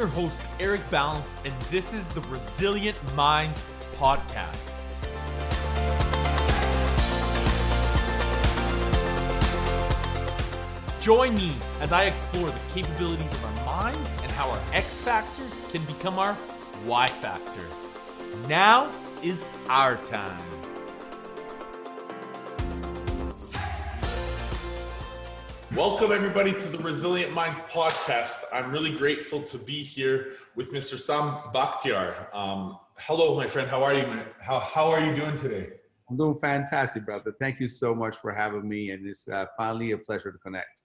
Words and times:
your 0.00 0.08
host, 0.08 0.42
Eric 0.58 0.80
Balance, 0.90 1.36
and 1.44 1.52
this 1.64 1.92
is 1.92 2.08
the 2.08 2.22
Resilient 2.22 2.96
Minds 3.14 3.62
Podcast. 3.96 4.72
Join 11.00 11.34
me 11.34 11.54
as 11.82 11.92
I 11.92 12.04
explore 12.04 12.48
the 12.48 12.60
capabilities 12.72 13.30
of 13.30 13.44
our 13.44 13.66
minds 13.66 14.10
and 14.22 14.32
how 14.32 14.48
our 14.48 14.60
X 14.72 14.98
factor 14.98 15.44
can 15.70 15.84
become 15.84 16.18
our 16.18 16.34
Y 16.86 17.06
factor. 17.06 17.66
Now 18.48 18.90
is 19.22 19.44
our 19.68 19.96
time. 19.96 20.69
Welcome, 25.76 26.10
everybody, 26.10 26.52
to 26.52 26.68
the 26.68 26.78
Resilient 26.78 27.32
Minds 27.32 27.60
podcast. 27.60 28.42
I'm 28.52 28.72
really 28.72 28.90
grateful 28.90 29.40
to 29.44 29.56
be 29.56 29.84
here 29.84 30.32
with 30.56 30.72
Mr. 30.72 30.98
Sam 30.98 31.52
Bakhtiar. 31.54 32.26
Um, 32.34 32.80
hello, 32.96 33.36
my 33.36 33.46
friend. 33.46 33.70
How 33.70 33.80
are 33.84 33.94
you? 33.94 34.02
Man? 34.02 34.26
How, 34.40 34.58
how 34.58 34.90
are 34.90 35.00
you 35.00 35.14
doing 35.14 35.36
today? 35.36 35.68
I'm 36.08 36.16
doing 36.16 36.36
fantastic, 36.40 37.06
brother. 37.06 37.32
Thank 37.38 37.60
you 37.60 37.68
so 37.68 37.94
much 37.94 38.16
for 38.16 38.32
having 38.32 38.68
me, 38.68 38.90
and 38.90 39.06
it's 39.06 39.28
uh, 39.28 39.46
finally 39.56 39.92
a 39.92 39.98
pleasure 39.98 40.32
to 40.32 40.38
connect. 40.38 40.82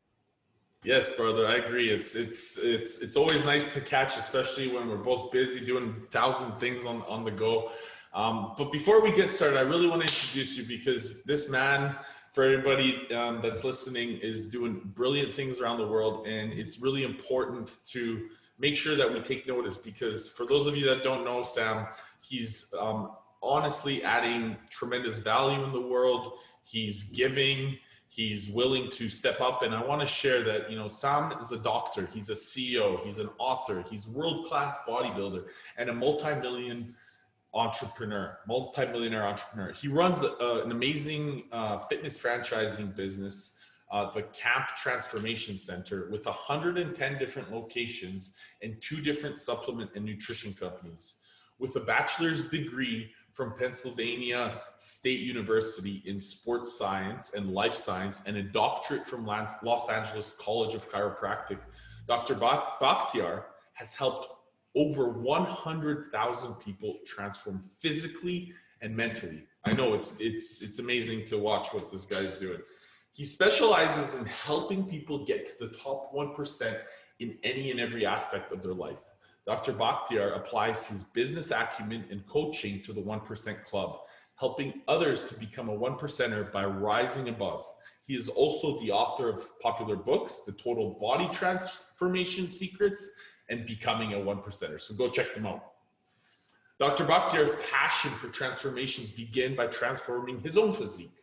Yes, 0.83 1.09
brother, 1.09 1.47
I 1.47 1.55
agree. 1.55 1.89
It's 1.89 2.15
it's 2.15 2.59
it's 2.59 2.99
it's 2.99 3.15
always 3.15 3.43
nice 3.43 3.73
to 3.73 3.81
catch, 3.81 4.17
especially 4.17 4.67
when 4.67 4.87
we're 4.87 4.97
both 4.97 5.31
busy 5.31 5.65
doing 5.65 5.95
thousand 6.11 6.51
things 6.59 6.85
on 6.85 7.01
on 7.07 7.25
the 7.25 7.31
go. 7.31 7.71
Um, 8.13 8.53
but 8.55 8.71
before 8.71 9.01
we 9.01 9.11
get 9.11 9.31
started, 9.31 9.57
I 9.57 9.61
really 9.61 9.87
want 9.87 10.03
to 10.03 10.07
introduce 10.07 10.55
you 10.55 10.63
because 10.63 11.23
this 11.23 11.49
man 11.49 11.95
for 12.35 12.43
everybody 12.43 13.09
um, 13.13 13.39
that's 13.41 13.63
listening 13.63 14.17
is 14.17 14.49
doing 14.49 14.81
brilliant 14.93 15.31
things 15.31 15.61
around 15.61 15.77
the 15.77 15.87
world 15.87 16.27
and 16.27 16.51
it's 16.51 16.81
really 16.81 17.05
important 17.05 17.77
to 17.87 18.27
make 18.59 18.75
sure 18.75 18.95
that 18.97 19.11
we 19.11 19.21
take 19.21 19.47
notice 19.47 19.77
because 19.77 20.29
for 20.29 20.45
those 20.45 20.67
of 20.67 20.75
you 20.75 20.85
that 20.85 21.01
don't 21.01 21.23
know 21.23 21.41
sam 21.41 21.87
he's 22.19 22.73
um, 22.77 23.11
honestly 23.41 24.03
adding 24.03 24.57
tremendous 24.69 25.19
value 25.19 25.63
in 25.63 25.71
the 25.71 25.81
world. 25.81 26.33
He's 26.63 27.05
giving 27.11 27.77
he's 28.09 28.49
willing 28.49 28.89
to 28.89 29.09
step 29.09 29.41
up 29.41 29.61
and 29.61 29.75
i 29.75 29.83
want 29.83 29.99
to 29.99 30.07
share 30.07 30.41
that 30.41 30.69
you 30.71 30.77
know 30.77 30.87
sam 30.87 31.33
is 31.37 31.51
a 31.51 31.57
doctor 31.57 32.07
he's 32.13 32.29
a 32.29 32.33
ceo 32.33 33.03
he's 33.03 33.19
an 33.19 33.27
author 33.39 33.83
he's 33.89 34.07
world 34.07 34.47
class 34.47 34.77
bodybuilder 34.87 35.43
and 35.77 35.89
a 35.89 35.93
multi-million 35.93 36.95
entrepreneur, 37.55 38.37
multi-millionaire 38.47 39.25
entrepreneur. 39.25 39.71
He 39.71 39.87
runs 39.87 40.21
a, 40.23 40.61
an 40.63 40.71
amazing 40.71 41.45
uh, 41.51 41.79
fitness 41.79 42.17
franchising 42.17 42.95
business, 42.95 43.57
uh, 43.91 44.11
the 44.11 44.23
Camp 44.23 44.67
Transformation 44.75 45.57
Center, 45.57 46.09
with 46.11 46.25
110 46.25 47.17
different 47.17 47.51
locations 47.51 48.33
and 48.61 48.79
two 48.81 48.99
different 49.01 49.37
supplement 49.37 49.91
and 49.95 50.03
nutrition 50.03 50.53
companies. 50.53 51.15
With 51.57 51.75
a 51.77 51.79
bachelor's 51.79 52.49
degree 52.49 53.09
from 53.33 53.53
Pennsylvania 53.53 54.61
State 54.77 55.21
University 55.21 56.03
in 56.05 56.19
sports 56.19 56.77
science 56.77 57.33
and 57.33 57.51
life 57.51 57.73
science, 57.73 58.21
and 58.25 58.35
a 58.37 58.43
doctorate 58.43 59.07
from 59.07 59.25
Los 59.25 59.89
Angeles 59.89 60.35
College 60.39 60.73
of 60.73 60.89
Chiropractic, 60.89 61.59
Dr. 62.07 62.35
Bakhtiar 62.35 63.43
has 63.73 63.93
helped 63.93 64.34
over 64.75 65.09
100,000 65.09 66.53
people 66.55 66.99
transform 67.07 67.63
physically 67.79 68.53
and 68.81 68.95
mentally. 68.95 69.47
I 69.65 69.73
know 69.73 69.93
it's 69.93 70.19
it's 70.19 70.61
it's 70.61 70.79
amazing 70.79 71.25
to 71.25 71.37
watch 71.37 71.73
what 71.73 71.91
this 71.91 72.05
guy's 72.05 72.35
doing. 72.35 72.61
He 73.13 73.23
specializes 73.23 74.19
in 74.19 74.25
helping 74.25 74.85
people 74.85 75.25
get 75.25 75.47
to 75.47 75.67
the 75.67 75.77
top 75.77 76.13
1% 76.13 76.77
in 77.19 77.37
any 77.43 77.71
and 77.71 77.79
every 77.79 78.05
aspect 78.05 78.51
of 78.51 78.61
their 78.61 78.73
life. 78.73 78.97
Dr. 79.47 79.73
Bakhtiar 79.73 80.35
applies 80.35 80.87
his 80.87 81.03
business 81.03 81.51
acumen 81.51 82.03
and 82.11 82.27
coaching 82.27 82.81
to 82.81 82.91
the 82.91 83.01
1% 83.01 83.63
club, 83.63 83.99
helping 84.37 84.81
others 84.89 85.29
to 85.29 85.35
become 85.39 85.69
a 85.69 85.77
1%er 85.77 86.49
by 86.51 86.65
rising 86.65 87.29
above. 87.29 87.65
He 88.03 88.15
is 88.15 88.27
also 88.27 88.77
the 88.79 88.91
author 88.91 89.29
of 89.29 89.47
popular 89.61 89.95
books, 89.95 90.41
The 90.41 90.51
Total 90.51 90.97
Body 90.99 91.29
Transformation 91.31 92.49
Secrets 92.49 93.15
and 93.49 93.65
becoming 93.65 94.13
a 94.13 94.19
one 94.19 94.37
percenter. 94.37 94.81
So 94.81 94.93
go 94.95 95.09
check 95.09 95.33
them 95.33 95.45
out. 95.45 95.63
Dr. 96.79 97.05
Bakhtiar's 97.05 97.55
passion 97.71 98.11
for 98.11 98.27
transformations 98.27 99.09
began 99.09 99.55
by 99.55 99.67
transforming 99.67 100.41
his 100.41 100.57
own 100.57 100.73
physique 100.73 101.13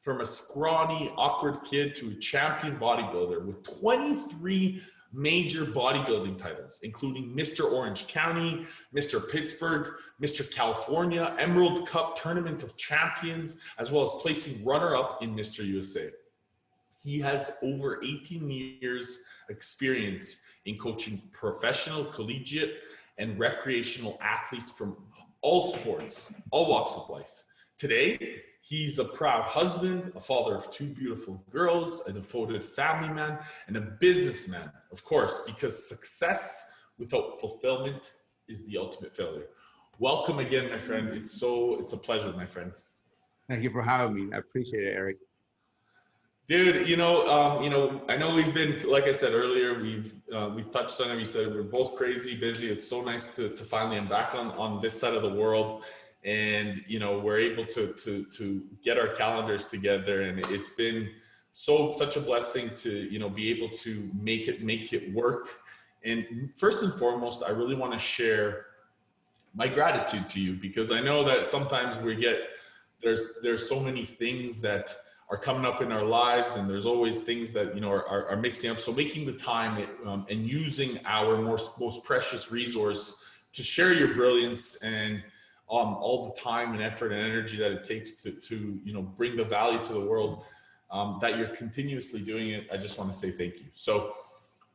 from 0.00 0.20
a 0.20 0.26
scrawny, 0.26 1.12
awkward 1.16 1.64
kid 1.64 1.94
to 1.96 2.10
a 2.10 2.14
champion 2.14 2.78
bodybuilder 2.78 3.44
with 3.44 3.62
23 3.80 4.82
major 5.12 5.64
bodybuilding 5.64 6.40
titles, 6.40 6.80
including 6.82 7.34
Mr. 7.34 7.72
Orange 7.72 8.06
County, 8.08 8.66
Mr. 8.94 9.30
Pittsburgh, 9.30 9.94
Mr. 10.20 10.50
California, 10.54 11.34
Emerald 11.38 11.88
Cup 11.88 12.16
Tournament 12.20 12.62
of 12.62 12.76
Champions, 12.76 13.56
as 13.78 13.90
well 13.90 14.02
as 14.02 14.10
placing 14.20 14.62
runner 14.64 14.94
up 14.94 15.22
in 15.22 15.34
Mr. 15.34 15.64
USA. 15.64 16.10
He 17.02 17.18
has 17.20 17.52
over 17.62 18.02
18 18.04 18.50
years 18.50 19.20
experience 19.48 20.42
in 20.68 20.76
coaching 20.76 21.20
professional, 21.32 22.04
collegiate, 22.04 22.74
and 23.16 23.38
recreational 23.38 24.18
athletes 24.20 24.70
from 24.70 24.96
all 25.40 25.62
sports, 25.66 26.34
all 26.50 26.68
walks 26.68 26.92
of 26.92 27.08
life. 27.08 27.44
Today, 27.78 28.42
he's 28.60 28.98
a 28.98 29.04
proud 29.04 29.44
husband, 29.44 30.12
a 30.14 30.20
father 30.20 30.54
of 30.54 30.70
two 30.70 30.86
beautiful 30.86 31.42
girls, 31.50 32.02
a 32.06 32.12
devoted 32.12 32.62
family 32.62 33.08
man, 33.08 33.38
and 33.66 33.76
a 33.76 33.80
businessman, 33.80 34.70
of 34.92 35.02
course, 35.04 35.40
because 35.46 35.88
success 35.88 36.70
without 36.98 37.40
fulfillment 37.40 38.12
is 38.48 38.66
the 38.66 38.76
ultimate 38.76 39.16
failure. 39.16 39.46
Welcome 39.98 40.38
again, 40.38 40.70
my 40.70 40.78
friend. 40.78 41.08
It's 41.08 41.32
so 41.32 41.80
it's 41.80 41.92
a 41.92 41.96
pleasure, 41.96 42.32
my 42.32 42.46
friend. 42.46 42.72
Thank 43.48 43.62
you 43.62 43.70
for 43.70 43.82
having 43.82 44.14
me. 44.14 44.34
I 44.34 44.38
appreciate 44.38 44.84
it, 44.84 44.94
Eric. 44.94 45.16
Dude, 46.48 46.88
you 46.88 46.96
know, 46.96 47.28
um, 47.28 47.62
you 47.62 47.68
know, 47.68 48.00
I 48.08 48.16
know 48.16 48.34
we've 48.34 48.54
been, 48.54 48.80
like 48.88 49.04
I 49.04 49.12
said 49.12 49.34
earlier, 49.34 49.78
we've 49.78 50.14
uh, 50.34 50.50
we've 50.54 50.70
touched 50.70 50.98
on 51.02 51.10
it. 51.10 51.16
We 51.16 51.26
said 51.26 51.48
we're 51.54 51.62
both 51.62 51.94
crazy 51.94 52.34
busy. 52.34 52.70
It's 52.70 52.88
so 52.88 53.02
nice 53.02 53.36
to 53.36 53.50
to 53.50 53.64
finally 53.64 53.98
I'm 53.98 54.08
back 54.08 54.34
on 54.34 54.52
on 54.52 54.80
this 54.80 54.98
side 54.98 55.12
of 55.12 55.20
the 55.20 55.28
world, 55.28 55.84
and 56.24 56.82
you 56.88 57.00
know, 57.00 57.18
we're 57.18 57.38
able 57.38 57.66
to 57.66 57.92
to 57.92 58.24
to 58.24 58.62
get 58.82 58.98
our 58.98 59.08
calendars 59.08 59.66
together, 59.66 60.22
and 60.22 60.38
it's 60.46 60.70
been 60.70 61.10
so 61.52 61.92
such 61.92 62.16
a 62.16 62.20
blessing 62.20 62.70
to 62.76 62.90
you 62.90 63.18
know 63.18 63.28
be 63.28 63.50
able 63.50 63.68
to 63.84 64.10
make 64.18 64.48
it 64.48 64.62
make 64.62 64.94
it 64.94 65.12
work. 65.12 65.50
And 66.02 66.48
first 66.56 66.82
and 66.82 66.94
foremost, 66.94 67.42
I 67.46 67.50
really 67.50 67.76
want 67.76 67.92
to 67.92 67.98
share 67.98 68.66
my 69.54 69.68
gratitude 69.68 70.30
to 70.30 70.40
you 70.40 70.54
because 70.54 70.92
I 70.92 71.00
know 71.02 71.24
that 71.24 71.46
sometimes 71.46 71.98
we 71.98 72.14
get 72.14 72.40
there's 73.02 73.34
there's 73.42 73.68
so 73.68 73.78
many 73.80 74.06
things 74.06 74.62
that 74.62 74.96
are 75.30 75.36
coming 75.36 75.66
up 75.66 75.82
in 75.82 75.92
our 75.92 76.04
lives 76.04 76.56
and 76.56 76.68
there's 76.68 76.86
always 76.86 77.20
things 77.20 77.52
that 77.52 77.74
you 77.74 77.80
know 77.80 77.90
are, 77.90 78.08
are, 78.08 78.28
are 78.28 78.36
mixing 78.36 78.70
up. 78.70 78.78
So 78.78 78.92
making 78.92 79.26
the 79.26 79.32
time 79.32 79.86
um, 80.06 80.26
and 80.30 80.48
using 80.48 80.98
our 81.04 81.36
most, 81.36 81.78
most 81.78 82.02
precious 82.02 82.50
resource 82.50 83.24
to 83.52 83.62
share 83.62 83.92
your 83.92 84.14
brilliance 84.14 84.76
and 84.76 85.22
um, 85.70 85.96
all 86.00 86.24
the 86.24 86.40
time 86.40 86.72
and 86.72 86.82
effort 86.82 87.12
and 87.12 87.20
energy 87.20 87.58
that 87.58 87.72
it 87.72 87.84
takes 87.84 88.22
to, 88.22 88.32
to 88.32 88.80
you 88.84 88.92
know 88.92 89.02
bring 89.02 89.36
the 89.36 89.44
value 89.44 89.80
to 89.82 89.92
the 89.92 90.00
world 90.00 90.44
um, 90.90 91.18
that 91.20 91.36
you're 91.36 91.48
continuously 91.48 92.20
doing 92.20 92.50
it 92.50 92.66
i 92.72 92.76
just 92.76 92.98
want 92.98 93.10
to 93.12 93.16
say 93.16 93.30
thank 93.30 93.58
you. 93.58 93.66
So 93.74 94.14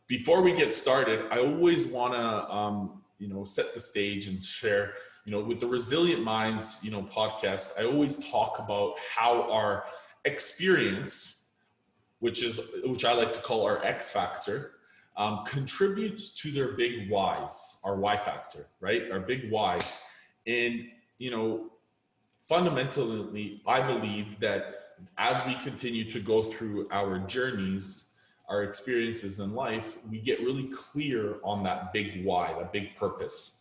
before 0.07 0.41
we 0.41 0.53
get 0.53 0.71
started 0.71 1.25
i 1.31 1.39
always 1.39 1.85
want 1.85 2.13
to 2.13 2.53
um, 2.53 3.01
you 3.17 3.27
know 3.27 3.43
set 3.43 3.73
the 3.73 3.79
stage 3.79 4.27
and 4.27 4.41
share 4.41 4.93
you 5.25 5.31
know 5.31 5.41
with 5.41 5.59
the 5.59 5.67
resilient 5.67 6.21
minds 6.21 6.81
you 6.83 6.91
know 6.91 7.01
podcast 7.03 7.79
i 7.79 7.85
always 7.85 8.17
talk 8.29 8.59
about 8.59 8.93
how 8.99 9.49
our 9.51 9.85
experience, 10.25 11.45
which 12.19 12.43
is 12.43 12.59
which 12.83 13.05
I 13.05 13.13
like 13.13 13.33
to 13.33 13.41
call 13.41 13.65
our 13.65 13.83
X 13.83 14.11
factor, 14.11 14.71
um, 15.17 15.43
contributes 15.45 16.33
to 16.41 16.51
their 16.51 16.73
big 16.73 17.09
Y's, 17.09 17.79
our 17.83 17.95
Y 17.95 18.17
factor, 18.17 18.67
right? 18.79 19.11
Our 19.11 19.19
big 19.19 19.51
Y, 19.51 19.79
and 20.47 20.87
you 21.17 21.31
know, 21.31 21.71
fundamentally, 22.47 23.61
I 23.67 23.85
believe 23.85 24.39
that 24.39 24.83
as 25.17 25.45
we 25.45 25.55
continue 25.55 26.09
to 26.11 26.19
go 26.19 26.43
through 26.43 26.87
our 26.91 27.19
journeys, 27.19 28.09
our 28.49 28.63
experiences 28.63 29.39
in 29.39 29.53
life, 29.53 29.97
we 30.09 30.19
get 30.19 30.39
really 30.41 30.67
clear 30.67 31.35
on 31.43 31.63
that 31.63 31.93
big 31.93 32.25
why, 32.25 32.53
that 32.59 32.71
big 32.71 32.95
purpose. 32.95 33.59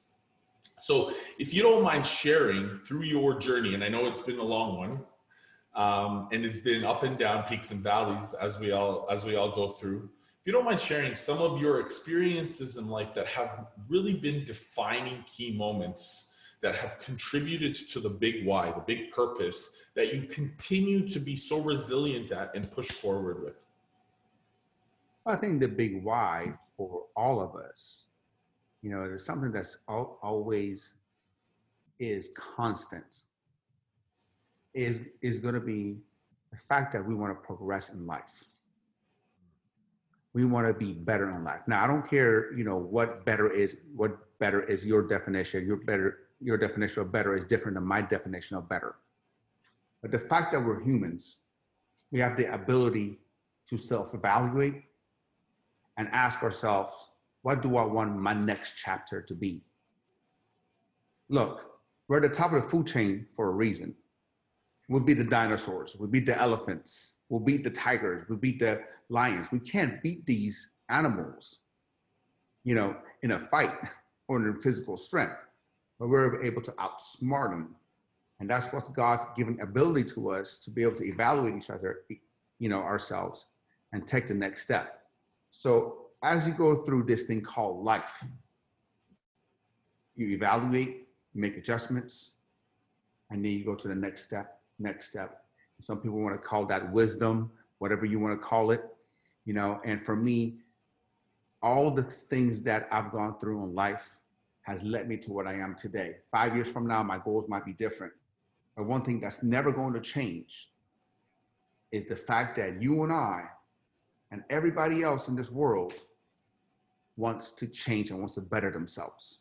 So, 0.80 1.14
if 1.38 1.54
you 1.54 1.62
don't 1.62 1.84
mind 1.84 2.06
sharing 2.06 2.78
through 2.78 3.02
your 3.02 3.38
journey, 3.38 3.74
and 3.74 3.84
I 3.84 3.88
know 3.88 4.06
it's 4.06 4.20
been 4.20 4.40
a 4.40 4.44
long 4.44 4.78
one, 4.78 5.00
um, 5.74 6.28
and 6.32 6.44
it's 6.44 6.58
been 6.58 6.84
up 6.84 7.02
and 7.02 7.18
down, 7.18 7.44
peaks 7.44 7.70
and 7.70 7.80
valleys 7.80 8.34
as 8.34 8.58
we 8.58 8.72
all 8.72 9.06
as 9.10 9.24
we 9.24 9.36
all 9.36 9.54
go 9.54 9.68
through. 9.68 10.08
If 10.40 10.46
you 10.46 10.52
don't 10.52 10.64
mind 10.64 10.80
sharing 10.80 11.14
some 11.14 11.38
of 11.38 11.60
your 11.60 11.80
experiences 11.80 12.76
in 12.76 12.88
life 12.88 13.14
that 13.14 13.26
have 13.28 13.66
really 13.88 14.14
been 14.14 14.44
defining 14.44 15.24
key 15.24 15.52
moments 15.52 16.32
that 16.62 16.74
have 16.74 16.98
contributed 16.98 17.74
to 17.90 18.00
the 18.00 18.08
big 18.08 18.44
why, 18.44 18.72
the 18.72 18.80
big 18.80 19.10
purpose 19.10 19.76
that 19.94 20.14
you 20.14 20.22
continue 20.22 21.08
to 21.08 21.20
be 21.20 21.36
so 21.36 21.60
resilient 21.60 22.32
at 22.32 22.54
and 22.54 22.70
push 22.70 22.88
forward 22.88 23.42
with. 23.42 23.66
I 25.26 25.36
think 25.36 25.60
the 25.60 25.68
big 25.68 26.02
why 26.02 26.54
for 26.76 27.04
all 27.14 27.40
of 27.40 27.54
us 27.54 28.02
you 28.82 28.90
know, 28.90 29.02
there's 29.02 29.24
something 29.24 29.52
that's 29.52 29.78
always 29.88 30.94
is 32.00 32.30
constant 32.34 33.22
is 34.74 35.00
is 35.20 35.38
going 35.40 35.54
to 35.54 35.60
be 35.60 35.98
the 36.50 36.56
fact 36.68 36.92
that 36.92 37.04
we 37.04 37.14
want 37.14 37.32
to 37.32 37.46
progress 37.46 37.90
in 37.90 38.06
life. 38.06 38.44
We 40.34 40.44
want 40.44 40.66
to 40.66 40.72
be 40.72 40.92
better 40.92 41.30
in 41.30 41.44
life. 41.44 41.60
Now, 41.66 41.84
I 41.84 41.86
don't 41.86 42.08
care, 42.08 42.54
you 42.54 42.64
know, 42.64 42.76
what 42.76 43.24
better 43.24 43.50
is. 43.50 43.78
What 43.94 44.38
better 44.38 44.62
is 44.62 44.84
your 44.84 45.02
definition? 45.06 45.66
Your 45.66 45.76
better, 45.76 46.20
your 46.40 46.56
definition 46.56 47.02
of 47.02 47.12
better 47.12 47.36
is 47.36 47.44
different 47.44 47.74
than 47.76 47.84
my 47.84 48.00
definition 48.00 48.56
of 48.56 48.68
better. 48.68 48.96
But 50.00 50.10
the 50.10 50.18
fact 50.18 50.52
that 50.52 50.60
we're 50.64 50.80
humans, 50.80 51.38
we 52.10 52.18
have 52.20 52.36
the 52.36 52.52
ability 52.52 53.18
to 53.68 53.76
self-evaluate 53.76 54.82
and 55.96 56.08
ask 56.08 56.42
ourselves, 56.42 56.92
what 57.42 57.62
do 57.62 57.76
I 57.76 57.84
want 57.84 58.16
my 58.16 58.32
next 58.32 58.74
chapter 58.76 59.20
to 59.20 59.34
be? 59.34 59.62
Look, 61.28 61.60
we're 62.08 62.16
at 62.16 62.22
the 62.22 62.28
top 62.28 62.52
of 62.52 62.62
the 62.62 62.68
food 62.68 62.86
chain 62.86 63.26
for 63.36 63.48
a 63.48 63.52
reason. 63.52 63.94
We'll 64.92 65.02
beat 65.02 65.16
the 65.16 65.24
dinosaurs, 65.24 65.96
we'll 65.98 66.10
beat 66.10 66.26
the 66.26 66.38
elephants, 66.38 67.14
we'll 67.30 67.40
beat 67.40 67.64
the 67.64 67.70
tigers, 67.70 68.26
we'll 68.28 68.38
beat 68.38 68.58
the 68.58 68.82
lions. 69.08 69.50
We 69.50 69.58
can't 69.58 70.02
beat 70.02 70.26
these 70.26 70.68
animals, 70.90 71.60
you 72.62 72.74
know, 72.74 72.94
in 73.22 73.30
a 73.30 73.40
fight 73.40 73.72
or 74.28 74.36
in 74.36 74.60
physical 74.60 74.98
strength, 74.98 75.38
but 75.98 76.08
we're 76.08 76.44
able 76.44 76.60
to 76.60 76.72
outsmart 76.72 77.52
them. 77.52 77.74
And 78.38 78.50
that's 78.50 78.66
what 78.66 78.92
God's 78.92 79.24
given 79.34 79.58
ability 79.62 80.04
to 80.14 80.30
us 80.32 80.58
to 80.58 80.70
be 80.70 80.82
able 80.82 80.96
to 80.96 81.06
evaluate 81.06 81.56
each 81.56 81.70
other, 81.70 82.00
you 82.58 82.68
know, 82.68 82.80
ourselves 82.80 83.46
and 83.94 84.06
take 84.06 84.26
the 84.26 84.34
next 84.34 84.60
step. 84.60 85.04
So 85.50 86.08
as 86.22 86.46
you 86.46 86.52
go 86.52 86.82
through 86.82 87.04
this 87.04 87.22
thing 87.22 87.40
called 87.40 87.82
life, 87.82 88.22
you 90.16 90.28
evaluate, 90.28 91.08
you 91.32 91.40
make 91.40 91.56
adjustments, 91.56 92.32
and 93.30 93.42
then 93.42 93.52
you 93.52 93.64
go 93.64 93.74
to 93.74 93.88
the 93.88 93.94
next 93.94 94.24
step, 94.24 94.58
next 94.82 95.06
step. 95.06 95.44
Some 95.80 96.00
people 96.00 96.20
want 96.20 96.34
to 96.34 96.46
call 96.46 96.66
that 96.66 96.92
wisdom, 96.92 97.50
whatever 97.78 98.04
you 98.04 98.20
want 98.20 98.38
to 98.38 98.46
call 98.46 98.70
it, 98.70 98.82
you 99.44 99.52
know. 99.52 99.80
And 99.84 100.04
for 100.04 100.14
me, 100.14 100.56
all 101.62 101.90
the 101.90 102.02
things 102.02 102.60
that 102.62 102.88
I've 102.90 103.10
gone 103.10 103.38
through 103.38 103.62
in 103.64 103.74
life 103.74 104.02
has 104.62 104.82
led 104.82 105.08
me 105.08 105.16
to 105.18 105.32
what 105.32 105.46
I 105.46 105.54
am 105.54 105.74
today. 105.74 106.16
Five 106.30 106.54
years 106.54 106.68
from 106.68 106.86
now, 106.86 107.02
my 107.02 107.18
goals 107.18 107.48
might 107.48 107.64
be 107.64 107.72
different. 107.72 108.12
But 108.76 108.86
one 108.86 109.02
thing 109.02 109.20
that's 109.20 109.42
never 109.42 109.72
going 109.72 109.92
to 109.94 110.00
change 110.00 110.70
is 111.90 112.06
the 112.06 112.16
fact 112.16 112.56
that 112.56 112.80
you 112.80 113.02
and 113.02 113.12
I 113.12 113.42
and 114.30 114.42
everybody 114.50 115.02
else 115.02 115.28
in 115.28 115.36
this 115.36 115.50
world 115.50 115.92
wants 117.16 117.52
to 117.52 117.66
change 117.66 118.10
and 118.10 118.18
wants 118.18 118.34
to 118.34 118.40
better 118.40 118.70
themselves. 118.70 119.40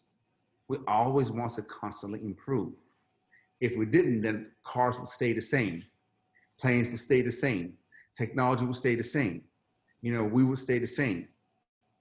We 0.68 0.78
always 0.88 1.32
want 1.32 1.54
to 1.54 1.62
constantly 1.64 2.20
improve. 2.20 2.74
If 3.62 3.78
we 3.78 3.86
didn't, 3.86 4.22
then 4.22 4.52
cars 4.66 5.00
would 5.00 5.08
stay 5.08 5.34
the 5.34 5.42
same, 5.42 5.84
planes 6.60 6.90
would 6.90 7.00
stay 7.00 7.22
the 7.22 7.32
same, 7.32 7.74
technology 8.18 8.66
would 8.66 8.76
stay 8.76 8.96
the 8.96 9.04
same. 9.04 9.44
You 10.02 10.14
know, 10.14 10.24
we 10.24 10.44
would 10.44 10.60
stay 10.60 10.80
the 10.80 10.88
same. 10.88 11.28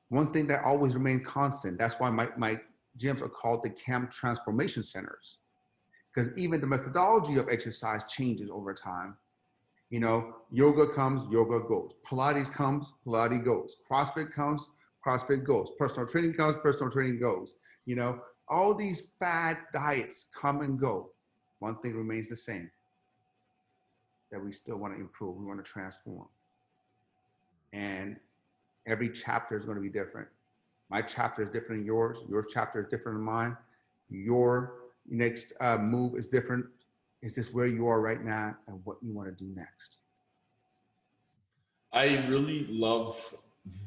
One 0.09 0.33
thing 0.33 0.47
that 0.49 0.65
always 0.65 0.95
remained 0.95 1.27
constant, 1.27 1.79
that's 1.79 2.01
why 2.01 2.11
my, 2.11 2.29
my 2.37 2.59
gyms 2.99 3.21
are 3.21 3.29
called 3.29 3.63
the 3.63 3.71
camp 3.71 4.11
transformation 4.11 4.83
centers. 4.83 5.39
Because 6.13 6.37
even 6.37 6.61
the 6.61 6.67
methodology 6.67 7.37
of 7.37 7.49
exercise 7.49 8.05
changes 8.05 8.51
over 8.51 8.75
time. 8.75 9.17
You 9.91 10.01
know, 10.01 10.35
yoga 10.51 10.87
comes, 10.95 11.31
yoga 11.31 11.61
goes. 11.61 11.93
Pilates 12.09 12.53
comes, 12.53 12.93
Pilates 13.07 13.45
goes. 13.45 13.77
CrossFit 13.91 14.33
comes, 14.33 14.69
CrossFit 15.07 15.45
goes. 15.45 15.71
Personal 15.79 16.09
training 16.09 16.35
comes, 16.35 16.57
personal 16.57 16.91
training 16.91 17.21
goes. 17.21 17.55
You 17.87 17.97
know, 17.97 18.21
all 18.49 18.75
these 18.75 19.13
fad 19.21 19.59
diets 19.73 20.27
come 20.35 20.63
and 20.63 20.79
go. 20.79 21.11
One 21.61 21.77
thing 21.77 21.95
remains 21.95 22.29
the 22.29 22.37
same 22.37 22.71
that 24.33 24.43
we 24.43 24.53
still 24.53 24.77
want 24.77 24.95
to 24.95 25.01
improve, 25.01 25.37
we 25.37 25.45
want 25.45 25.65
to 25.65 25.71
transform. 25.71 26.27
And 27.73 28.17
every 28.87 29.11
chapter 29.11 29.57
is 29.57 29.65
going 29.65 29.77
to 29.77 29.83
be 29.83 29.89
different. 29.89 30.29
My 30.91 31.03
chapter 31.03 31.43
is 31.43 31.51
different 31.51 31.81
than 31.81 31.87
yours, 31.87 32.19
your 32.29 32.43
chapter 32.43 32.81
is 32.81 32.89
different 32.89 33.19
than 33.19 33.25
mine. 33.25 33.57
Your 34.09 34.75
next 35.09 35.53
uh, 35.61 35.79
move 35.79 36.17
is 36.17 36.27
different. 36.27 36.67
Is 37.23 37.35
this 37.35 37.53
where 37.53 37.67
you 37.67 37.87
are 37.87 38.01
right 38.01 38.25
now 38.25 38.57
and 38.67 38.81
what 38.85 38.97
you 39.03 39.13
want 39.13 39.29
to 39.29 39.45
do 39.45 39.53
next? 39.55 39.99
I 41.93 42.27
really 42.27 42.67
love 42.69 43.35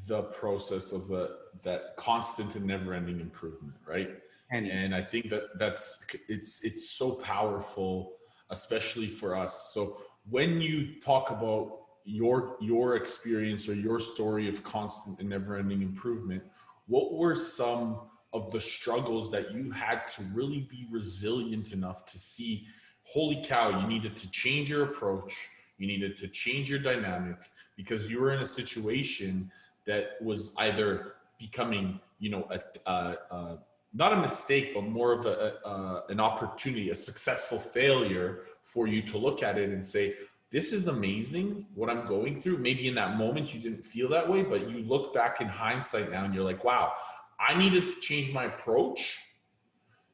the 0.08 0.24
process 0.24 0.92
of 0.92 1.08
the 1.08 1.38
that 1.64 1.96
constant 1.98 2.56
and 2.56 2.66
never-ending 2.66 3.20
improvement, 3.20 3.74
right? 3.86 4.10
And, 4.54 4.68
and 4.68 4.94
I 4.94 5.02
think 5.02 5.30
that 5.30 5.58
that's 5.58 6.06
it's 6.30 6.64
it's 6.64 6.92
so 6.92 7.16
powerful, 7.16 8.14
especially 8.52 9.08
for 9.08 9.36
us. 9.36 9.74
So 9.74 9.98
when 10.30 10.62
you 10.62 11.00
talk 11.02 11.32
about 11.32 11.80
your 12.06 12.58
your 12.62 12.96
experience 12.96 13.68
or 13.68 13.74
your 13.74 14.00
story 14.00 14.48
of 14.48 14.64
constant 14.64 15.20
and 15.20 15.28
never-ending 15.28 15.82
improvement, 15.82 16.44
what 16.86 17.14
were 17.14 17.36
some 17.36 18.02
of 18.32 18.52
the 18.52 18.62
struggles 18.62 19.32
that 19.32 19.56
you 19.56 19.72
had 19.72 20.08
to 20.10 20.24
really 20.34 20.68
be 20.70 20.88
resilient 20.92 21.72
enough 21.72 22.06
to 22.06 22.20
see 22.20 22.68
holy 23.04 23.44
cow 23.46 23.80
you 23.80 23.88
needed 23.88 24.16
to 24.16 24.30
change 24.32 24.72
your 24.72 24.86
approach 24.86 25.36
you 25.78 25.86
needed 25.86 26.18
to 26.18 26.28
change 26.28 26.68
your 26.68 26.80
dynamic 26.80 27.38
because 27.78 28.10
you 28.10 28.20
were 28.20 28.32
in 28.32 28.42
a 28.42 28.46
situation 28.46 29.52
that 29.86 30.18
was 30.20 30.56
either 30.58 31.14
becoming 31.38 32.00
you 32.20 32.32
know 32.32 32.48
a, 32.50 32.60
a, 32.90 33.18
a 33.36 33.60
not 33.94 34.14
a 34.14 34.16
mistake 34.16 34.74
but 34.74 34.84
more 34.84 35.12
of 35.14 35.26
a, 35.26 36.04
an 36.10 36.20
opportunity 36.20 36.90
a 36.90 36.96
successful 36.96 37.58
failure 37.58 38.42
for 38.64 38.88
you 38.88 39.02
to 39.02 39.18
look 39.18 39.44
at 39.44 39.58
it 39.58 39.70
and 39.70 39.86
say 39.86 40.16
this 40.52 40.74
is 40.74 40.88
amazing 40.88 41.66
what 41.76 41.90
i'm 41.90 42.06
going 42.06 42.40
through 42.40 42.58
maybe 42.58 42.88
in 42.88 42.96
that 42.96 43.18
moment 43.18 43.54
you 43.54 43.60
didn't 43.60 43.84
feel 43.84 44.10
that 44.10 44.28
way 44.28 44.42
but 44.44 44.70
you 44.70 44.80
look 44.80 45.14
back 45.14 45.42
in 45.42 45.48
hindsight 45.48 46.10
now 46.12 46.24
and 46.26 46.34
you're 46.34 46.44
like 46.44 46.64
wow 46.64 46.94
I 47.40 47.58
needed 47.58 47.88
to 47.88 48.00
change 48.00 48.34
my 48.34 48.46
approach. 48.46 49.18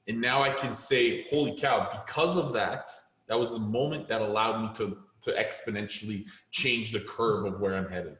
And 0.08 0.20
now 0.20 0.42
I 0.42 0.52
can 0.52 0.74
say, 0.74 1.24
holy 1.30 1.56
cow, 1.56 2.04
because 2.06 2.38
of 2.38 2.54
that, 2.54 2.88
that 3.28 3.40
was 3.40 3.52
the 3.54 3.60
moment 3.60 4.08
that 4.08 4.22
allowed 4.22 4.62
me 4.62 4.70
to, 4.76 4.98
to 5.22 5.32
exponentially 5.34 6.26
change 6.52 6.92
the 6.92 7.02
curve 7.02 7.46
of 7.46 7.60
where 7.60 7.76
I'm 7.76 7.90
headed. 7.90 8.18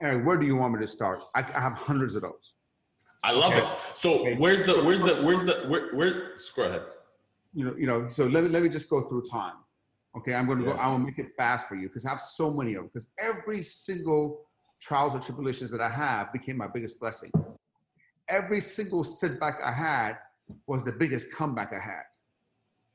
And 0.00 0.24
where 0.24 0.38
do 0.38 0.46
you 0.46 0.56
want 0.56 0.72
me 0.74 0.80
to 0.80 0.86
start? 0.86 1.22
I, 1.34 1.40
I 1.40 1.60
have 1.60 1.74
hundreds 1.74 2.14
of 2.14 2.22
those. 2.22 2.54
I 3.22 3.32
love 3.32 3.52
okay. 3.52 3.60
it. 3.60 3.78
So 3.94 4.20
okay. 4.20 4.34
where's 4.36 4.64
the 4.64 4.82
where's 4.82 5.02
the 5.02 5.16
where's 5.22 5.44
the 5.44 5.64
where 5.68 5.94
where 5.94 6.34
go 6.56 6.62
ahead. 6.64 6.82
You 7.52 7.64
know, 7.64 7.74
you 7.76 7.86
know, 7.86 8.08
so 8.08 8.26
let 8.26 8.44
me 8.44 8.50
let 8.50 8.62
me 8.62 8.68
just 8.68 8.88
go 8.88 9.02
through 9.02 9.22
time. 9.22 9.54
Okay, 10.16 10.34
I'm 10.34 10.46
gonna 10.46 10.64
yeah. 10.64 10.72
go, 10.72 10.78
I 10.78 10.88
will 10.88 10.98
make 10.98 11.18
it 11.18 11.32
fast 11.36 11.68
for 11.68 11.74
you 11.74 11.88
because 11.88 12.04
I 12.04 12.10
have 12.10 12.20
so 12.20 12.50
many 12.50 12.74
of 12.74 12.82
them. 12.82 12.90
Because 12.92 13.08
every 13.18 13.62
single 13.62 14.46
trials 14.80 15.14
or 15.14 15.20
tribulations 15.20 15.70
that 15.70 15.80
I 15.80 15.90
have 15.90 16.32
became 16.32 16.56
my 16.56 16.66
biggest 16.66 16.98
blessing 16.98 17.30
every 18.30 18.60
single 18.60 19.04
setback 19.04 19.58
I 19.62 19.72
had 19.72 20.16
was 20.66 20.84
the 20.84 20.92
biggest 20.92 21.30
comeback 21.32 21.72
I 21.72 21.84
had. 21.84 22.04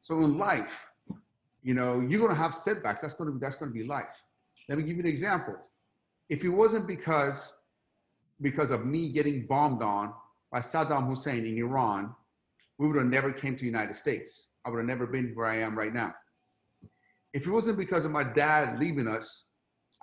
So 0.02 0.22
in 0.22 0.38
life, 0.38 0.88
you 1.62 1.74
know, 1.74 2.00
you're 2.00 2.22
gonna 2.22 2.36
have 2.36 2.56
setbacks. 2.56 3.02
That's 3.02 3.14
gonna 3.14 3.32
be 3.32 3.40
that's 3.40 3.56
gonna 3.56 3.72
be 3.72 3.84
life. 3.84 4.24
Let 4.70 4.78
me 4.78 4.84
give 4.84 4.96
you 4.96 5.04
an 5.04 5.10
example. 5.10 5.56
If 6.30 6.44
it 6.44 6.50
wasn't 6.50 6.88
because 6.88 7.54
because 8.42 8.72
of 8.72 8.86
me 8.86 9.10
getting 9.10 9.46
bombed 9.48 9.82
on 9.82 10.14
by 10.52 10.60
Saddam 10.60 11.08
Hussein 11.08 11.46
in 11.46 11.58
Iran, 11.58 12.14
we 12.78 12.88
would 12.88 12.98
have 12.98 13.06
never 13.06 13.32
came 13.32 13.56
to 13.56 13.62
the 13.62 13.66
United 13.66 13.96
States. 13.96 14.48
I 14.66 14.70
would 14.70 14.78
have 14.78 14.88
never 14.88 15.08
been 15.08 15.32
where 15.34 15.48
I 15.48 15.60
am 15.60 15.78
right 15.78 15.94
now. 15.94 16.14
If 17.34 17.48
it 17.48 17.52
wasn't 17.52 17.78
because 17.78 18.06
of 18.06 18.12
my 18.12 18.24
dad 18.24 18.80
leaving 18.80 19.08
us, 19.08 19.46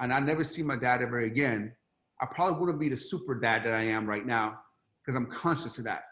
and 0.00 0.12
I 0.12 0.20
never 0.20 0.44
see 0.44 0.62
my 0.62 0.76
dad 0.76 1.02
ever 1.02 1.20
again, 1.20 1.72
I 2.20 2.26
probably 2.26 2.58
wouldn't 2.58 2.80
be 2.80 2.88
the 2.88 2.96
super 2.96 3.34
dad 3.34 3.64
that 3.64 3.72
I 3.72 3.82
am 3.82 4.06
right 4.06 4.26
now 4.26 4.58
because 5.00 5.16
I'm 5.16 5.26
conscious 5.26 5.78
of 5.78 5.84
that, 5.84 6.04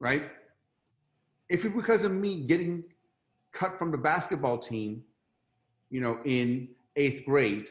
right? 0.00 0.30
If 1.48 1.64
it's 1.64 1.74
because 1.74 2.04
of 2.04 2.12
me 2.12 2.46
getting 2.46 2.84
cut 3.52 3.78
from 3.78 3.90
the 3.90 3.98
basketball 3.98 4.58
team, 4.58 5.02
you 5.90 6.00
know, 6.00 6.20
in 6.24 6.68
eighth 6.96 7.24
grade 7.24 7.70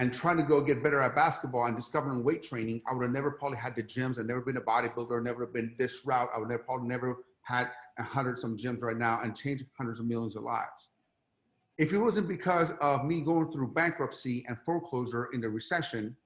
and 0.00 0.14
trying 0.14 0.38
to 0.38 0.42
go 0.42 0.62
get 0.62 0.82
better 0.82 1.02
at 1.02 1.14
basketball 1.14 1.66
and 1.66 1.76
discovering 1.76 2.24
weight 2.24 2.42
training, 2.42 2.80
I 2.90 2.94
would 2.94 3.02
have 3.02 3.12
never 3.12 3.30
probably 3.30 3.58
had 3.58 3.76
the 3.76 3.82
gyms. 3.82 4.18
I've 4.18 4.24
never 4.24 4.40
been 4.40 4.56
a 4.56 4.60
bodybuilder, 4.62 5.22
never 5.22 5.44
been 5.44 5.74
this 5.78 6.06
route. 6.06 6.30
I 6.34 6.38
would 6.38 6.50
have 6.50 6.64
probably 6.64 6.88
never 6.88 7.18
had 7.42 7.68
a 7.98 8.02
hundred 8.02 8.38
some 8.38 8.56
gyms 8.56 8.82
right 8.82 8.96
now 8.96 9.20
and 9.22 9.36
changed 9.36 9.66
hundreds 9.76 10.00
of 10.00 10.06
millions 10.06 10.36
of 10.36 10.42
lives. 10.42 10.88
If 11.76 11.92
it 11.92 11.98
wasn't 11.98 12.28
because 12.28 12.72
of 12.80 13.04
me 13.04 13.20
going 13.20 13.52
through 13.52 13.74
bankruptcy 13.74 14.42
and 14.48 14.56
foreclosure 14.64 15.28
in 15.34 15.42
the 15.42 15.50
recession, 15.50 16.16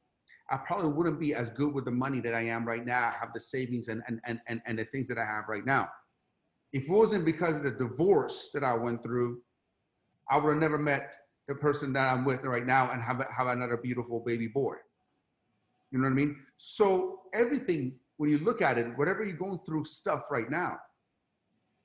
I 0.50 0.58
probably 0.58 0.92
wouldn't 0.92 1.18
be 1.18 1.34
as 1.34 1.50
good 1.50 1.74
with 1.74 1.84
the 1.84 1.90
money 1.90 2.20
that 2.20 2.34
I 2.34 2.42
am 2.42 2.64
right 2.64 2.86
now. 2.86 3.08
I 3.08 3.14
have 3.18 3.32
the 3.34 3.40
savings 3.40 3.88
and, 3.88 4.04
and, 4.06 4.20
and, 4.24 4.38
and, 4.46 4.62
and 4.66 4.78
the 4.78 4.84
things 4.84 5.08
that 5.08 5.18
I 5.18 5.24
have 5.24 5.46
right 5.48 5.66
now. 5.66 5.88
If 6.72 6.84
it 6.84 6.90
wasn't 6.90 7.24
because 7.24 7.56
of 7.56 7.64
the 7.64 7.72
divorce 7.72 8.50
that 8.54 8.62
I 8.62 8.74
went 8.74 9.02
through, 9.02 9.40
I 10.30 10.38
would 10.38 10.50
have 10.50 10.60
never 10.60 10.78
met 10.78 11.16
the 11.48 11.54
person 11.54 11.92
that 11.92 12.12
I'm 12.12 12.24
with 12.24 12.44
right 12.44 12.66
now 12.66 12.90
and 12.90 13.02
have, 13.02 13.24
have 13.36 13.46
another 13.48 13.76
beautiful 13.76 14.20
baby 14.20 14.46
boy. 14.46 14.74
You 15.90 15.98
know 15.98 16.04
what 16.04 16.12
I 16.12 16.14
mean? 16.14 16.36
So 16.56 17.20
everything 17.34 17.94
when 18.16 18.30
you 18.30 18.38
look 18.38 18.62
at 18.62 18.78
it, 18.78 18.86
whatever 18.96 19.24
you're 19.24 19.36
going 19.36 19.58
through 19.66 19.84
stuff 19.84 20.30
right 20.30 20.50
now, 20.50 20.78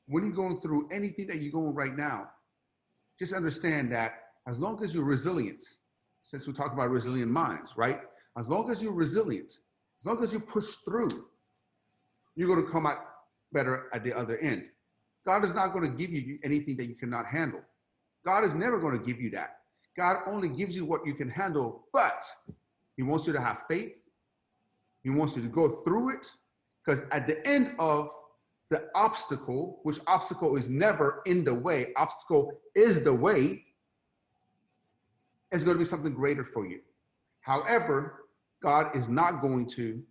when 0.07 0.25
you're 0.25 0.35
going 0.35 0.59
through 0.61 0.87
anything 0.91 1.27
that 1.27 1.37
you're 1.37 1.51
going 1.51 1.73
right 1.73 1.95
now, 1.95 2.29
just 3.17 3.33
understand 3.33 3.91
that 3.91 4.13
as 4.47 4.59
long 4.59 4.83
as 4.83 4.93
you're 4.93 5.03
resilient, 5.03 5.63
since 6.23 6.47
we 6.47 6.53
talk 6.53 6.73
about 6.73 6.89
resilient 6.89 7.31
minds, 7.31 7.77
right? 7.77 7.99
As 8.37 8.47
long 8.47 8.69
as 8.69 8.81
you're 8.81 8.93
resilient, 8.93 9.51
as 9.99 10.05
long 10.05 10.23
as 10.23 10.31
you 10.31 10.39
push 10.39 10.75
through, 10.85 11.09
you're 12.35 12.47
going 12.47 12.65
to 12.65 12.71
come 12.71 12.85
out 12.85 12.97
better 13.51 13.87
at 13.93 14.03
the 14.03 14.15
other 14.15 14.37
end. 14.37 14.65
God 15.25 15.43
is 15.43 15.53
not 15.53 15.73
going 15.73 15.83
to 15.83 15.97
give 15.97 16.11
you 16.11 16.39
anything 16.43 16.77
that 16.77 16.85
you 16.85 16.95
cannot 16.95 17.25
handle. 17.25 17.61
God 18.25 18.43
is 18.43 18.53
never 18.53 18.79
going 18.79 18.97
to 18.97 19.05
give 19.05 19.19
you 19.19 19.29
that. 19.31 19.57
God 19.97 20.17
only 20.27 20.47
gives 20.49 20.75
you 20.75 20.85
what 20.85 21.05
you 21.05 21.13
can 21.13 21.29
handle, 21.29 21.85
but 21.93 22.23
He 22.95 23.03
wants 23.03 23.27
you 23.27 23.33
to 23.33 23.41
have 23.41 23.63
faith. 23.67 23.93
He 25.03 25.09
wants 25.09 25.35
you 25.35 25.41
to 25.41 25.47
go 25.47 25.69
through 25.69 26.09
it 26.11 26.27
because 26.83 27.01
at 27.11 27.27
the 27.27 27.45
end 27.47 27.75
of 27.79 28.09
the 28.69 28.87
obstacle, 28.93 29.79
which 29.83 29.99
obstacle 30.07 30.55
is 30.55 30.69
never 30.69 31.21
in 31.25 31.43
the 31.43 31.53
way, 31.53 31.87
obstacle 31.97 32.61
is 32.75 33.03
the 33.03 33.13
way, 33.13 33.63
it's 35.51 35.63
going 35.63 35.75
to 35.75 35.79
be 35.79 35.85
something 35.85 36.13
greater 36.13 36.43
for 36.43 36.67
you. 36.67 36.79
However, 37.41 38.25
God 38.61 38.95
is 38.95 39.09
not 39.09 39.41
going 39.41 39.67
to 39.69 40.03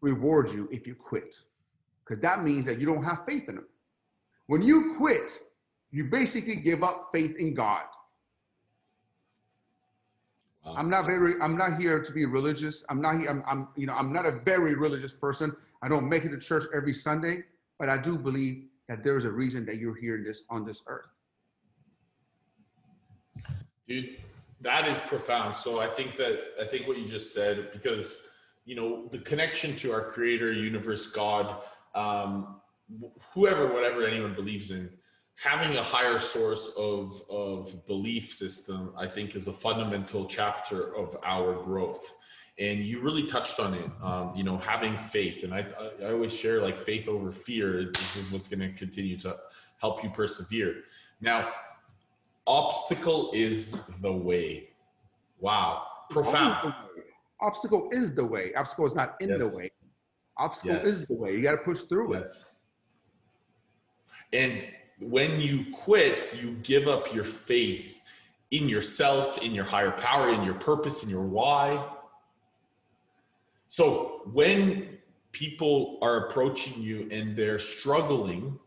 reward 0.00 0.50
you 0.50 0.68
if 0.70 0.86
you 0.86 0.94
quit 0.94 1.34
because 2.04 2.22
that 2.22 2.44
means 2.44 2.64
that 2.66 2.78
you 2.78 2.86
don't 2.86 3.02
have 3.02 3.24
faith 3.26 3.48
in 3.48 3.56
Him. 3.56 3.66
When 4.46 4.62
you 4.62 4.94
quit, 4.96 5.38
you 5.90 6.04
basically 6.04 6.56
give 6.56 6.82
up 6.82 7.10
faith 7.12 7.36
in 7.38 7.54
God. 7.54 7.84
Wow. 10.64 10.74
I'm 10.76 10.90
not 10.90 11.06
very, 11.06 11.40
I'm 11.40 11.56
not 11.56 11.80
here 11.80 12.02
to 12.02 12.12
be 12.12 12.26
religious. 12.26 12.84
I'm 12.88 13.00
not 13.00 13.20
here, 13.20 13.30
I'm, 13.30 13.42
I'm, 13.46 13.68
you 13.76 13.86
know, 13.86 13.94
I'm 13.94 14.12
not 14.12 14.26
a 14.26 14.40
very 14.44 14.74
religious 14.74 15.12
person. 15.12 15.54
I 15.82 15.88
don't 15.88 16.08
make 16.08 16.24
it 16.24 16.30
to 16.30 16.38
church 16.38 16.64
every 16.74 16.92
Sunday, 16.92 17.44
but 17.78 17.88
I 17.88 17.98
do 17.98 18.18
believe 18.18 18.64
that 18.88 19.04
there 19.04 19.16
is 19.16 19.24
a 19.24 19.30
reason 19.30 19.64
that 19.66 19.76
you're 19.76 19.94
here 19.94 20.16
in 20.16 20.24
this 20.24 20.42
on 20.50 20.64
this 20.64 20.82
earth. 20.86 21.06
Dude, 23.86 24.16
that 24.60 24.88
is 24.88 25.00
profound. 25.00 25.56
So 25.56 25.80
I 25.80 25.86
think 25.86 26.16
that 26.16 26.40
I 26.60 26.66
think 26.66 26.88
what 26.88 26.98
you 26.98 27.06
just 27.06 27.34
said, 27.34 27.70
because 27.72 28.26
you 28.64 28.74
know, 28.74 29.06
the 29.12 29.18
connection 29.18 29.76
to 29.76 29.92
our 29.92 30.02
creator, 30.02 30.52
universe, 30.52 31.06
God, 31.06 31.62
um, 31.94 32.60
whoever, 33.32 33.72
whatever 33.72 34.04
anyone 34.04 34.34
believes 34.34 34.72
in, 34.72 34.90
having 35.36 35.76
a 35.76 35.82
higher 35.82 36.18
source 36.18 36.70
of, 36.78 37.20
of 37.30 37.86
belief 37.86 38.32
system, 38.32 38.92
I 38.96 39.06
think, 39.06 39.36
is 39.36 39.48
a 39.48 39.52
fundamental 39.52 40.24
chapter 40.26 40.96
of 40.96 41.16
our 41.24 41.62
growth. 41.62 42.14
And 42.58 42.80
you 42.80 43.00
really 43.00 43.26
touched 43.26 43.60
on 43.60 43.74
it, 43.74 43.90
um, 44.02 44.32
you 44.34 44.42
know, 44.42 44.56
having 44.56 44.96
faith. 44.96 45.44
And 45.44 45.52
I, 45.52 45.66
I 46.02 46.12
always 46.12 46.32
share 46.32 46.62
like 46.62 46.74
faith 46.74 47.06
over 47.06 47.30
fear. 47.30 47.84
This 47.92 48.16
is 48.16 48.32
what's 48.32 48.48
going 48.48 48.60
to 48.60 48.72
continue 48.78 49.18
to 49.18 49.36
help 49.78 50.02
you 50.02 50.08
persevere. 50.08 50.76
Now, 51.20 51.50
obstacle 52.46 53.30
is 53.34 53.86
the 54.00 54.12
way. 54.12 54.70
Wow, 55.38 55.82
profound. 56.08 56.72
Obstacle 57.42 57.90
is 57.92 58.14
the 58.14 58.24
way. 58.24 58.54
Obstacle 58.54 58.86
is 58.86 58.94
not 58.94 59.16
in 59.20 59.28
yes. 59.28 59.38
the 59.38 59.54
way. 59.54 59.70
Obstacle 60.38 60.76
yes. 60.76 60.86
is 60.86 61.08
the 61.08 61.22
way. 61.22 61.32
You 61.32 61.42
got 61.42 61.52
to 61.52 61.58
push 61.58 61.82
through 61.82 62.16
yes. 62.16 62.62
it. 64.32 64.38
And 64.38 64.66
when 64.98 65.40
you 65.40 65.66
quit, 65.72 66.34
you 66.40 66.52
give 66.62 66.88
up 66.88 67.12
your 67.14 67.24
faith 67.24 68.02
in 68.50 68.68
yourself, 68.68 69.38
in 69.42 69.52
your 69.52 69.64
higher 69.64 69.90
power, 69.90 70.28
in 70.30 70.42
your 70.42 70.54
purpose, 70.54 71.02
in 71.02 71.10
your 71.10 71.24
why. 71.24 71.88
So 73.68 74.22
when 74.32 74.98
people 75.32 75.98
are 76.00 76.28
approaching 76.28 76.80
you 76.80 77.08
and 77.10 77.36
they're 77.36 77.58
struggling 77.58 78.58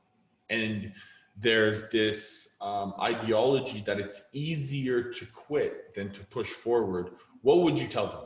and 0.50 0.92
there's 1.38 1.90
this 1.90 2.58
um, 2.62 2.94
ideology 3.00 3.82
that 3.86 4.00
it's 4.00 4.30
easier 4.34 5.02
to 5.02 5.26
quit 5.28 5.96
than 5.96 6.12
to 6.12 6.24
push 6.26 6.50
forward, 6.50 7.12
what 7.42 7.64
would 7.64 7.80
you 7.80 7.88
tell 7.88 8.08
them? 8.08 8.22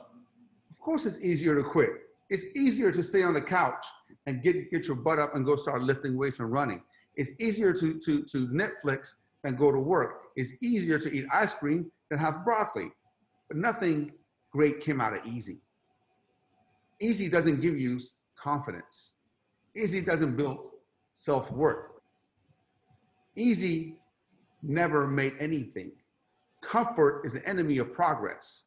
Of 0.71 0.79
course, 0.79 1.05
it's 1.05 1.21
easier 1.21 1.55
to 1.55 1.63
quit. 1.63 1.89
It's 2.29 2.43
easier 2.55 2.91
to 2.91 3.03
stay 3.03 3.21
on 3.21 3.35
the 3.35 3.41
couch 3.41 3.85
and 4.25 4.41
get, 4.41 4.71
get 4.71 4.87
your 4.87 4.95
butt 4.95 5.19
up 5.19 5.35
and 5.35 5.45
go 5.45 5.55
start 5.55 5.83
lifting 5.83 6.17
weights 6.17 6.39
and 6.39 6.51
running. 6.51 6.81
It's 7.15 7.31
easier 7.39 7.73
to, 7.73 7.99
to, 7.99 8.23
to 8.23 8.47
Netflix 8.47 9.15
than 9.43 9.55
go 9.55 9.71
to 9.71 9.79
work. 9.79 10.23
It's 10.35 10.51
easier 10.61 10.97
to 10.99 11.11
eat 11.11 11.25
ice 11.31 11.53
cream 11.53 11.91
than 12.09 12.19
have 12.19 12.43
broccoli. 12.43 12.91
But 13.47 13.57
nothing 13.57 14.11
great 14.51 14.81
came 14.81 14.99
out 15.01 15.13
of 15.13 15.25
easy. 15.25 15.59
Easy 16.99 17.27
doesn't 17.27 17.59
give 17.59 17.77
you 17.77 17.99
confidence. 18.37 19.11
Easy 19.75 20.01
doesn't 20.01 20.35
build 20.37 20.69
self 21.15 21.51
worth. 21.51 21.91
Easy 23.35 23.97
never 24.61 25.07
made 25.07 25.33
anything. 25.39 25.91
Comfort 26.61 27.25
is 27.25 27.33
the 27.33 27.47
enemy 27.47 27.77
of 27.79 27.91
progress. 27.91 28.63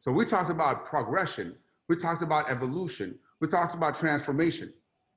So 0.00 0.10
we 0.10 0.24
talked 0.24 0.50
about 0.50 0.86
progression. 0.86 1.54
We 1.88 1.96
talked 1.96 2.22
about 2.22 2.50
evolution. 2.50 3.18
We 3.40 3.48
talked 3.48 3.74
about 3.74 3.94
transformation. 3.98 4.72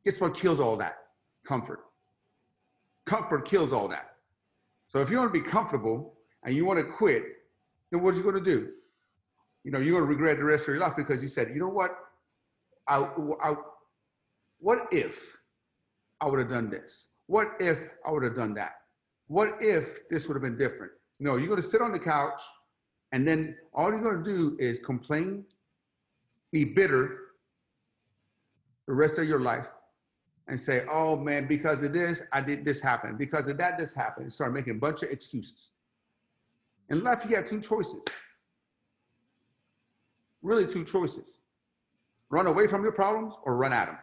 Guess 0.06 0.20
what 0.20 0.36
kills 0.36 0.60
all 0.60 0.78
that? 0.78 0.96
Comfort. 1.46 1.80
Comfort 3.06 3.48
kills 3.48 3.74
all 3.74 3.88
that. 3.88 4.16
So 4.88 5.00
if 5.00 5.10
you 5.10 5.18
want 5.18 5.34
to 5.34 5.42
be 5.42 5.48
comfortable 5.48 6.18
and 6.44 6.56
you 6.56 6.66
want 6.66 6.80
to 6.80 6.86
quit, 6.86 7.24
then 7.92 8.02
what 8.02 8.14
are 8.14 8.18
you 8.18 8.24
going 8.24 8.36
to 8.36 8.42
do? 8.42 8.70
You 9.64 9.72
know, 9.72 9.80
you're 9.80 9.94
going 10.00 10.04
to 10.04 10.10
regret 10.10 10.38
the 10.38 10.44
rest 10.44 10.64
of 10.64 10.70
your 10.70 10.80
life 10.80 10.96
because 10.96 11.22
you 11.22 11.28
said, 11.28 11.50
you 11.50 11.60
know 11.60 11.70
what? 11.70 11.92
I, 12.88 13.08
I, 13.44 13.56
what 14.60 14.88
if 14.92 15.38
I 16.20 16.28
would 16.28 16.40
have 16.40 16.50
done 16.50 16.70
this? 16.70 17.08
What 17.28 17.54
if 17.60 17.78
I 18.06 18.12
would 18.12 18.24
have 18.24 18.36
done 18.36 18.54
that? 18.56 18.74
What 19.28 19.56
if 19.62 20.10
this 20.10 20.28
would 20.28 20.34
have 20.34 20.42
been 20.42 20.58
different? 20.58 20.92
No, 21.20 21.38
you're 21.38 21.48
going 21.48 21.62
to 21.62 21.68
sit 21.68 21.82
on 21.82 21.92
the 21.92 22.00
couch 22.00 22.42
and 23.12 23.28
then 23.28 23.56
all 23.74 23.90
you're 23.90 24.02
going 24.02 24.24
to 24.24 24.30
do 24.30 24.58
is 24.60 24.80
complain, 24.80 25.46
be 26.52 26.66
bitter 26.66 27.18
the 28.88 28.94
rest 28.94 29.18
of 29.18 29.28
your 29.28 29.40
life, 29.40 29.68
and 30.52 30.60
say, 30.60 30.84
oh 30.92 31.16
man, 31.16 31.48
because 31.48 31.82
of 31.82 31.94
this, 31.94 32.22
I 32.34 32.42
did 32.42 32.66
this 32.66 32.82
happen. 32.82 33.16
Because 33.16 33.48
of 33.48 33.58
that, 33.58 33.78
this 33.78 33.94
happened. 33.94 34.26
And 34.26 34.34
start 34.34 34.54
making 34.54 34.76
a 34.76 34.80
bunch 34.80 35.02
of 35.02 35.10
excuses. 35.10 35.70
In 36.90 37.02
life, 37.04 37.22
you 37.24 37.32
got 37.34 37.48
two 37.48 37.62
choices. 37.62 38.02
Really, 40.44 40.68
two 40.68 40.84
choices 40.84 41.38
run 42.30 42.48
away 42.48 42.66
from 42.68 42.84
your 42.84 42.92
problems 42.92 43.34
or 43.44 43.58
run 43.58 43.74
at 43.74 43.88
them. 43.88 43.98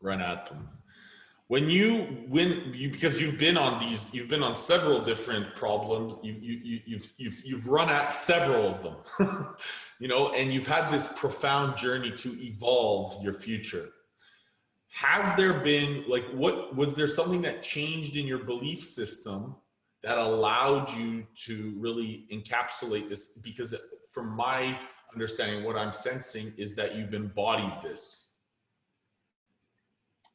Run 0.00 0.20
at 0.20 0.46
them 0.46 0.68
when 1.48 1.70
you 1.70 2.24
win 2.28 2.72
you 2.74 2.90
because 2.90 3.20
you've 3.20 3.38
been 3.38 3.56
on 3.56 3.80
these 3.80 4.12
you've 4.14 4.28
been 4.28 4.42
on 4.42 4.54
several 4.54 5.00
different 5.00 5.54
problems 5.56 6.14
you, 6.22 6.34
you, 6.34 6.60
you 6.62 6.80
you've 6.86 7.12
you've 7.16 7.42
you've 7.44 7.68
run 7.68 7.88
at 7.88 8.14
several 8.14 8.66
of 8.66 8.82
them 8.82 9.46
you 9.98 10.08
know 10.08 10.30
and 10.32 10.52
you've 10.52 10.66
had 10.66 10.90
this 10.90 11.12
profound 11.18 11.76
journey 11.76 12.10
to 12.12 12.30
evolve 12.42 13.22
your 13.22 13.32
future. 13.32 13.88
Has 14.90 15.34
there 15.36 15.54
been 15.54 16.04
like 16.08 16.24
what 16.32 16.76
was 16.76 16.94
there 16.94 17.08
something 17.08 17.42
that 17.42 17.62
changed 17.62 18.16
in 18.16 18.26
your 18.26 18.38
belief 18.38 18.82
system 18.82 19.56
that 20.02 20.18
allowed 20.18 20.90
you 20.96 21.26
to 21.46 21.74
really 21.78 22.26
encapsulate 22.32 23.08
this? 23.08 23.38
Because 23.42 23.74
from 24.12 24.34
my 24.34 24.78
understanding 25.14 25.64
what 25.64 25.76
i'm 25.76 25.92
sensing 25.92 26.52
is 26.56 26.74
that 26.74 26.94
you've 26.94 27.14
embodied 27.14 27.72
this 27.82 28.27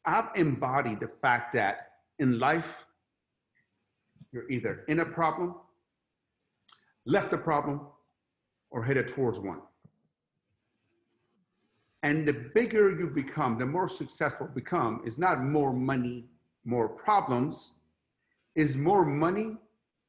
I've 0.06 0.30
embodied 0.36 1.00
the 1.00 1.10
fact 1.22 1.54
that 1.54 1.82
in 2.20 2.40
life, 2.40 2.86
you're 4.32 4.50
either 4.50 4.84
in 4.88 5.00
a 5.00 5.06
problem, 5.06 5.56
left 7.06 7.32
a 7.34 7.38
problem, 7.38 7.88
or 8.72 8.84
headed 8.84 9.08
towards 9.08 9.40
one. 9.40 9.62
And 12.02 12.28
the 12.28 12.34
bigger 12.34 12.98
you 12.98 13.08
become, 13.08 13.58
the 13.58 13.66
more 13.66 13.88
successful 13.88 14.48
become, 14.48 15.02
is 15.06 15.18
not 15.18 15.42
more 15.42 15.72
money, 15.72 16.26
more 16.66 16.90
problems, 16.90 17.72
is 18.56 18.76
more 18.76 19.06
money, 19.06 19.58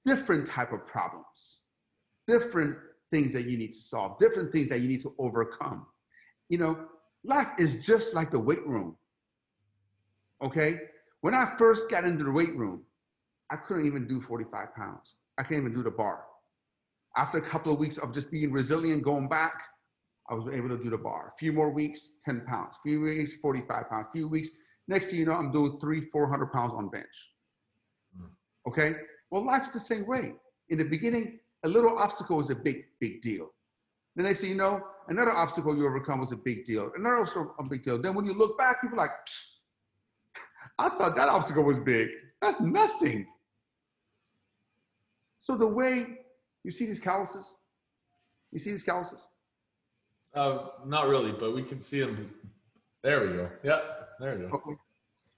different 0.04 0.46
type 0.46 0.72
of 0.72 0.86
problems, 0.86 1.58
different 2.26 2.76
things 3.10 3.32
that 3.32 3.44
you 3.44 3.56
need 3.56 3.72
to 3.72 3.78
solve, 3.78 4.18
different 4.18 4.50
things 4.50 4.68
that 4.70 4.80
you 4.80 4.88
need 4.88 5.00
to 5.00 5.14
overcome. 5.18 5.86
You 6.48 6.58
know, 6.58 6.78
life 7.22 7.48
is 7.58 7.74
just 7.86 8.12
like 8.12 8.30
the 8.30 8.40
weight 8.40 8.66
room 8.66 8.96
okay? 10.42 10.78
When 11.20 11.34
I 11.34 11.54
first 11.58 11.90
got 11.90 12.04
into 12.04 12.24
the 12.24 12.30
weight 12.30 12.54
room, 12.56 12.82
I 13.50 13.56
couldn't 13.56 13.86
even 13.86 14.06
do 14.06 14.20
45 14.20 14.74
pounds. 14.74 15.14
I 15.38 15.42
can't 15.42 15.60
even 15.60 15.74
do 15.74 15.82
the 15.82 15.90
bar. 15.90 16.24
After 17.16 17.38
a 17.38 17.42
couple 17.42 17.72
of 17.72 17.78
weeks 17.78 17.98
of 17.98 18.12
just 18.12 18.30
being 18.30 18.52
resilient, 18.52 19.02
going 19.02 19.28
back, 19.28 19.54
I 20.28 20.34
was 20.34 20.52
able 20.54 20.68
to 20.70 20.82
do 20.82 20.90
the 20.90 20.98
bar. 20.98 21.32
A 21.34 21.38
few 21.38 21.52
more 21.52 21.70
weeks, 21.70 22.12
10 22.24 22.44
pounds. 22.46 22.76
A 22.76 22.82
few 22.82 23.00
weeks, 23.00 23.34
45 23.40 23.88
pounds. 23.88 24.06
A 24.08 24.12
few 24.12 24.28
weeks, 24.28 24.48
next 24.88 25.10
thing 25.10 25.18
you 25.18 25.26
know, 25.26 25.32
I'm 25.32 25.52
doing 25.52 25.78
three, 25.80 26.08
400 26.10 26.46
pounds 26.52 26.72
on 26.74 26.88
bench. 26.88 27.30
Hmm. 28.16 28.26
Okay? 28.68 28.94
Well, 29.30 29.44
life 29.44 29.66
is 29.66 29.72
the 29.72 29.80
same 29.80 30.06
way. 30.06 30.32
In 30.70 30.78
the 30.78 30.84
beginning, 30.84 31.38
a 31.64 31.68
little 31.68 31.98
obstacle 31.98 32.40
is 32.40 32.50
a 32.50 32.54
big, 32.54 32.84
big 33.00 33.20
deal. 33.20 33.48
The 34.16 34.22
next 34.22 34.40
thing 34.40 34.50
you 34.50 34.56
know, 34.56 34.82
another 35.08 35.32
obstacle 35.32 35.76
you 35.76 35.86
overcome 35.86 36.20
was 36.20 36.32
a 36.32 36.36
big 36.36 36.64
deal. 36.64 36.90
Another 36.96 37.20
obstacle, 37.20 37.54
a 37.58 37.64
big 37.64 37.82
deal. 37.82 38.00
Then 38.00 38.14
when 38.14 38.24
you 38.24 38.32
look 38.32 38.56
back, 38.56 38.78
you're 38.82 38.94
like, 38.94 39.10
I 40.78 40.88
thought 40.88 41.14
that 41.16 41.28
obstacle 41.28 41.64
was 41.64 41.81
big. 41.81 42.11
That's 42.43 42.61
nothing. 42.61 43.26
So 45.40 45.57
the 45.57 45.66
way 45.66 46.07
you 46.64 46.71
see 46.71 46.87
these 46.87 47.00
calluses, 47.00 47.54
you 48.52 48.59
see 48.59 48.71
these 48.71 48.83
calluses? 48.83 49.21
Uh, 50.35 50.69
not 50.87 51.09
really, 51.09 51.33
but 51.33 51.54
we 51.54 51.62
can 51.62 51.81
see 51.81 52.00
them. 52.00 52.35
There 53.02 53.21
we 53.26 53.35
go. 53.35 53.50
Yeah, 53.62 53.81
there 54.19 54.37
we 54.37 54.47
go. 54.47 54.49
Okay. 54.54 54.76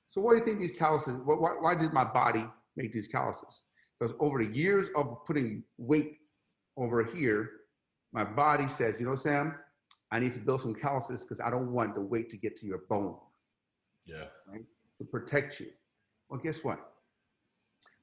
So 0.08 0.20
what 0.20 0.32
do 0.32 0.38
you 0.38 0.44
think 0.44 0.60
these 0.60 0.78
calluses, 0.78 1.16
why, 1.24 1.56
why 1.60 1.74
did 1.74 1.92
my 1.92 2.04
body 2.04 2.46
make 2.76 2.92
these 2.92 3.08
calluses? 3.08 3.60
Because 3.98 4.14
over 4.20 4.42
the 4.42 4.54
years 4.56 4.88
of 4.94 5.24
putting 5.26 5.64
weight 5.76 6.18
over 6.76 7.04
here, 7.04 7.50
my 8.12 8.24
body 8.24 8.68
says, 8.68 9.00
you 9.00 9.06
know, 9.06 9.14
Sam, 9.14 9.54
I 10.12 10.20
need 10.20 10.32
to 10.32 10.38
build 10.38 10.60
some 10.60 10.74
calluses 10.74 11.22
because 11.22 11.40
I 11.40 11.50
don't 11.50 11.72
want 11.72 11.94
the 11.94 12.00
weight 12.00 12.30
to 12.30 12.36
get 12.36 12.56
to 12.56 12.66
your 12.66 12.82
bone. 12.88 13.16
Yeah. 14.04 14.26
Right? 14.48 14.64
To 14.98 15.04
protect 15.04 15.60
you. 15.60 15.68
Well, 16.28 16.40
guess 16.42 16.64
what? 16.64 16.78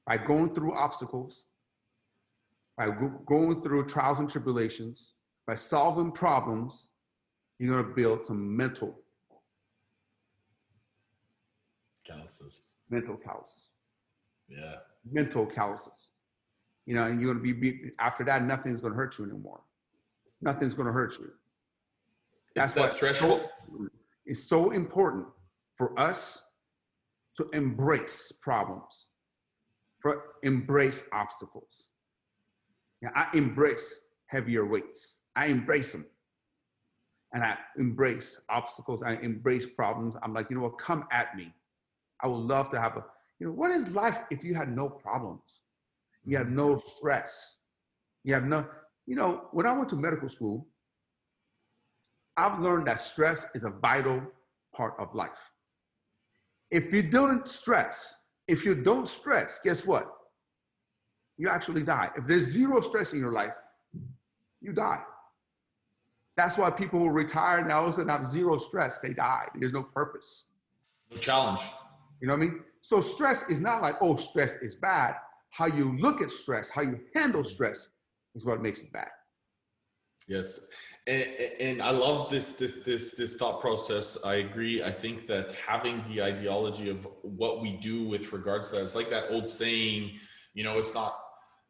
By 0.06 0.16
going 0.16 0.54
through 0.54 0.74
obstacles, 0.74 1.44
by 2.76 2.88
going 3.26 3.60
through 3.60 3.86
trials 3.86 4.18
and 4.18 4.30
tribulations, 4.30 5.14
by 5.46 5.56
solving 5.56 6.12
problems, 6.12 6.88
you're 7.58 7.74
going 7.74 7.86
to 7.86 7.94
build 7.94 8.24
some 8.24 8.56
mental 8.56 8.98
calluses. 12.04 12.62
Mental 12.90 13.16
calluses. 13.16 13.70
Yeah. 14.48 14.76
Mental 15.10 15.46
calluses. 15.46 16.10
You 16.86 16.94
know, 16.94 17.04
and 17.04 17.20
you're 17.20 17.32
going 17.34 17.44
to 17.44 17.54
be, 17.54 17.72
be 17.72 17.90
after 17.98 18.24
that, 18.24 18.42
nothing's 18.44 18.80
going 18.80 18.92
to 18.92 18.96
hurt 18.96 19.18
you 19.18 19.24
anymore. 19.24 19.60
Nothing's 20.42 20.74
going 20.74 20.86
to 20.86 20.92
hurt 20.92 21.18
you. 21.18 21.30
That's 22.54 22.74
that 22.74 22.92
threshold. 22.92 23.48
It's 24.26 24.44
so 24.44 24.70
important 24.70 25.26
for 25.76 25.98
us 25.98 26.43
to 27.36 27.48
embrace 27.52 28.32
problems, 28.40 29.06
for 30.00 30.22
embrace 30.42 31.04
obstacles. 31.12 31.88
Now, 33.02 33.10
I 33.14 33.28
embrace 33.34 34.00
heavier 34.26 34.66
weights. 34.66 35.18
I 35.36 35.46
embrace 35.46 35.92
them. 35.92 36.06
And 37.32 37.42
I 37.42 37.58
embrace 37.78 38.40
obstacles. 38.48 39.02
I 39.02 39.14
embrace 39.14 39.66
problems. 39.66 40.16
I'm 40.22 40.32
like, 40.32 40.48
you 40.50 40.56
know 40.56 40.62
what, 40.62 40.78
come 40.78 41.06
at 41.10 41.36
me. 41.36 41.52
I 42.22 42.28
would 42.28 42.36
love 42.36 42.70
to 42.70 42.80
have 42.80 42.96
a, 42.96 43.04
you 43.38 43.46
know, 43.46 43.52
what 43.52 43.70
is 43.72 43.88
life 43.88 44.18
if 44.30 44.44
you 44.44 44.54
had 44.54 44.74
no 44.74 44.88
problems? 44.88 45.62
You 46.24 46.36
have 46.36 46.48
no 46.48 46.78
stress. 46.78 47.56
You 48.22 48.34
have 48.34 48.44
no, 48.44 48.66
you 49.06 49.16
know, 49.16 49.48
when 49.52 49.66
I 49.66 49.72
went 49.72 49.88
to 49.90 49.96
medical 49.96 50.28
school, 50.28 50.66
I've 52.36 52.58
learned 52.60 52.86
that 52.86 53.00
stress 53.00 53.46
is 53.54 53.64
a 53.64 53.70
vital 53.70 54.22
part 54.74 54.94
of 54.98 55.14
life. 55.14 55.52
If 56.70 56.92
you 56.92 57.02
don't 57.02 57.46
stress, 57.46 58.18
if 58.48 58.64
you 58.64 58.74
don't 58.74 59.08
stress, 59.08 59.60
guess 59.62 59.86
what? 59.86 60.10
You 61.36 61.48
actually 61.48 61.82
die. 61.82 62.10
If 62.16 62.26
there's 62.26 62.46
zero 62.46 62.80
stress 62.80 63.12
in 63.12 63.18
your 63.18 63.32
life, 63.32 63.54
you 64.60 64.72
die. 64.72 65.02
That's 66.36 66.58
why 66.58 66.70
people 66.70 66.98
who 66.98 67.10
retire 67.10 67.64
now 67.64 67.86
and 67.86 68.10
have 68.10 68.26
zero 68.26 68.58
stress, 68.58 68.98
they 68.98 69.12
die. 69.12 69.46
There's 69.54 69.72
no 69.72 69.82
purpose. 69.82 70.46
No 71.10 71.18
challenge. 71.18 71.60
You 72.20 72.28
know 72.28 72.34
what 72.34 72.42
I 72.42 72.46
mean? 72.46 72.60
So 72.80 73.00
stress 73.00 73.48
is 73.48 73.60
not 73.60 73.82
like, 73.82 73.96
oh, 74.00 74.16
stress 74.16 74.56
is 74.56 74.74
bad. 74.74 75.14
How 75.50 75.66
you 75.66 75.96
look 75.98 76.20
at 76.20 76.30
stress, 76.30 76.68
how 76.68 76.82
you 76.82 77.00
handle 77.14 77.44
stress 77.44 77.88
is 78.34 78.44
what 78.44 78.60
makes 78.60 78.80
it 78.80 78.92
bad. 78.92 79.10
Yes. 80.26 80.66
And, 81.06 81.82
I 81.82 81.90
love 81.90 82.30
this 82.30 82.54
this 82.54 82.76
this 82.76 83.14
this 83.14 83.36
thought 83.36 83.60
process. 83.60 84.16
I 84.24 84.36
agree. 84.36 84.82
I 84.82 84.90
think 84.90 85.26
that 85.26 85.52
having 85.52 86.02
the 86.08 86.22
ideology 86.22 86.88
of 86.88 87.06
what 87.20 87.60
we 87.60 87.72
do 87.72 88.04
with 88.04 88.32
regards 88.32 88.70
to 88.70 88.76
that, 88.76 88.84
it's 88.84 88.94
like 88.94 89.10
that 89.10 89.24
old 89.30 89.46
saying, 89.46 90.12
you 90.54 90.64
know, 90.64 90.78
it's 90.78 90.94
not 90.94 91.18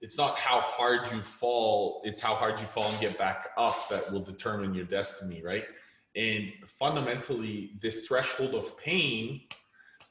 it's 0.00 0.16
not 0.16 0.38
how 0.38 0.60
hard 0.60 1.10
you 1.12 1.20
fall, 1.20 2.02
it's 2.04 2.20
how 2.20 2.34
hard 2.34 2.60
you 2.60 2.66
fall 2.66 2.88
and 2.88 3.00
get 3.00 3.18
back 3.18 3.48
up 3.56 3.88
that 3.88 4.12
will 4.12 4.20
determine 4.20 4.72
your 4.72 4.84
destiny, 4.84 5.42
right? 5.42 5.64
And 6.14 6.52
fundamentally, 6.66 7.72
this 7.80 8.06
threshold 8.06 8.54
of 8.54 8.78
pain 8.78 9.40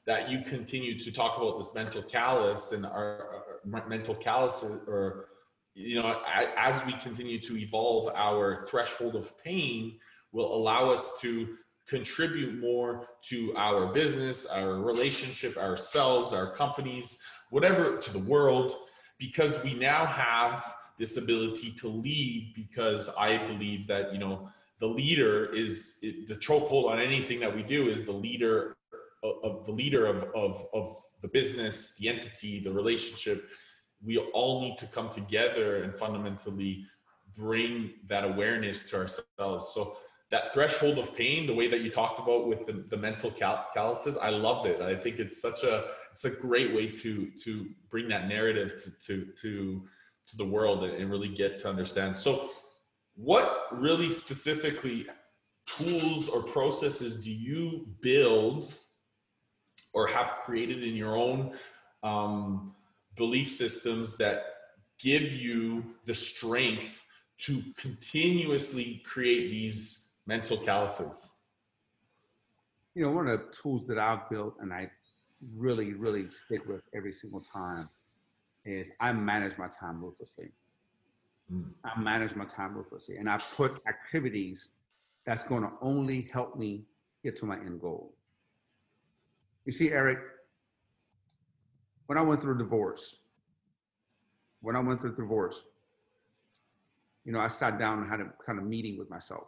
that 0.05 0.29
you 0.29 0.41
continue 0.41 0.99
to 0.99 1.11
talk 1.11 1.37
about 1.37 1.57
this 1.59 1.73
mental 1.73 2.01
callus 2.01 2.73
and 2.73 2.85
our, 2.85 3.45
our 3.63 3.87
mental 3.87 4.15
callus 4.15 4.65
or 4.87 5.29
you 5.75 5.95
know, 5.95 6.21
as 6.57 6.85
we 6.85 6.93
continue 6.93 7.39
to 7.39 7.57
evolve, 7.57 8.11
our 8.15 8.65
threshold 8.67 9.15
of 9.15 9.37
pain 9.43 9.99
will 10.31 10.53
allow 10.53 10.89
us 10.89 11.19
to 11.21 11.55
contribute 11.87 12.59
more 12.59 13.07
to 13.23 13.53
our 13.55 13.91
business, 13.91 14.45
our 14.45 14.75
relationship, 14.75 15.57
ourselves, 15.57 16.31
our 16.33 16.51
companies, 16.51 17.19
whatever, 17.49 17.97
to 17.97 18.13
the 18.13 18.19
world, 18.19 18.75
because 19.19 19.63
we 19.63 19.73
now 19.73 20.05
have 20.05 20.75
this 20.97 21.17
ability 21.17 21.71
to 21.71 21.87
lead. 21.87 22.53
Because 22.55 23.09
I 23.17 23.37
believe 23.47 23.87
that, 23.87 24.13
you 24.13 24.19
know, 24.19 24.49
the 24.79 24.87
leader 24.87 25.53
is 25.53 25.99
the 26.01 26.35
chokehold 26.35 26.89
on 26.89 26.99
anything 26.99 27.39
that 27.39 27.53
we 27.53 27.63
do 27.63 27.89
is 27.89 28.03
the 28.03 28.11
leader 28.11 28.75
of, 29.23 29.35
of 29.43 29.65
the 29.65 29.71
leader 29.71 30.05
of, 30.05 30.23
of, 30.35 30.65
of 30.73 30.95
the 31.21 31.27
business, 31.27 31.95
the 31.97 32.09
entity, 32.09 32.59
the 32.59 32.71
relationship 32.71 33.45
we 34.05 34.17
all 34.17 34.61
need 34.61 34.77
to 34.77 34.85
come 34.87 35.09
together 35.09 35.83
and 35.83 35.95
fundamentally 35.95 36.85
bring 37.35 37.91
that 38.07 38.23
awareness 38.23 38.89
to 38.91 38.97
ourselves. 38.97 39.73
So 39.73 39.97
that 40.29 40.53
threshold 40.53 40.97
of 40.97 41.15
pain, 41.15 41.45
the 41.45 41.53
way 41.53 41.67
that 41.67 41.81
you 41.81 41.91
talked 41.91 42.19
about 42.19 42.47
with 42.47 42.65
the, 42.65 42.85
the 42.89 42.97
mental 42.97 43.31
cal- 43.31 43.67
calluses, 43.73 44.17
I 44.17 44.29
loved 44.29 44.67
it. 44.67 44.81
I 44.81 44.95
think 44.95 45.19
it's 45.19 45.41
such 45.41 45.63
a 45.63 45.85
it's 46.11 46.25
a 46.25 46.29
great 46.29 46.73
way 46.73 46.87
to 46.87 47.29
to 47.43 47.67
bring 47.89 48.07
that 48.09 48.27
narrative 48.27 48.73
to 48.83 48.91
to 49.07 49.31
to, 49.41 49.87
to 50.27 50.37
the 50.37 50.45
world 50.45 50.83
and, 50.83 50.93
and 50.93 51.09
really 51.09 51.27
get 51.27 51.59
to 51.59 51.69
understand. 51.69 52.17
So, 52.17 52.49
what 53.15 53.67
really 53.71 54.09
specifically 54.09 55.05
tools 55.67 56.29
or 56.29 56.41
processes 56.41 57.23
do 57.23 57.31
you 57.31 57.87
build 58.01 58.73
or 59.93 60.07
have 60.07 60.33
created 60.43 60.83
in 60.83 60.95
your 60.95 61.15
own 61.15 61.53
um, 62.01 62.73
belief 63.15 63.51
systems 63.51 64.17
that 64.17 64.45
give 64.99 65.31
you 65.33 65.83
the 66.05 66.15
strength 66.15 67.05
to 67.39 67.61
continuously 67.77 69.01
create 69.05 69.49
these 69.49 70.15
mental 70.25 70.57
calluses? 70.57 71.31
You 72.95 73.03
know, 73.03 73.11
one 73.11 73.27
of 73.27 73.39
the 73.39 73.45
tools 73.51 73.87
that 73.87 73.97
I've 73.97 74.29
built 74.29 74.55
and 74.59 74.71
I 74.71 74.89
really, 75.57 75.93
really 75.93 76.29
stick 76.29 76.67
with 76.67 76.81
every 76.95 77.13
single 77.13 77.41
time 77.41 77.89
is 78.65 78.91
I 78.99 79.11
manage 79.13 79.57
my 79.57 79.67
time 79.67 80.03
ruthlessly. 80.03 80.51
Mm. 81.51 81.71
I 81.83 81.99
manage 81.99 82.35
my 82.35 82.45
time 82.45 82.75
ruthlessly 82.75 83.17
and 83.17 83.29
I 83.29 83.37
put 83.55 83.81
activities 83.87 84.69
that's 85.25 85.43
going 85.43 85.63
to 85.63 85.71
only 85.81 86.29
help 86.31 86.57
me 86.57 86.83
get 87.23 87.35
to 87.37 87.45
my 87.45 87.57
end 87.57 87.81
goal. 87.81 88.13
You 89.65 89.71
see, 89.71 89.91
Eric, 89.91 90.19
when 92.07 92.17
I 92.17 92.21
went 92.21 92.41
through 92.41 92.57
divorce, 92.57 93.17
when 94.61 94.75
I 94.75 94.79
went 94.79 95.01
through 95.01 95.15
divorce, 95.15 95.61
you 97.25 97.31
know, 97.31 97.39
I 97.39 97.47
sat 97.47 97.79
down 97.79 97.99
and 97.99 98.07
had 98.07 98.19
a 98.19 98.31
kind 98.45 98.59
of 98.59 98.65
meeting 98.65 98.97
with 98.97 99.09
myself. 99.09 99.47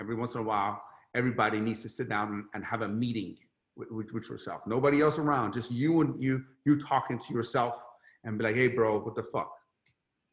Every 0.00 0.14
once 0.14 0.34
in 0.34 0.40
a 0.40 0.44
while, 0.44 0.82
everybody 1.14 1.60
needs 1.60 1.82
to 1.82 1.88
sit 1.88 2.08
down 2.08 2.46
and 2.54 2.64
have 2.64 2.82
a 2.82 2.88
meeting 2.88 3.36
with, 3.76 3.90
with, 3.90 4.12
with 4.12 4.28
yourself. 4.28 4.62
Nobody 4.66 5.00
else 5.00 5.18
around, 5.18 5.52
just 5.52 5.70
you 5.70 6.00
and 6.00 6.22
you, 6.22 6.42
you 6.64 6.78
talking 6.80 7.18
to 7.18 7.34
yourself 7.34 7.80
and 8.24 8.38
be 8.38 8.44
like, 8.44 8.54
hey, 8.56 8.68
bro, 8.68 8.98
what 8.98 9.14
the 9.14 9.22
fuck? 9.22 9.52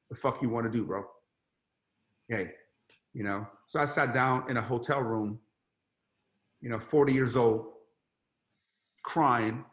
The 0.10 0.16
fuck 0.16 0.42
you 0.42 0.50
want 0.50 0.72
to 0.72 0.72
do, 0.72 0.86
bro? 0.86 1.06
Hey, 2.28 2.52
you 3.14 3.24
know. 3.24 3.48
So 3.68 3.80
I 3.80 3.86
sat 3.86 4.14
down 4.14 4.50
in 4.50 4.58
a 4.58 4.62
hotel 4.62 5.02
room, 5.02 5.40
you 6.62 6.70
know, 6.70 6.80
40 6.80 7.14
years 7.14 7.36
old, 7.36 7.68
crying, 9.04 9.64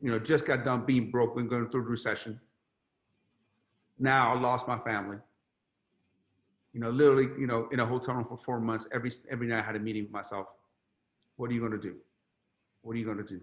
you 0.00 0.10
know, 0.10 0.18
just 0.18 0.46
got 0.46 0.64
done 0.64 0.84
being 0.84 1.10
broke 1.10 1.36
and 1.38 1.48
going 1.48 1.68
through 1.70 1.82
recession. 1.82 2.40
Now 3.98 4.32
I 4.32 4.38
lost 4.38 4.68
my 4.68 4.78
family. 4.78 5.18
You 6.72 6.80
know, 6.80 6.90
literally, 6.90 7.28
you 7.38 7.46
know, 7.46 7.68
in 7.72 7.80
a 7.80 7.86
hotel 7.86 8.14
room 8.14 8.26
for 8.26 8.36
four 8.36 8.60
months. 8.60 8.86
Every 8.92 9.10
every 9.30 9.46
night 9.46 9.60
I 9.60 9.62
had 9.62 9.76
a 9.76 9.80
meeting 9.80 10.04
with 10.04 10.12
myself. 10.12 10.48
What 11.36 11.50
are 11.50 11.54
you 11.54 11.68
to 11.68 11.78
do? 11.78 11.96
What 12.82 12.94
are 12.94 12.98
you 12.98 13.14
to 13.14 13.22
do? 13.22 13.40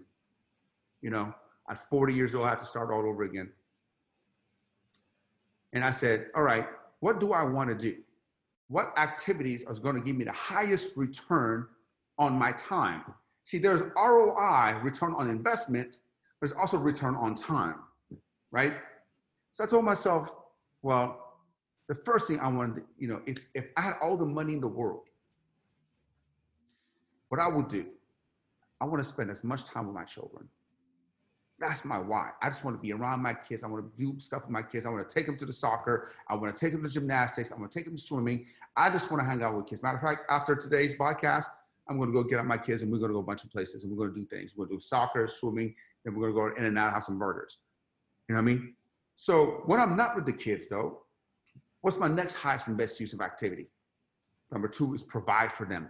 You 1.02 1.10
know, 1.10 1.34
at 1.68 1.82
40 1.88 2.14
years 2.14 2.34
old, 2.34 2.46
I 2.46 2.50
had 2.50 2.58
to 2.60 2.66
start 2.66 2.90
all 2.90 3.06
over 3.06 3.24
again. 3.24 3.50
And 5.72 5.84
I 5.84 5.90
said, 5.90 6.26
all 6.34 6.42
right, 6.42 6.66
what 7.00 7.20
do 7.20 7.32
I 7.32 7.42
want 7.42 7.68
to 7.70 7.76
do? 7.76 7.96
What 8.68 8.92
activities 8.96 9.64
are 9.66 9.74
going 9.74 9.96
to 9.96 10.00
give 10.00 10.16
me 10.16 10.24
the 10.24 10.32
highest 10.32 10.96
return 10.96 11.66
on 12.18 12.38
my 12.38 12.52
time? 12.52 13.02
See, 13.42 13.58
there's 13.58 13.82
ROI, 13.96 14.80
return 14.82 15.12
on 15.14 15.28
investment, 15.28 15.98
there's 16.44 16.52
also 16.52 16.76
return 16.76 17.16
on 17.16 17.34
time, 17.34 17.76
right? 18.50 18.74
So 19.54 19.64
I 19.64 19.66
told 19.66 19.86
myself, 19.86 20.30
well, 20.82 21.38
the 21.88 21.94
first 21.94 22.28
thing 22.28 22.38
I 22.38 22.48
wanted, 22.48 22.76
to, 22.76 22.82
you 22.98 23.08
know, 23.08 23.22
if 23.24 23.38
if 23.54 23.64
I 23.78 23.80
had 23.80 23.94
all 24.02 24.18
the 24.18 24.26
money 24.26 24.52
in 24.52 24.60
the 24.60 24.68
world, 24.68 25.04
what 27.30 27.40
I 27.40 27.48
would 27.48 27.68
do, 27.68 27.86
I 28.78 28.84
want 28.84 28.98
to 28.98 29.04
spend 29.04 29.30
as 29.30 29.42
much 29.42 29.64
time 29.64 29.86
with 29.86 29.94
my 29.94 30.04
children. 30.04 30.46
That's 31.58 31.82
my 31.82 31.96
why. 31.98 32.32
I 32.42 32.50
just 32.50 32.62
want 32.62 32.76
to 32.76 32.82
be 32.82 32.92
around 32.92 33.22
my 33.22 33.32
kids. 33.32 33.64
I 33.64 33.66
want 33.66 33.90
to 33.90 34.02
do 34.04 34.20
stuff 34.20 34.42
with 34.42 34.50
my 34.50 34.62
kids. 34.62 34.84
I 34.84 34.90
want 34.90 35.08
to 35.08 35.14
take 35.14 35.24
them 35.24 35.38
to 35.38 35.46
the 35.46 35.52
soccer. 35.52 36.10
I 36.28 36.34
want 36.34 36.54
to 36.54 36.60
take 36.60 36.74
them 36.74 36.82
to 36.82 36.90
gymnastics. 36.90 37.52
I 37.52 37.54
want 37.56 37.72
to 37.72 37.78
take 37.78 37.86
them 37.86 37.96
to 37.96 38.02
swimming. 38.02 38.44
I 38.76 38.90
just 38.90 39.10
want 39.10 39.22
to 39.22 39.26
hang 39.26 39.42
out 39.42 39.56
with 39.56 39.66
kids. 39.66 39.82
Matter 39.82 39.96
of 39.96 40.02
fact, 40.02 40.24
after 40.28 40.54
today's 40.54 40.94
podcast, 40.94 41.46
I'm 41.88 41.96
going 41.96 42.10
to 42.10 42.12
go 42.12 42.22
get 42.22 42.38
out 42.38 42.46
my 42.46 42.58
kids 42.58 42.82
and 42.82 42.92
we're 42.92 42.98
going 42.98 43.10
to 43.10 43.14
go 43.14 43.20
a 43.20 43.22
bunch 43.22 43.44
of 43.44 43.50
places 43.50 43.84
and 43.84 43.90
we're 43.90 44.04
going 44.04 44.14
to 44.14 44.20
do 44.20 44.26
things. 44.26 44.54
We're 44.54 44.66
going 44.66 44.76
to 44.76 44.82
do 44.82 44.86
soccer, 44.86 45.26
swimming, 45.26 45.74
and 46.04 46.16
we're 46.16 46.28
to 46.28 46.34
go 46.34 46.46
In-N-Out, 46.48 46.92
have 46.92 47.04
some 47.04 47.18
burgers. 47.18 47.58
You 48.28 48.34
know 48.34 48.42
what 48.42 48.50
I 48.50 48.54
mean? 48.54 48.74
So 49.16 49.62
when 49.66 49.80
I'm 49.80 49.96
not 49.96 50.16
with 50.16 50.26
the 50.26 50.32
kids, 50.32 50.66
though, 50.68 51.02
what's 51.82 51.98
my 51.98 52.08
next 52.08 52.34
highest 52.34 52.68
and 52.68 52.76
best 52.76 53.00
use 53.00 53.12
of 53.12 53.20
activity? 53.20 53.68
Number 54.50 54.68
two 54.68 54.94
is 54.94 55.02
provide 55.02 55.52
for 55.52 55.66
them. 55.66 55.88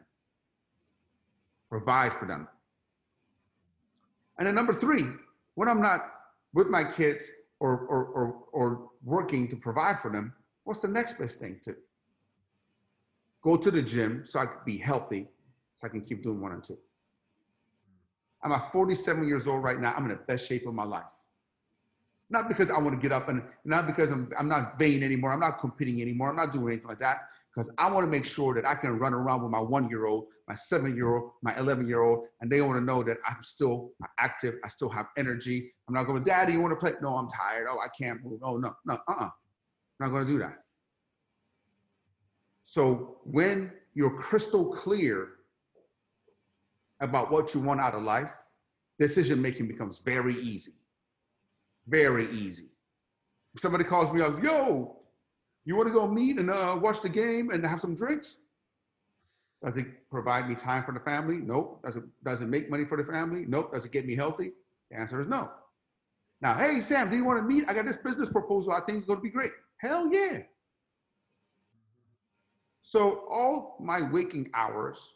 Provide 1.69 2.13
for 2.13 2.27
them. 2.27 2.49
And 4.39 4.47
then 4.47 4.55
number 4.55 4.75
three, 4.75 5.07
when 5.55 5.69
I'm 5.69 5.81
not 5.81 6.01
with 6.53 6.69
my 6.69 6.85
kids 6.85 7.29
or, 7.61 7.79
or, 7.87 8.05
or, 8.07 8.37
or 8.53 8.91
working 9.05 9.49
to 9.49 9.57
provide 9.57 10.01
for 10.01 10.11
them, 10.11 10.33
what's 10.65 10.81
the 10.81 10.89
next 10.89 11.19
best 11.19 11.39
thing 11.39 11.61
to 11.63 11.75
go 13.43 13.57
to 13.57 13.71
the 13.71 13.83
gym 13.83 14.25
so 14.25 14.41
I 14.41 14.47
can 14.47 14.59
be 14.65 14.79
healthy, 14.79 15.29
so 15.77 15.87
I 15.87 15.91
can 15.91 16.01
keep 16.01 16.23
doing 16.23 16.41
one 16.41 16.53
and 16.53 16.65
two. 16.65 16.79
I'm 18.45 18.53
at 18.53 18.71
47 18.71 19.27
years 19.27 19.47
old 19.47 19.63
right 19.63 19.81
now. 19.81 19.95
I'm 19.97 20.05
in 20.05 20.11
the 20.11 20.17
best 20.17 20.47
shape 20.47 20.67
of 20.67 20.75
my 20.75 20.85
life. 20.85 21.05
Not 22.31 22.49
because 22.49 22.71
I 22.71 22.79
want 22.79 22.95
to 22.95 23.01
get 23.01 23.13
up 23.13 23.29
and 23.29 23.43
not 23.65 23.87
because 23.87 24.11
I'm, 24.11 24.31
I'm 24.39 24.49
not 24.49 24.79
vain 24.79 25.03
anymore. 25.03 25.33
I'm 25.33 25.41
not 25.41 25.61
competing 25.61 26.03
anymore. 26.03 26.29
I'm 26.29 26.37
not 26.37 26.53
doing 26.53 26.69
anything 26.69 26.89
like 26.89 26.99
that 27.01 27.29
because 27.55 27.71
I 27.79 27.91
want 27.91 28.05
to 28.05 28.11
make 28.11 28.25
sure 28.25 28.55
that 28.55 28.67
I 28.67 28.75
can 28.75 28.99
run 28.99 29.15
around 29.15 29.43
with 29.43 29.51
my 29.51 29.61
one 29.61 29.89
year 29.89 30.07
old, 30.07 30.27
my 30.49 30.55
seven 30.55 30.95
year 30.97 31.15
old, 31.15 31.31
my 31.43 31.57
11 31.59 31.87
year 31.87 32.03
old, 32.03 32.27
and 32.41 32.51
they 32.51 32.61
want 32.61 32.79
to 32.79 32.85
know 32.85 33.03
that 33.03 33.19
I'm 33.29 33.43
still 33.43 33.93
active. 34.19 34.57
I 34.65 34.69
still 34.69 34.89
have 34.91 35.07
energy. 35.17 35.73
I'm 35.89 35.95
not 35.95 36.05
going, 36.05 36.23
to 36.23 36.29
Daddy, 36.29 36.55
you 36.55 36.61
want 36.61 36.73
to 36.73 36.77
play? 36.77 36.93
No, 37.01 37.17
I'm 37.17 37.29
tired. 37.29 37.67
Oh, 37.71 37.79
I 37.79 37.89
can't 37.97 38.23
move. 38.25 38.41
Oh, 38.43 38.57
no, 38.57 38.75
no, 38.85 38.95
uh 38.95 38.99
uh-uh. 39.09 39.25
uh. 39.27 39.31
not 40.01 40.11
going 40.11 40.27
to 40.27 40.33
do 40.33 40.39
that. 40.41 40.59
So 42.65 43.19
when 43.25 43.73
you're 43.95 44.19
crystal 44.19 44.75
clear 44.75 45.29
about 47.01 47.31
what 47.31 47.55
you 47.55 47.61
want 47.61 47.81
out 47.81 47.95
of 47.95 48.03
life, 48.03 48.31
decision 48.99 49.41
making 49.41 49.69
becomes 49.69 50.01
very 50.05 50.35
easy. 50.41 50.73
Very 51.87 52.31
easy. 52.33 52.69
If 53.55 53.61
somebody 53.61 53.85
calls 53.85 54.13
me 54.13 54.21
up, 54.21 54.43
yo, 54.43 54.97
you 55.65 55.77
want 55.77 55.89
to 55.89 55.95
go 55.95 56.07
meet 56.07 56.39
and 56.39 56.51
uh, 56.51 56.79
watch 56.81 57.03
the 57.03 57.09
game 57.09 57.51
and 57.51 57.65
have 57.65 57.81
some 57.81 57.95
drinks? 57.95 58.37
Does 59.65 59.77
it 59.77 59.87
provide 60.11 60.49
me 60.49 60.55
time 60.55 60.85
for 60.85 60.93
the 60.93 61.01
family? 61.01 61.37
Nope. 61.37 61.83
Does 61.85 61.97
it, 61.97 62.05
does 62.25 62.43
it 62.43 62.49
make 62.49 62.71
money 62.71 62.85
for 62.85 62.97
the 62.97 63.05
family? 63.05 63.45
Nope. 63.47 63.73
Does 63.73 63.85
it 63.85 63.93
get 63.93 64.07
me 64.07 64.15
healthy? 64.15 64.53
The 64.91 64.99
answer 64.99 65.21
is 65.21 65.27
no. 65.27 65.51
Now, 66.43 66.59
hey, 66.59 66.81
Sam, 66.81 67.09
do 67.09 67.17
you 67.17 67.25
want 67.25 67.39
to 67.39 67.43
meet? 67.43 67.65
I 67.69 67.75
got 67.75 67.87
this 67.87 67.97
business 67.97 68.29
proposal. 68.29 68.73
I 68.73 68.81
think 68.81 68.99
it's 68.99 69.07
going 69.07 69.19
to 69.19 69.23
be 69.23 69.31
great. 69.31 69.53
Hell 69.79 70.13
yeah. 70.13 70.41
So 72.83 73.25
all 73.31 73.79
my 73.81 74.03
waking 74.03 74.51
hours 74.53 75.15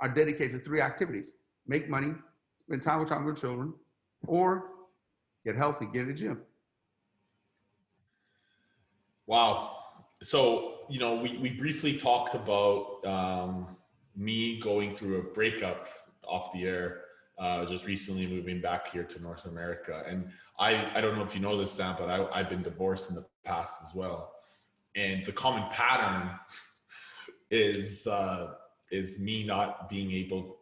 are 0.00 0.08
dedicated 0.08 0.52
to 0.52 0.58
three 0.58 0.80
activities 0.80 1.32
make 1.66 1.88
money, 1.88 2.12
spend 2.66 2.82
time 2.82 3.00
with 3.00 3.10
with 3.10 3.40
children, 3.40 3.74
or 4.26 4.70
get 5.44 5.56
healthy, 5.56 5.86
get 5.92 6.02
in 6.02 6.08
the 6.08 6.14
gym. 6.14 6.40
Wow. 9.26 9.76
So, 10.22 10.78
you 10.88 10.98
know, 10.98 11.14
we, 11.16 11.38
we 11.38 11.50
briefly 11.50 11.96
talked 11.96 12.34
about 12.34 13.04
um, 13.06 13.76
me 14.16 14.60
going 14.60 14.94
through 14.94 15.18
a 15.18 15.22
breakup 15.22 15.88
off 16.26 16.52
the 16.52 16.64
air, 16.64 17.00
uh, 17.38 17.64
just 17.64 17.86
recently 17.86 18.26
moving 18.26 18.60
back 18.60 18.90
here 18.90 19.04
to 19.04 19.22
North 19.22 19.46
America. 19.46 20.02
And 20.06 20.30
I, 20.58 20.90
I 20.94 21.00
don't 21.00 21.16
know 21.16 21.22
if 21.22 21.34
you 21.34 21.40
know 21.40 21.56
this, 21.56 21.72
Sam, 21.72 21.96
but 21.98 22.08
I, 22.08 22.26
I've 22.32 22.48
been 22.48 22.62
divorced 22.62 23.10
in 23.10 23.16
the 23.16 23.26
past 23.44 23.76
as 23.82 23.94
well. 23.94 24.32
And 24.94 25.24
the 25.24 25.32
common 25.32 25.68
pattern 25.70 26.30
is 27.50 28.06
uh, 28.06 28.54
is 28.94 29.20
me 29.20 29.44
not 29.44 29.88
being 29.88 30.12
able 30.12 30.56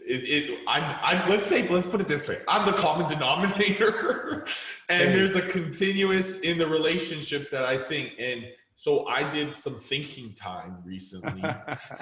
it, 0.00 0.50
it 0.50 0.58
I'm, 0.66 0.98
I'm 1.02 1.28
let's 1.30 1.46
say 1.46 1.68
let's 1.68 1.86
put 1.86 2.00
it 2.00 2.08
this 2.08 2.28
way. 2.28 2.38
I'm 2.48 2.66
the 2.66 2.76
common 2.76 3.08
denominator. 3.08 4.46
And 4.90 5.14
there's 5.14 5.34
a 5.34 5.40
continuous 5.40 6.40
in 6.40 6.58
the 6.58 6.66
relationships 6.66 7.48
that 7.48 7.64
i 7.64 7.78
think 7.78 8.12
and 8.18 8.44
so 8.76 9.06
i 9.08 9.28
did 9.30 9.54
some 9.54 9.74
thinking 9.74 10.34
time 10.34 10.76
recently. 10.84 11.42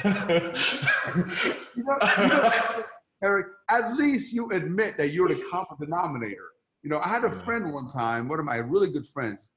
You 1.77 1.85
know, 1.85 1.97
you 2.19 2.29
know, 2.29 2.85
eric 3.23 3.47
at 3.71 3.95
least 3.95 4.33
you 4.33 4.51
admit 4.51 4.97
that 4.97 5.13
you're 5.13 5.29
the 5.29 5.41
common 5.49 5.77
denominator. 5.79 6.49
You 6.83 6.91
know 6.91 6.99
i 6.99 7.09
had 7.09 7.25
a 7.25 7.31
friend 7.31 7.73
one 7.73 7.89
time 7.89 8.29
one 8.29 8.41
of 8.41 8.45
my 8.45 8.57
really 8.57 8.91
good 8.91 9.07
friends 9.07 9.51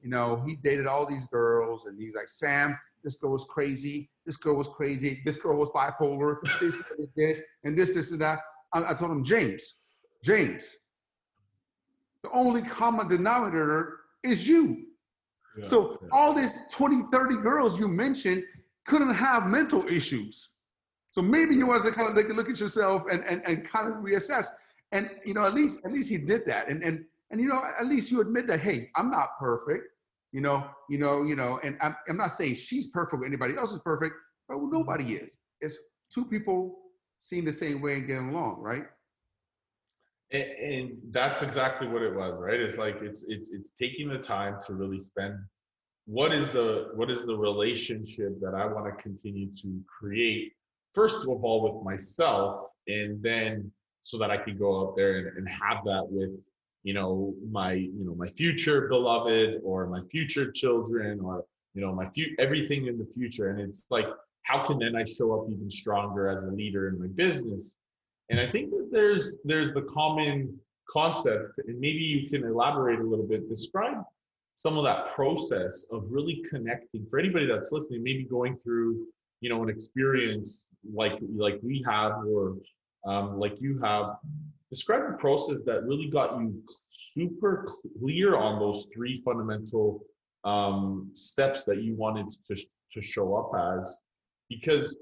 you 0.00 0.10
know 0.10 0.42
he 0.44 0.56
dated 0.56 0.86
all 0.86 1.06
these 1.06 1.26
girls 1.26 1.86
and 1.86 1.96
he's 1.96 2.14
like 2.14 2.28
sam 2.28 2.76
this 3.04 3.16
girl 3.16 3.32
was 3.32 3.44
crazy. 3.44 4.10
This 4.24 4.36
girl 4.36 4.56
was 4.56 4.68
crazy. 4.68 5.20
This 5.24 5.36
girl 5.36 5.58
was 5.58 5.68
bipolar. 5.70 6.36
This, 6.58 6.76
this, 7.14 7.42
and 7.62 7.76
this, 7.76 7.94
this, 7.94 8.10
and 8.10 8.20
that. 8.22 8.40
I, 8.72 8.90
I 8.90 8.94
told 8.94 9.10
him, 9.10 9.22
James, 9.22 9.74
James, 10.24 10.70
the 12.22 12.30
only 12.30 12.62
common 12.62 13.06
denominator 13.08 13.98
is 14.24 14.48
you. 14.48 14.86
Yeah, 15.58 15.68
so 15.68 15.98
yeah. 16.02 16.08
all 16.10 16.32
these 16.32 16.50
20, 16.72 17.04
30 17.12 17.36
girls 17.36 17.78
you 17.78 17.86
mentioned 17.86 18.42
couldn't 18.86 19.14
have 19.14 19.46
mental 19.46 19.86
issues. 19.86 20.50
So 21.06 21.22
maybe 21.22 21.54
you 21.54 21.66
want 21.66 21.84
to 21.84 21.92
kind 21.92 22.08
of 22.08 22.16
take 22.16 22.30
a 22.30 22.32
look 22.32 22.48
at 22.50 22.58
yourself 22.58 23.04
and, 23.12 23.22
and, 23.24 23.42
and 23.46 23.68
kind 23.68 23.88
of 23.88 23.98
reassess. 23.98 24.46
And 24.90 25.10
you 25.24 25.34
know, 25.34 25.44
at 25.44 25.54
least 25.54 25.78
at 25.84 25.92
least 25.92 26.08
he 26.08 26.18
did 26.18 26.44
that. 26.46 26.68
And 26.68 26.82
and 26.82 27.04
and 27.30 27.40
you 27.40 27.48
know, 27.48 27.62
at 27.78 27.86
least 27.86 28.10
you 28.10 28.20
admit 28.20 28.46
that, 28.48 28.60
hey, 28.60 28.90
I'm 28.96 29.10
not 29.10 29.38
perfect 29.38 29.84
you 30.34 30.40
know, 30.40 30.66
you 30.90 30.98
know, 30.98 31.22
you 31.22 31.36
know, 31.36 31.60
and 31.62 31.78
I'm, 31.80 31.94
I'm 32.08 32.16
not 32.16 32.32
saying 32.32 32.56
she's 32.56 32.88
perfect 32.88 33.22
or 33.22 33.24
anybody 33.24 33.54
else 33.56 33.72
is 33.72 33.78
perfect, 33.84 34.16
but 34.48 34.56
mm-hmm. 34.56 34.72
nobody 34.72 35.14
is. 35.14 35.38
It's 35.60 35.78
two 36.12 36.24
people 36.24 36.76
seeing 37.20 37.44
the 37.44 37.52
same 37.52 37.80
way 37.80 37.94
and 37.94 38.06
getting 38.08 38.30
along, 38.30 38.58
right? 38.60 38.82
And, 40.32 40.42
and 40.42 40.98
that's 41.10 41.42
exactly 41.42 41.86
what 41.86 42.02
it 42.02 42.12
was, 42.12 42.34
right? 42.36 42.58
It's 42.58 42.78
like 42.78 43.00
it's 43.00 43.24
it's 43.28 43.52
it's 43.52 43.74
taking 43.80 44.08
the 44.08 44.18
time 44.18 44.56
to 44.66 44.74
really 44.74 44.98
spend 44.98 45.36
what 46.06 46.32
is 46.32 46.48
the 46.48 46.88
what 46.96 47.12
is 47.12 47.24
the 47.24 47.36
relationship 47.36 48.40
that 48.40 48.54
I 48.54 48.66
want 48.66 48.86
to 48.86 49.00
continue 49.00 49.54
to 49.62 49.80
create 49.86 50.52
first 50.94 51.22
of 51.22 51.28
all 51.44 51.62
with 51.62 51.84
myself 51.84 52.66
and 52.88 53.22
then 53.22 53.70
so 54.02 54.18
that 54.18 54.32
I 54.32 54.36
can 54.36 54.58
go 54.58 54.80
out 54.80 54.96
there 54.96 55.18
and, 55.18 55.38
and 55.38 55.48
have 55.48 55.84
that 55.84 56.06
with 56.10 56.30
you 56.84 56.94
know 56.94 57.34
my 57.50 57.72
you 57.72 58.04
know 58.04 58.14
my 58.14 58.28
future 58.28 58.88
beloved 58.88 59.60
or 59.64 59.86
my 59.86 60.00
future 60.02 60.52
children 60.52 61.18
or 61.20 61.44
you 61.74 61.80
know 61.80 61.92
my 61.92 62.08
future 62.10 62.36
everything 62.38 62.86
in 62.86 62.96
the 62.98 63.06
future. 63.06 63.50
And 63.50 63.60
it's 63.60 63.84
like 63.90 64.06
how 64.42 64.62
can 64.62 64.78
then 64.78 64.94
i 64.94 65.04
show 65.04 65.32
up 65.32 65.50
even 65.50 65.70
stronger 65.70 66.28
as 66.28 66.44
a 66.44 66.50
leader 66.50 66.88
in 66.88 67.00
my 67.00 67.08
business? 67.08 67.76
And 68.30 68.38
i 68.38 68.46
think 68.46 68.70
that 68.70 68.88
there's 68.92 69.38
there's 69.44 69.72
the 69.72 69.82
common 69.82 70.58
concept 70.88 71.58
and 71.66 71.80
maybe 71.80 72.04
you 72.04 72.28
can 72.28 72.44
elaborate 72.46 73.00
a 73.00 73.02
little 73.02 73.26
bit. 73.26 73.48
Describe 73.48 74.02
some 74.54 74.76
of 74.78 74.84
that 74.84 75.10
process 75.14 75.86
of 75.90 76.04
really 76.08 76.44
connecting. 76.48 77.06
For 77.10 77.18
anybody 77.18 77.46
that's 77.46 77.72
listening 77.72 78.02
maybe 78.02 78.24
going 78.24 78.56
through 78.56 79.06
you 79.40 79.48
know 79.48 79.62
an 79.62 79.68
experience 79.68 80.68
like 80.92 81.18
like 81.34 81.58
we 81.62 81.82
have 81.86 82.12
or 82.28 82.56
um, 83.06 83.38
like 83.38 83.60
you 83.60 83.78
have 83.80 84.16
describe 84.74 85.02
a 85.08 85.16
process 85.16 85.62
that 85.62 85.84
really 85.84 86.08
got 86.08 86.38
you 86.40 86.62
super 86.86 87.66
clear 87.98 88.36
on 88.36 88.58
those 88.58 88.86
three 88.94 89.16
fundamental 89.24 90.04
um, 90.44 91.10
steps 91.14 91.64
that 91.64 91.82
you 91.82 91.94
wanted 91.94 92.26
to, 92.48 92.54
to 92.92 93.00
show 93.00 93.34
up 93.36 93.50
as. 93.76 94.00
Because 94.48 94.96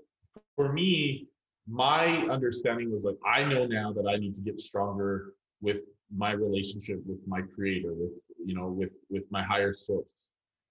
for 0.57 0.73
me 0.73 1.29
my 1.69 2.07
understanding 2.29 2.91
was 2.91 3.05
like 3.05 3.17
i 3.25 3.45
know 3.45 3.65
now 3.67 3.93
that 3.93 4.07
i 4.09 4.17
need 4.17 4.35
to 4.35 4.43
get 4.43 4.61
stronger 4.61 5.35
with 5.61 5.85
my 6.15 6.33
relationship 6.33 7.01
with 7.07 7.21
my 7.27 7.41
creator 7.55 7.95
with 7.95 8.21
you 8.45 8.55
know 8.55 8.67
with 8.67 8.91
with 9.11 9.25
my 9.31 9.43
higher 9.43 9.73
source. 9.73 10.07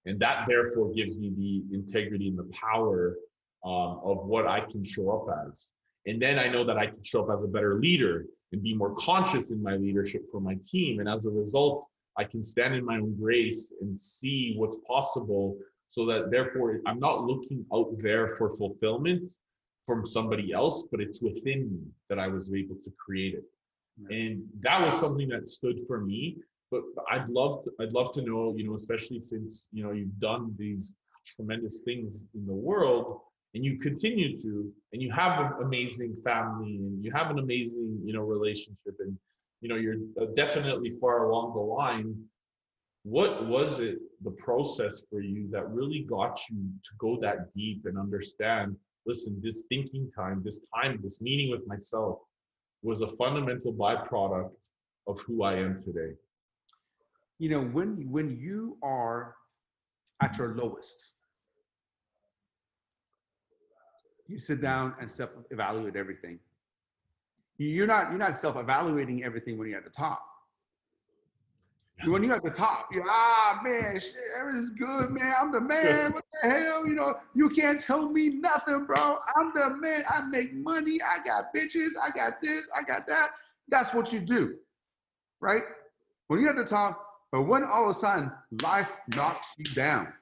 And 0.04 0.18
that 0.20 0.46
therefore 0.48 0.92
gives 0.92 1.18
me 1.18 1.30
the 1.36 1.76
integrity 1.76 2.28
and 2.28 2.38
the 2.38 2.50
power 2.52 3.16
um, 3.64 4.00
of 4.04 4.26
what 4.26 4.46
i 4.46 4.60
can 4.60 4.84
show 4.84 5.10
up 5.10 5.26
as. 5.48 5.70
And 6.06 6.20
then 6.20 6.38
i 6.38 6.48
know 6.48 6.64
that 6.64 6.78
i 6.78 6.86
can 6.86 7.02
show 7.02 7.24
up 7.24 7.30
as 7.32 7.44
a 7.44 7.48
better 7.48 7.74
leader 7.80 8.26
and 8.52 8.62
be 8.62 8.74
more 8.74 8.94
conscious 8.94 9.50
in 9.50 9.62
my 9.62 9.76
leadership 9.76 10.22
for 10.30 10.40
my 10.40 10.56
team. 10.64 11.00
And 11.00 11.08
as 11.08 11.26
a 11.26 11.30
result, 11.30 11.86
I 12.18 12.24
can 12.24 12.42
stand 12.42 12.74
in 12.74 12.84
my 12.84 12.96
own 12.96 13.16
grace 13.18 13.72
and 13.80 13.98
see 13.98 14.54
what's 14.56 14.78
possible 14.86 15.56
so 15.88 16.06
that 16.06 16.30
therefore 16.30 16.80
I'm 16.86 16.98
not 16.98 17.24
looking 17.24 17.64
out 17.74 17.98
there 17.98 18.28
for 18.28 18.50
fulfillment 18.50 19.28
from 19.86 20.06
somebody 20.06 20.52
else, 20.52 20.86
but 20.90 21.00
it's 21.00 21.20
within 21.20 21.70
me 21.72 21.80
that 22.08 22.18
I 22.18 22.28
was 22.28 22.52
able 22.52 22.76
to 22.84 22.92
create 23.04 23.34
it. 23.34 23.44
And 24.10 24.42
that 24.60 24.82
was 24.82 24.98
something 24.98 25.28
that 25.28 25.48
stood 25.48 25.80
for 25.86 26.00
me 26.00 26.38
but 26.72 26.82
I'd 27.10 27.28
love 27.28 27.62
to, 27.64 27.70
I'd 27.80 27.92
love 27.92 28.12
to 28.14 28.22
know, 28.22 28.54
you 28.56 28.66
know, 28.66 28.74
especially 28.74 29.20
since 29.20 29.68
you 29.72 29.84
know 29.84 29.92
you've 29.92 30.18
done 30.18 30.54
these 30.58 30.94
tremendous 31.36 31.80
things 31.80 32.24
in 32.34 32.46
the 32.46 32.54
world 32.54 33.20
and 33.54 33.64
you 33.64 33.78
continue 33.78 34.40
to 34.40 34.72
and 34.92 35.02
you 35.02 35.10
have 35.10 35.38
an 35.40 35.62
amazing 35.62 36.16
family 36.24 36.76
and 36.76 37.04
you 37.04 37.12
have 37.12 37.30
an 37.30 37.38
amazing 37.38 37.98
you 38.04 38.12
know 38.12 38.22
relationship 38.22 38.94
and 39.00 39.16
you 39.60 39.68
know 39.68 39.76
you're 39.76 39.96
uh, 40.20 40.26
definitely 40.34 40.90
far 41.00 41.24
along 41.24 41.52
the 41.54 41.60
line 41.60 42.14
what 43.04 43.48
was 43.48 43.80
it 43.80 43.98
the 44.22 44.30
process 44.32 45.02
for 45.10 45.20
you 45.20 45.48
that 45.50 45.68
really 45.68 46.06
got 46.08 46.38
you 46.48 46.56
to 46.84 46.90
go 46.98 47.18
that 47.20 47.52
deep 47.52 47.84
and 47.84 47.98
understand 47.98 48.76
listen 49.06 49.40
this 49.42 49.64
thinking 49.68 50.10
time 50.16 50.40
this 50.44 50.60
time 50.74 50.98
this 51.02 51.20
meeting 51.20 51.50
with 51.50 51.66
myself 51.66 52.18
was 52.82 53.00
a 53.02 53.08
fundamental 53.08 53.72
byproduct 53.72 54.68
of 55.06 55.20
who 55.20 55.42
i 55.42 55.54
am 55.54 55.82
today? 55.82 56.14
You 57.38 57.48
know, 57.50 57.62
when 57.62 58.10
when 58.10 58.36
you 58.38 58.76
are 58.82 59.34
at 60.20 60.36
your 60.38 60.54
lowest, 60.54 61.12
you 64.32 64.38
sit 64.38 64.60
down 64.60 64.94
and 65.00 65.10
self-evaluate 65.10 65.94
everything. 65.94 66.38
You're 67.58 67.86
not 67.86 68.10
you're 68.10 68.18
not 68.18 68.36
self-evaluating 68.36 69.22
everything 69.24 69.58
when 69.58 69.68
you're 69.68 69.78
at 69.78 69.84
the 69.84 69.90
top. 69.90 70.26
When 72.04 72.24
you're 72.24 72.34
at 72.34 72.42
the 72.42 72.50
top, 72.50 72.88
you're 72.90 73.04
ah 73.08 73.60
man, 73.62 74.00
shit, 74.00 74.14
everything's 74.40 74.70
good, 74.70 75.10
man. 75.10 75.32
I'm 75.38 75.52
the 75.52 75.60
man. 75.60 76.12
What 76.12 76.24
the 76.42 76.50
hell? 76.50 76.84
You 76.86 76.94
know, 76.94 77.14
you 77.34 77.48
can't 77.50 77.78
tell 77.78 78.08
me 78.08 78.30
nothing, 78.30 78.86
bro. 78.86 79.18
I'm 79.36 79.52
the 79.54 79.76
man. 79.76 80.02
I 80.08 80.22
make 80.22 80.52
money. 80.54 81.00
I 81.00 81.22
got 81.22 81.54
bitches. 81.54 81.90
I 82.02 82.10
got 82.10 82.40
this. 82.40 82.62
I 82.76 82.82
got 82.82 83.06
that. 83.06 83.32
That's 83.68 83.94
what 83.94 84.12
you 84.12 84.18
do, 84.18 84.56
right? 85.40 85.62
When 86.26 86.40
you're 86.40 86.50
at 86.50 86.56
the 86.56 86.64
top, 86.64 87.06
but 87.30 87.42
when 87.42 87.62
all 87.62 87.84
of 87.84 87.90
a 87.90 87.94
sudden 87.94 88.32
life 88.62 88.90
knocks 89.14 89.54
you 89.58 89.64
down, 89.74 90.12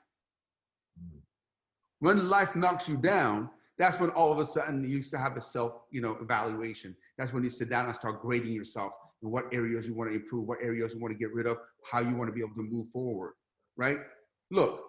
when 2.00 2.28
life 2.28 2.54
knocks 2.56 2.88
you 2.88 2.96
down, 2.96 3.48
that's 3.80 3.98
when 3.98 4.10
all 4.10 4.30
of 4.30 4.38
a 4.38 4.44
sudden 4.44 4.82
you 4.82 4.96
used 4.96 5.10
to 5.10 5.16
have 5.16 5.38
a 5.38 5.40
self, 5.40 5.72
you 5.90 6.02
know, 6.02 6.18
evaluation. 6.20 6.94
That's 7.16 7.32
when 7.32 7.42
you 7.42 7.48
sit 7.48 7.70
down 7.70 7.86
and 7.86 7.94
start 7.94 8.20
grading 8.20 8.52
yourself 8.52 8.92
and 9.22 9.32
what 9.32 9.46
areas 9.52 9.86
you 9.86 9.94
want 9.94 10.10
to 10.10 10.16
improve, 10.16 10.46
what 10.46 10.58
areas 10.62 10.92
you 10.92 11.00
want 11.00 11.14
to 11.14 11.18
get 11.18 11.32
rid 11.32 11.46
of, 11.46 11.56
how 11.90 12.00
you 12.00 12.14
want 12.14 12.28
to 12.28 12.34
be 12.34 12.40
able 12.40 12.54
to 12.56 12.62
move 12.62 12.88
forward, 12.92 13.32
right? 13.78 13.96
Look, 14.50 14.84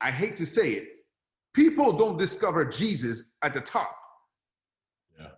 I 0.00 0.12
hate 0.12 0.36
to 0.36 0.46
say 0.46 0.70
it, 0.74 0.88
people 1.52 1.92
don't 1.92 2.16
discover 2.16 2.64
Jesus 2.64 3.24
at 3.42 3.52
the 3.52 3.60
top. 3.60 3.90
Yeah. 5.18 5.30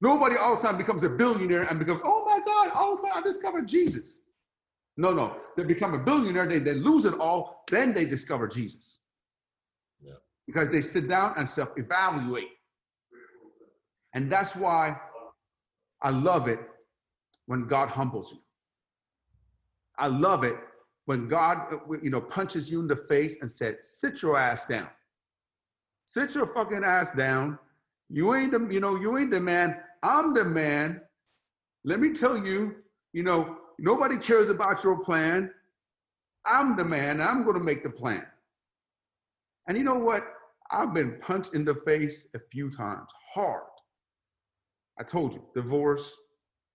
Nobody 0.00 0.36
all 0.36 0.54
of 0.54 0.60
a 0.60 0.62
sudden 0.62 0.78
becomes 0.78 1.02
a 1.02 1.10
billionaire 1.10 1.64
and 1.64 1.78
becomes, 1.78 2.00
oh 2.04 2.24
my 2.24 2.40
God, 2.46 2.70
all 2.74 2.92
of 2.92 2.98
a 2.98 3.02
sudden 3.02 3.16
I 3.16 3.20
discovered 3.20 3.68
Jesus. 3.68 4.18
No, 4.96 5.12
no, 5.12 5.36
they 5.58 5.64
become 5.64 5.92
a 5.92 5.98
billionaire, 5.98 6.46
they, 6.46 6.58
they 6.58 6.72
lose 6.72 7.04
it 7.04 7.14
all, 7.18 7.64
then 7.70 7.92
they 7.92 8.06
discover 8.06 8.48
Jesus. 8.48 8.99
Because 10.50 10.68
they 10.68 10.80
sit 10.80 11.06
down 11.06 11.34
and 11.36 11.48
self 11.48 11.68
evaluate. 11.76 12.48
And 14.14 14.32
that's 14.32 14.56
why 14.56 15.00
I 16.02 16.10
love 16.10 16.48
it 16.48 16.58
when 17.46 17.68
God 17.68 17.88
humbles 17.88 18.32
you. 18.32 18.40
I 19.96 20.08
love 20.08 20.42
it 20.42 20.56
when 21.04 21.28
God, 21.28 21.78
you 22.02 22.10
know, 22.10 22.20
punches 22.20 22.68
you 22.68 22.80
in 22.80 22.88
the 22.88 22.96
face 22.96 23.36
and 23.40 23.48
said, 23.48 23.78
"Sit 23.82 24.22
your 24.22 24.36
ass 24.36 24.66
down. 24.66 24.88
Sit 26.06 26.34
your 26.34 26.48
fucking 26.48 26.82
ass 26.82 27.12
down. 27.12 27.56
You 28.08 28.34
ain't 28.34 28.50
the, 28.50 28.66
you 28.74 28.80
know, 28.80 28.96
you 28.96 29.18
ain't 29.18 29.30
the 29.30 29.38
man. 29.38 29.80
I'm 30.02 30.34
the 30.34 30.44
man. 30.44 31.00
Let 31.84 32.00
me 32.00 32.12
tell 32.12 32.36
you, 32.36 32.74
you 33.12 33.22
know, 33.22 33.58
nobody 33.78 34.18
cares 34.18 34.48
about 34.48 34.82
your 34.82 34.98
plan. 34.98 35.52
I'm 36.44 36.76
the 36.76 36.84
man. 36.84 37.20
I'm 37.20 37.44
going 37.44 37.56
to 37.56 37.62
make 37.62 37.84
the 37.84 37.90
plan." 37.90 38.26
And 39.68 39.78
you 39.78 39.84
know 39.84 39.94
what? 39.94 40.24
I've 40.70 40.94
been 40.94 41.18
punched 41.20 41.54
in 41.54 41.64
the 41.64 41.74
face 41.86 42.26
a 42.34 42.38
few 42.52 42.70
times, 42.70 43.10
hard. 43.34 43.62
I 44.98 45.02
told 45.02 45.34
you, 45.34 45.42
divorce, 45.54 46.12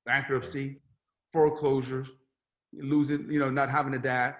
bankruptcy, 0.05 0.81
foreclosures, 1.31 2.10
losing, 2.73 3.31
you 3.31 3.39
know, 3.39 3.49
not 3.49 3.69
having 3.69 3.93
a 3.93 3.99
dad, 3.99 4.36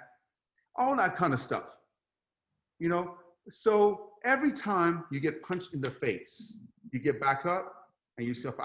all 0.76 0.96
that 0.98 1.16
kind 1.16 1.34
of 1.34 1.40
stuff. 1.40 1.64
You 2.80 2.90
know, 2.90 3.16
so 3.50 4.12
every 4.26 4.52
time 4.52 5.06
you 5.12 5.20
get 5.20 5.42
punched 5.44 5.74
in 5.74 5.82
the 5.82 5.92
face, 5.92 6.58
you 6.92 7.00
get 7.00 7.22
back 7.22 7.46
up 7.46 7.74
and 8.18 8.28
you 8.28 8.34
self 8.34 8.56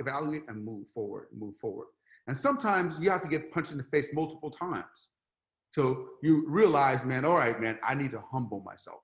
evaluate 0.00 0.42
and 0.48 0.64
move 0.64 0.86
forward, 0.94 1.26
move 1.36 1.54
forward. 1.60 1.86
And 2.26 2.36
sometimes 2.36 2.98
you 3.00 3.10
have 3.10 3.22
to 3.22 3.28
get 3.28 3.52
punched 3.52 3.72
in 3.72 3.78
the 3.78 3.84
face 3.84 4.08
multiple 4.12 4.50
times. 4.50 5.08
So 5.72 6.08
you 6.22 6.44
realize, 6.48 7.04
man, 7.04 7.24
all 7.24 7.36
right, 7.36 7.60
man, 7.60 7.78
I 7.86 7.94
need 7.94 8.10
to 8.12 8.22
humble 8.32 8.60
myself. 8.60 9.00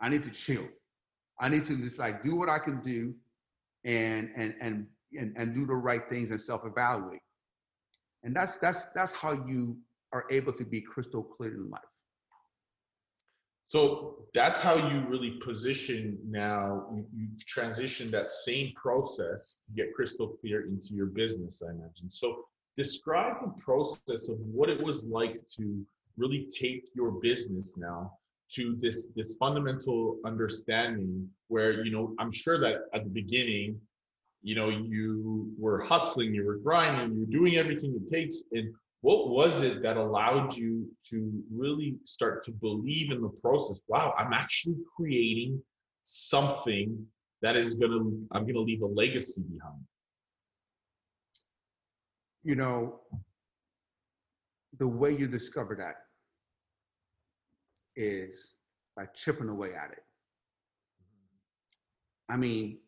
I 0.00 0.08
need 0.08 0.22
to 0.24 0.30
chill. 0.30 0.66
I 1.40 1.48
need 1.48 1.64
to 1.66 1.76
just 1.76 1.98
like 1.98 2.22
do 2.22 2.36
what 2.36 2.48
I 2.48 2.58
can 2.58 2.80
do 2.82 3.14
and 3.84 4.30
and 4.36 4.54
and 4.60 4.86
and, 5.18 5.34
and 5.36 5.54
do 5.54 5.66
the 5.66 5.74
right 5.74 6.02
things 6.10 6.30
and 6.30 6.40
self-evaluate. 6.40 7.20
And 8.22 8.34
that's 8.34 8.58
that's 8.58 8.86
that's 8.94 9.12
how 9.12 9.32
you 9.32 9.76
are 10.12 10.24
able 10.30 10.52
to 10.52 10.64
be 10.64 10.80
crystal 10.80 11.22
clear 11.22 11.54
in 11.54 11.70
life. 11.70 11.82
So 13.68 14.26
that's 14.32 14.60
how 14.60 14.76
you 14.76 15.04
really 15.08 15.40
position 15.44 16.18
now. 16.24 16.86
You, 16.94 17.04
you 17.14 17.28
transition 17.46 18.10
that 18.12 18.30
same 18.30 18.72
process, 18.74 19.64
get 19.74 19.92
crystal 19.92 20.28
clear 20.28 20.66
into 20.66 20.94
your 20.94 21.06
business, 21.06 21.62
I 21.66 21.72
imagine. 21.72 22.10
So 22.10 22.44
describe 22.76 23.36
the 23.42 23.60
process 23.60 24.28
of 24.28 24.38
what 24.38 24.70
it 24.70 24.80
was 24.80 25.04
like 25.04 25.40
to 25.56 25.84
really 26.16 26.48
take 26.56 26.84
your 26.94 27.10
business 27.10 27.76
now 27.76 28.12
to 28.54 28.76
this 28.80 29.08
this 29.16 29.34
fundamental 29.36 30.18
understanding 30.24 31.28
where 31.48 31.84
you 31.84 31.90
know 31.90 32.14
i'm 32.18 32.30
sure 32.30 32.60
that 32.60 32.82
at 32.94 33.04
the 33.04 33.10
beginning 33.10 33.78
you 34.42 34.54
know 34.54 34.68
you 34.68 35.52
were 35.58 35.80
hustling 35.82 36.32
you 36.32 36.44
were 36.44 36.58
grinding 36.58 37.16
you 37.16 37.20
were 37.26 37.32
doing 37.32 37.56
everything 37.56 37.98
it 38.00 38.08
takes. 38.12 38.44
And 38.52 38.72
what 39.00 39.28
was 39.28 39.62
it 39.62 39.82
that 39.82 39.96
allowed 39.96 40.56
you 40.56 40.88
to 41.10 41.42
really 41.52 41.96
start 42.04 42.44
to 42.46 42.50
believe 42.52 43.10
in 43.10 43.20
the 43.20 43.30
process? 43.42 43.80
Wow 43.88 44.14
i'm 44.16 44.32
actually 44.32 44.76
creating 44.96 45.60
something 46.04 47.04
that 47.42 47.56
is 47.56 47.74
going 47.74 47.90
to 47.90 48.26
i'm 48.32 48.42
going 48.42 48.54
to 48.54 48.60
leave 48.60 48.82
a 48.82 48.86
legacy 48.86 49.42
behind. 49.42 49.82
You 52.44 52.54
know, 52.54 53.00
the 54.78 54.86
way 54.86 55.16
you 55.16 55.26
discover 55.26 55.74
that 55.76 56.05
is 57.96 58.50
by 58.96 59.06
chipping 59.14 59.48
away 59.48 59.74
at 59.74 59.90
it. 59.92 60.04
Mm-hmm. 61.02 62.34
I 62.34 62.36
mean, 62.36 62.78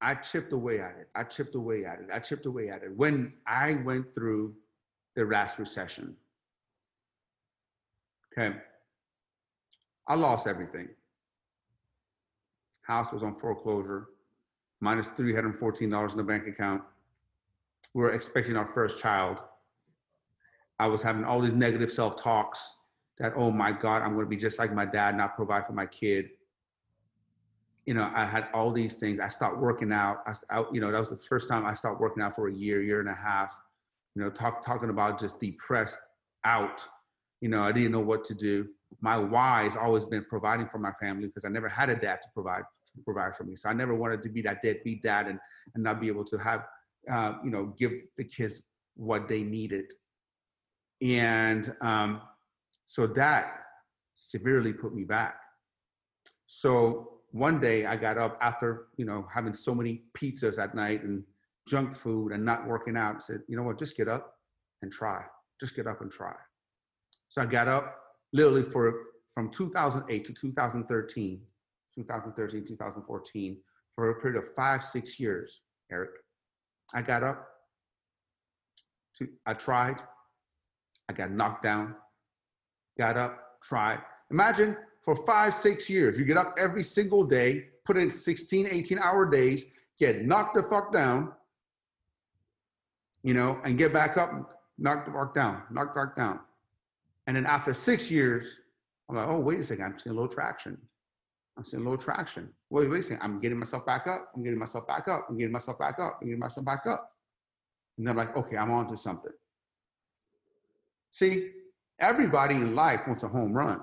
I 0.00 0.14
chipped 0.14 0.52
away 0.52 0.80
at 0.80 0.96
it. 1.00 1.08
I 1.14 1.24
chipped 1.24 1.54
away 1.54 1.84
at 1.84 2.00
it. 2.00 2.08
I 2.12 2.18
chipped 2.18 2.46
away 2.46 2.68
at 2.68 2.82
it. 2.82 2.96
When 2.96 3.32
I 3.46 3.74
went 3.84 4.14
through 4.14 4.54
the 5.14 5.24
last 5.24 5.58
recession, 5.58 6.14
okay, 8.38 8.56
I 10.06 10.14
lost 10.14 10.46
everything. 10.46 10.88
House 12.82 13.12
was 13.12 13.22
on 13.22 13.34
foreclosure, 13.40 14.08
minus 14.80 15.08
$314 15.08 16.10
in 16.12 16.16
the 16.16 16.22
bank 16.22 16.46
account. 16.46 16.82
We 17.94 18.02
were 18.02 18.12
expecting 18.12 18.56
our 18.56 18.66
first 18.66 18.98
child. 18.98 19.42
I 20.78 20.86
was 20.86 21.02
having 21.02 21.24
all 21.24 21.40
these 21.40 21.54
negative 21.54 21.90
self 21.90 22.16
talks 22.16 22.74
that, 23.18 23.32
oh 23.36 23.50
my 23.50 23.72
God, 23.72 24.02
I'm 24.02 24.12
going 24.14 24.26
to 24.26 24.30
be 24.30 24.36
just 24.36 24.58
like 24.58 24.72
my 24.74 24.84
dad, 24.84 25.16
not 25.16 25.36
provide 25.36 25.66
for 25.66 25.72
my 25.72 25.86
kid 25.86 26.30
you 27.86 27.94
know, 27.94 28.10
I 28.14 28.24
had 28.26 28.48
all 28.52 28.72
these 28.72 28.94
things. 28.94 29.20
I 29.20 29.28
stopped 29.28 29.58
working 29.58 29.92
out. 29.92 30.18
I, 30.26 30.58
I, 30.58 30.64
you 30.72 30.80
know, 30.80 30.90
that 30.90 30.98
was 30.98 31.08
the 31.08 31.16
first 31.16 31.48
time 31.48 31.64
I 31.64 31.74
stopped 31.74 32.00
working 32.00 32.22
out 32.22 32.34
for 32.34 32.48
a 32.48 32.52
year, 32.52 32.82
year 32.82 32.98
and 32.98 33.08
a 33.08 33.14
half. 33.14 33.54
You 34.16 34.22
know, 34.22 34.30
talk, 34.30 34.60
talking 34.60 34.90
about 34.90 35.20
just 35.20 35.38
depressed 35.38 35.98
out. 36.44 36.84
You 37.40 37.48
know, 37.48 37.62
I 37.62 37.70
didn't 37.70 37.92
know 37.92 38.00
what 38.00 38.24
to 38.24 38.34
do. 38.34 38.66
My 39.00 39.16
why 39.16 39.64
has 39.64 39.76
always 39.76 40.04
been 40.04 40.24
providing 40.24 40.68
for 40.68 40.78
my 40.78 40.90
family 41.00 41.28
because 41.28 41.44
I 41.44 41.48
never 41.48 41.68
had 41.68 41.88
a 41.88 41.94
dad 41.94 42.22
to 42.22 42.28
provide 42.34 42.62
provide 43.04 43.36
for 43.36 43.44
me. 43.44 43.54
So 43.54 43.68
I 43.68 43.74
never 43.74 43.94
wanted 43.94 44.22
to 44.22 44.30
be 44.30 44.40
that 44.42 44.62
deadbeat 44.62 45.02
dad 45.02 45.26
and 45.28 45.38
and 45.74 45.84
not 45.84 46.00
be 46.00 46.08
able 46.08 46.24
to 46.24 46.38
have, 46.38 46.64
uh, 47.10 47.34
you 47.44 47.50
know, 47.50 47.74
give 47.78 47.92
the 48.16 48.24
kids 48.24 48.62
what 48.96 49.28
they 49.28 49.42
needed. 49.42 49.92
And 51.02 51.74
um, 51.80 52.22
so 52.86 53.06
that 53.08 53.60
severely 54.14 54.72
put 54.72 54.94
me 54.94 55.04
back. 55.04 55.36
So 56.46 57.20
one 57.32 57.60
day 57.60 57.84
I 57.86 57.96
got 57.96 58.18
up 58.18 58.38
after, 58.40 58.86
you 58.96 59.04
know, 59.04 59.26
having 59.32 59.52
so 59.52 59.74
many 59.74 60.04
pizzas 60.16 60.62
at 60.62 60.74
night 60.74 61.02
and 61.02 61.22
junk 61.68 61.94
food 61.94 62.32
and 62.32 62.44
not 62.44 62.66
working 62.66 62.96
out, 62.96 63.22
said, 63.22 63.40
you 63.48 63.56
know 63.56 63.62
what, 63.62 63.78
just 63.78 63.96
get 63.96 64.08
up 64.08 64.36
and 64.82 64.90
try. 64.90 65.22
Just 65.60 65.74
get 65.74 65.86
up 65.86 66.00
and 66.00 66.10
try. 66.10 66.34
So 67.28 67.42
I 67.42 67.46
got 67.46 67.68
up 67.68 67.98
literally 68.32 68.62
for 68.62 68.94
from 69.34 69.50
2008 69.50 70.24
to 70.24 70.32
2013, 70.32 71.40
2013, 71.94 72.64
2014, 72.64 73.56
for 73.94 74.10
a 74.10 74.20
period 74.20 74.38
of 74.38 74.54
five, 74.54 74.84
six 74.84 75.20
years, 75.20 75.60
Eric. 75.90 76.10
I 76.94 77.02
got 77.02 77.22
up, 77.22 77.46
to, 79.18 79.28
I 79.44 79.54
tried, 79.54 80.00
I 81.08 81.12
got 81.12 81.30
knocked 81.30 81.62
down, 81.62 81.94
got 82.98 83.16
up, 83.16 83.58
tried. 83.62 84.00
Imagine 84.30 84.76
for 85.04 85.14
five, 85.24 85.54
six 85.54 85.88
years, 85.88 86.18
you 86.18 86.24
get 86.24 86.36
up 86.36 86.54
every 86.58 86.82
single 86.82 87.24
day, 87.24 87.66
put 87.84 87.96
in 87.96 88.10
16, 88.10 88.66
18 88.66 88.98
hour 88.98 89.28
days, 89.28 89.64
get 89.98 90.24
knocked 90.24 90.54
the 90.54 90.62
fuck 90.62 90.92
down, 90.92 91.32
you 93.22 93.34
know, 93.34 93.60
and 93.64 93.78
get 93.78 93.92
back 93.92 94.16
up, 94.16 94.60
knock 94.78 95.04
the 95.04 95.12
fuck 95.12 95.34
down, 95.34 95.62
knock 95.70 95.94
back 95.94 96.16
down. 96.16 96.40
And 97.26 97.36
then 97.36 97.46
after 97.46 97.72
six 97.72 98.10
years, 98.10 98.60
I'm 99.08 99.16
like, 99.16 99.28
oh, 99.28 99.38
wait 99.38 99.60
a 99.60 99.64
second, 99.64 99.84
I'm 99.84 99.98
seeing 99.98 100.16
a 100.16 100.20
little 100.20 100.32
traction. 100.32 100.76
I'm 101.56 101.64
seeing 101.64 101.82
a 101.82 101.88
little 101.88 102.02
traction. 102.02 102.50
Wait, 102.70 102.90
wait 102.90 103.00
a 103.00 103.02
second, 103.02 103.20
I'm 103.22 103.38
getting 103.38 103.58
myself 103.58 103.86
back 103.86 104.08
up, 104.08 104.32
I'm 104.34 104.42
getting 104.42 104.58
myself 104.58 104.86
back 104.86 105.06
up, 105.06 105.26
I'm 105.28 105.38
getting 105.38 105.52
myself 105.52 105.78
back 105.78 105.98
up, 106.00 106.18
I'm 106.20 106.26
getting 106.26 106.40
myself 106.40 106.66
back 106.66 106.86
up. 106.86 107.12
And 107.98 108.08
I'm 108.08 108.16
like, 108.16 108.36
okay, 108.36 108.56
I'm 108.56 108.70
on 108.72 108.88
to 108.88 108.96
something. 108.96 109.32
See, 111.16 111.48
everybody 111.98 112.56
in 112.56 112.74
life 112.74 113.00
wants 113.06 113.22
a 113.22 113.28
home 113.28 113.54
run. 113.54 113.80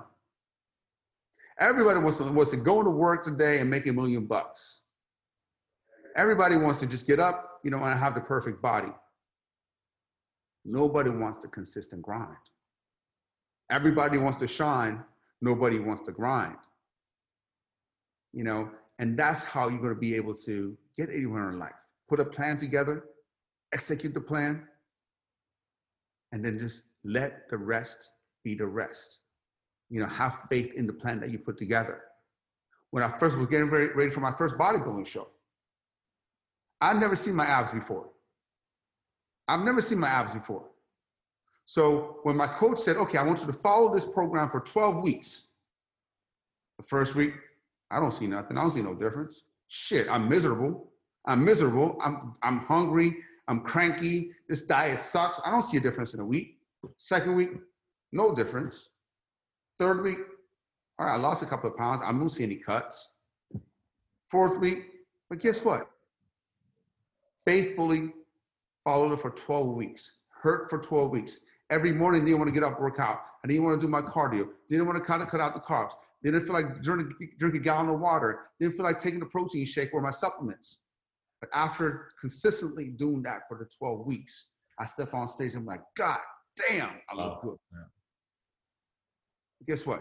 Everybody 1.58 1.98
wants 1.98 2.18
to, 2.18 2.30
wants 2.30 2.52
to 2.52 2.56
go 2.56 2.80
to 2.80 2.88
work 2.88 3.24
today 3.24 3.58
and 3.58 3.68
make 3.68 3.88
a 3.88 3.92
million 3.92 4.26
bucks. 4.26 4.82
Everybody 6.14 6.56
wants 6.56 6.78
to 6.78 6.86
just 6.86 7.08
get 7.08 7.18
up, 7.18 7.58
you 7.64 7.72
know, 7.72 7.78
and 7.78 7.98
have 7.98 8.14
the 8.14 8.20
perfect 8.20 8.62
body. 8.62 8.92
Nobody 10.64 11.10
wants 11.10 11.40
the 11.40 11.48
consistent 11.48 12.02
grind. 12.02 12.36
Everybody 13.68 14.16
wants 14.16 14.38
to 14.38 14.46
shine. 14.46 15.02
Nobody 15.40 15.80
wants 15.80 16.04
to 16.04 16.12
grind. 16.12 16.58
You 18.32 18.44
know, 18.44 18.70
and 19.00 19.18
that's 19.18 19.42
how 19.42 19.68
you're 19.68 19.82
going 19.82 19.92
to 19.92 20.00
be 20.00 20.14
able 20.14 20.36
to 20.36 20.78
get 20.96 21.10
anywhere 21.10 21.50
in 21.50 21.58
life. 21.58 21.74
Put 22.08 22.20
a 22.20 22.24
plan 22.24 22.58
together, 22.58 23.06
execute 23.72 24.14
the 24.14 24.20
plan, 24.20 24.68
and 26.30 26.44
then 26.44 26.60
just 26.60 26.82
let 27.04 27.48
the 27.48 27.56
rest 27.56 28.10
be 28.42 28.54
the 28.54 28.66
rest. 28.66 29.20
You 29.90 30.00
know, 30.00 30.06
have 30.06 30.40
faith 30.50 30.72
in 30.74 30.86
the 30.86 30.92
plan 30.92 31.20
that 31.20 31.30
you 31.30 31.38
put 31.38 31.56
together. 31.56 32.02
When 32.90 33.02
I 33.02 33.16
first 33.16 33.36
was 33.36 33.46
getting 33.46 33.68
ready, 33.70 34.10
for 34.10 34.20
my 34.20 34.32
first 34.32 34.56
bodybuilding 34.56 35.06
show, 35.06 35.28
I'd 36.80 36.96
never 36.96 37.16
seen 37.16 37.34
my 37.34 37.46
abs 37.46 37.70
before. 37.70 38.08
I've 39.48 39.60
never 39.60 39.80
seen 39.80 39.98
my 39.98 40.08
abs 40.08 40.32
before. 40.32 40.66
So 41.66 42.18
when 42.22 42.36
my 42.36 42.46
coach 42.46 42.78
said, 42.78 42.96
okay, 42.96 43.18
I 43.18 43.22
want 43.22 43.40
you 43.40 43.46
to 43.46 43.52
follow 43.52 43.92
this 43.92 44.04
program 44.04 44.50
for 44.50 44.60
12 44.60 45.02
weeks, 45.02 45.48
the 46.78 46.84
first 46.84 47.14
week, 47.14 47.34
I 47.90 48.00
don't 48.00 48.12
see 48.12 48.26
nothing. 48.26 48.58
I 48.58 48.62
don't 48.62 48.70
see 48.70 48.82
no 48.82 48.94
difference. 48.94 49.42
Shit, 49.68 50.08
I'm 50.08 50.28
miserable. 50.28 50.90
I'm 51.26 51.44
miserable. 51.44 51.96
I'm, 52.02 52.34
I'm 52.42 52.58
hungry. 52.60 53.16
I'm 53.48 53.60
cranky. 53.60 54.32
This 54.48 54.62
diet 54.62 55.00
sucks. 55.00 55.40
I 55.44 55.50
don't 55.50 55.62
see 55.62 55.76
a 55.76 55.80
difference 55.80 56.14
in 56.14 56.20
a 56.20 56.24
week. 56.24 56.53
Second 56.98 57.36
week, 57.36 57.50
no 58.12 58.34
difference. 58.34 58.88
Third 59.78 60.02
week, 60.02 60.18
all 60.98 61.06
right, 61.06 61.14
I 61.14 61.16
lost 61.16 61.42
a 61.42 61.46
couple 61.46 61.70
of 61.70 61.76
pounds. 61.76 62.00
I 62.04 62.12
don't 62.12 62.28
see 62.28 62.44
any 62.44 62.56
cuts. 62.56 63.08
Fourth 64.30 64.58
week, 64.60 64.84
but 65.28 65.40
guess 65.40 65.64
what? 65.64 65.90
Faithfully 67.44 68.12
followed 68.84 69.12
it 69.12 69.20
for 69.20 69.30
12 69.30 69.74
weeks, 69.74 70.18
hurt 70.42 70.70
for 70.70 70.78
12 70.78 71.10
weeks. 71.10 71.40
Every 71.70 71.92
morning, 71.92 72.24
didn't 72.24 72.38
want 72.38 72.48
to 72.48 72.54
get 72.54 72.62
up, 72.62 72.80
work 72.80 73.00
out. 73.00 73.20
I 73.42 73.48
didn't 73.48 73.64
want 73.64 73.80
to 73.80 73.86
do 73.86 73.90
my 73.90 74.02
cardio. 74.02 74.48
Didn't 74.68 74.86
want 74.86 74.98
to 74.98 75.04
kind 75.04 75.22
of 75.22 75.28
cut 75.28 75.40
out 75.40 75.54
the 75.54 75.60
carbs. 75.60 75.92
Didn't 76.22 76.44
feel 76.44 76.54
like 76.54 76.82
drink, 76.82 77.12
drink 77.38 77.54
a 77.54 77.58
gallon 77.58 77.88
of 77.88 78.00
water. 78.00 78.40
Didn't 78.60 78.76
feel 78.76 78.84
like 78.84 78.98
taking 78.98 79.20
a 79.22 79.26
protein 79.26 79.66
shake 79.66 79.90
or 79.92 80.00
my 80.00 80.10
supplements. 80.10 80.78
But 81.40 81.50
after 81.52 82.12
consistently 82.20 82.90
doing 82.90 83.22
that 83.24 83.40
for 83.48 83.58
the 83.58 83.66
12 83.78 84.06
weeks, 84.06 84.46
I 84.78 84.86
step 84.86 85.12
on 85.14 85.28
stage 85.28 85.52
and 85.52 85.60
I'm 85.60 85.66
like, 85.66 85.82
God 85.96 86.18
damn, 86.56 86.90
I 87.10 87.14
look 87.14 87.42
good. 87.42 87.56
Yeah. 87.72 87.84
Guess 89.66 89.86
what? 89.86 90.00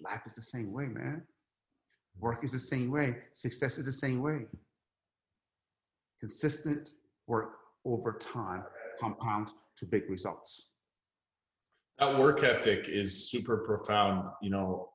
Life 0.00 0.22
is 0.26 0.34
the 0.34 0.42
same 0.42 0.72
way, 0.72 0.86
man. 0.86 1.22
Work 2.18 2.44
is 2.44 2.52
the 2.52 2.60
same 2.60 2.90
way. 2.90 3.16
Success 3.32 3.78
is 3.78 3.84
the 3.84 3.92
same 3.92 4.22
way. 4.22 4.46
Consistent 6.20 6.90
work 7.26 7.50
over 7.84 8.18
time 8.18 8.64
compounds 9.00 9.54
to 9.76 9.86
big 9.86 10.08
results. 10.08 10.68
That 11.98 12.18
work 12.18 12.42
ethic 12.42 12.86
is 12.88 13.30
super 13.30 13.58
profound. 13.58 14.28
You 14.42 14.50
know, 14.50 14.88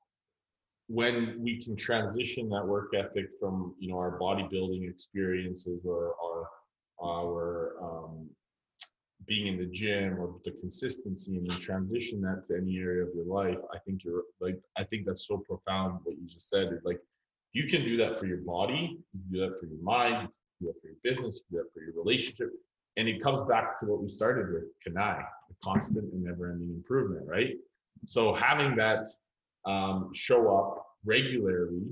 when 0.88 1.38
we 1.42 1.62
can 1.62 1.76
transition 1.76 2.50
that 2.50 2.66
work 2.66 2.92
ethic 2.96 3.26
from 3.40 3.76
you 3.80 3.90
know 3.90 3.98
our 3.98 4.20
bodybuilding 4.20 4.90
experiences 4.90 5.82
or 5.86 6.16
our 6.24 6.50
our 7.02 7.76
um, 7.84 8.30
being 9.26 9.48
in 9.48 9.58
the 9.58 9.66
gym 9.66 10.20
or 10.20 10.36
the 10.44 10.52
consistency 10.52 11.38
and 11.38 11.50
then 11.50 11.60
transition 11.60 12.22
that 12.22 12.44
to 12.48 12.56
any 12.56 12.78
area 12.78 13.04
of 13.04 13.10
your 13.16 13.26
life 13.26 13.58
i 13.74 13.78
think 13.80 14.04
you're 14.04 14.24
like 14.42 14.60
i 14.78 14.84
think 14.84 15.06
that's 15.06 15.28
so 15.28 15.38
profound 15.38 16.00
what 16.04 16.16
you 16.18 16.28
just 16.28 16.50
said. 16.50 16.80
Like 16.84 17.00
you 17.54 17.68
can 17.68 17.84
do 17.84 17.98
that 17.98 18.20
for 18.20 18.26
your 18.26 18.40
body 18.40 18.98
you 19.14 19.22
do 19.32 19.40
that 19.48 19.60
for 19.60 19.68
your 19.68 19.82
mind 19.82 20.30
you 20.60 20.68
do 20.68 20.74
that 20.74 20.82
for 20.82 20.88
your 20.88 20.98
business 21.04 21.42
you 21.50 21.58
do 21.58 21.64
that 21.64 21.74
for 21.74 21.84
your 21.84 21.94
relationship. 21.96 22.50
And 22.96 23.08
it 23.08 23.24
comes 23.24 23.44
back 23.46 23.80
to 23.80 23.88
what 23.88 24.02
we 24.02 24.08
started 24.08 24.54
with 24.54 24.64
CANI 24.84 25.24
the 25.50 25.56
constant 25.64 26.12
and 26.14 26.24
never-ending 26.24 26.70
improvement 26.70 27.26
right? 27.28 27.56
So 28.06 28.34
having 28.34 28.76
that 28.76 29.08
um, 29.66 30.10
show 30.14 30.56
up 30.56 30.86
regularly 31.06 31.84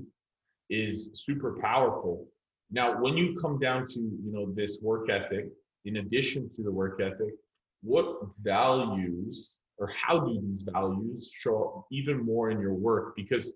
is 0.68 1.10
super 1.14 1.58
powerful. 1.60 2.26
Now 2.70 3.00
when 3.00 3.16
you 3.16 3.36
come 3.36 3.58
down 3.58 3.86
to 3.86 3.98
you 4.00 4.32
know 4.32 4.52
this 4.52 4.80
work 4.82 5.10
ethic 5.10 5.46
in 5.84 5.96
addition 5.96 6.50
to 6.56 6.62
the 6.62 6.70
work 6.70 7.00
ethic, 7.00 7.34
what 7.82 8.18
values 8.42 9.58
or 9.78 9.88
how 9.88 10.20
do 10.20 10.40
these 10.40 10.62
values 10.62 11.32
show 11.36 11.64
up 11.64 11.86
even 11.90 12.24
more 12.24 12.50
in 12.50 12.60
your 12.60 12.74
work? 12.74 13.14
Because, 13.16 13.54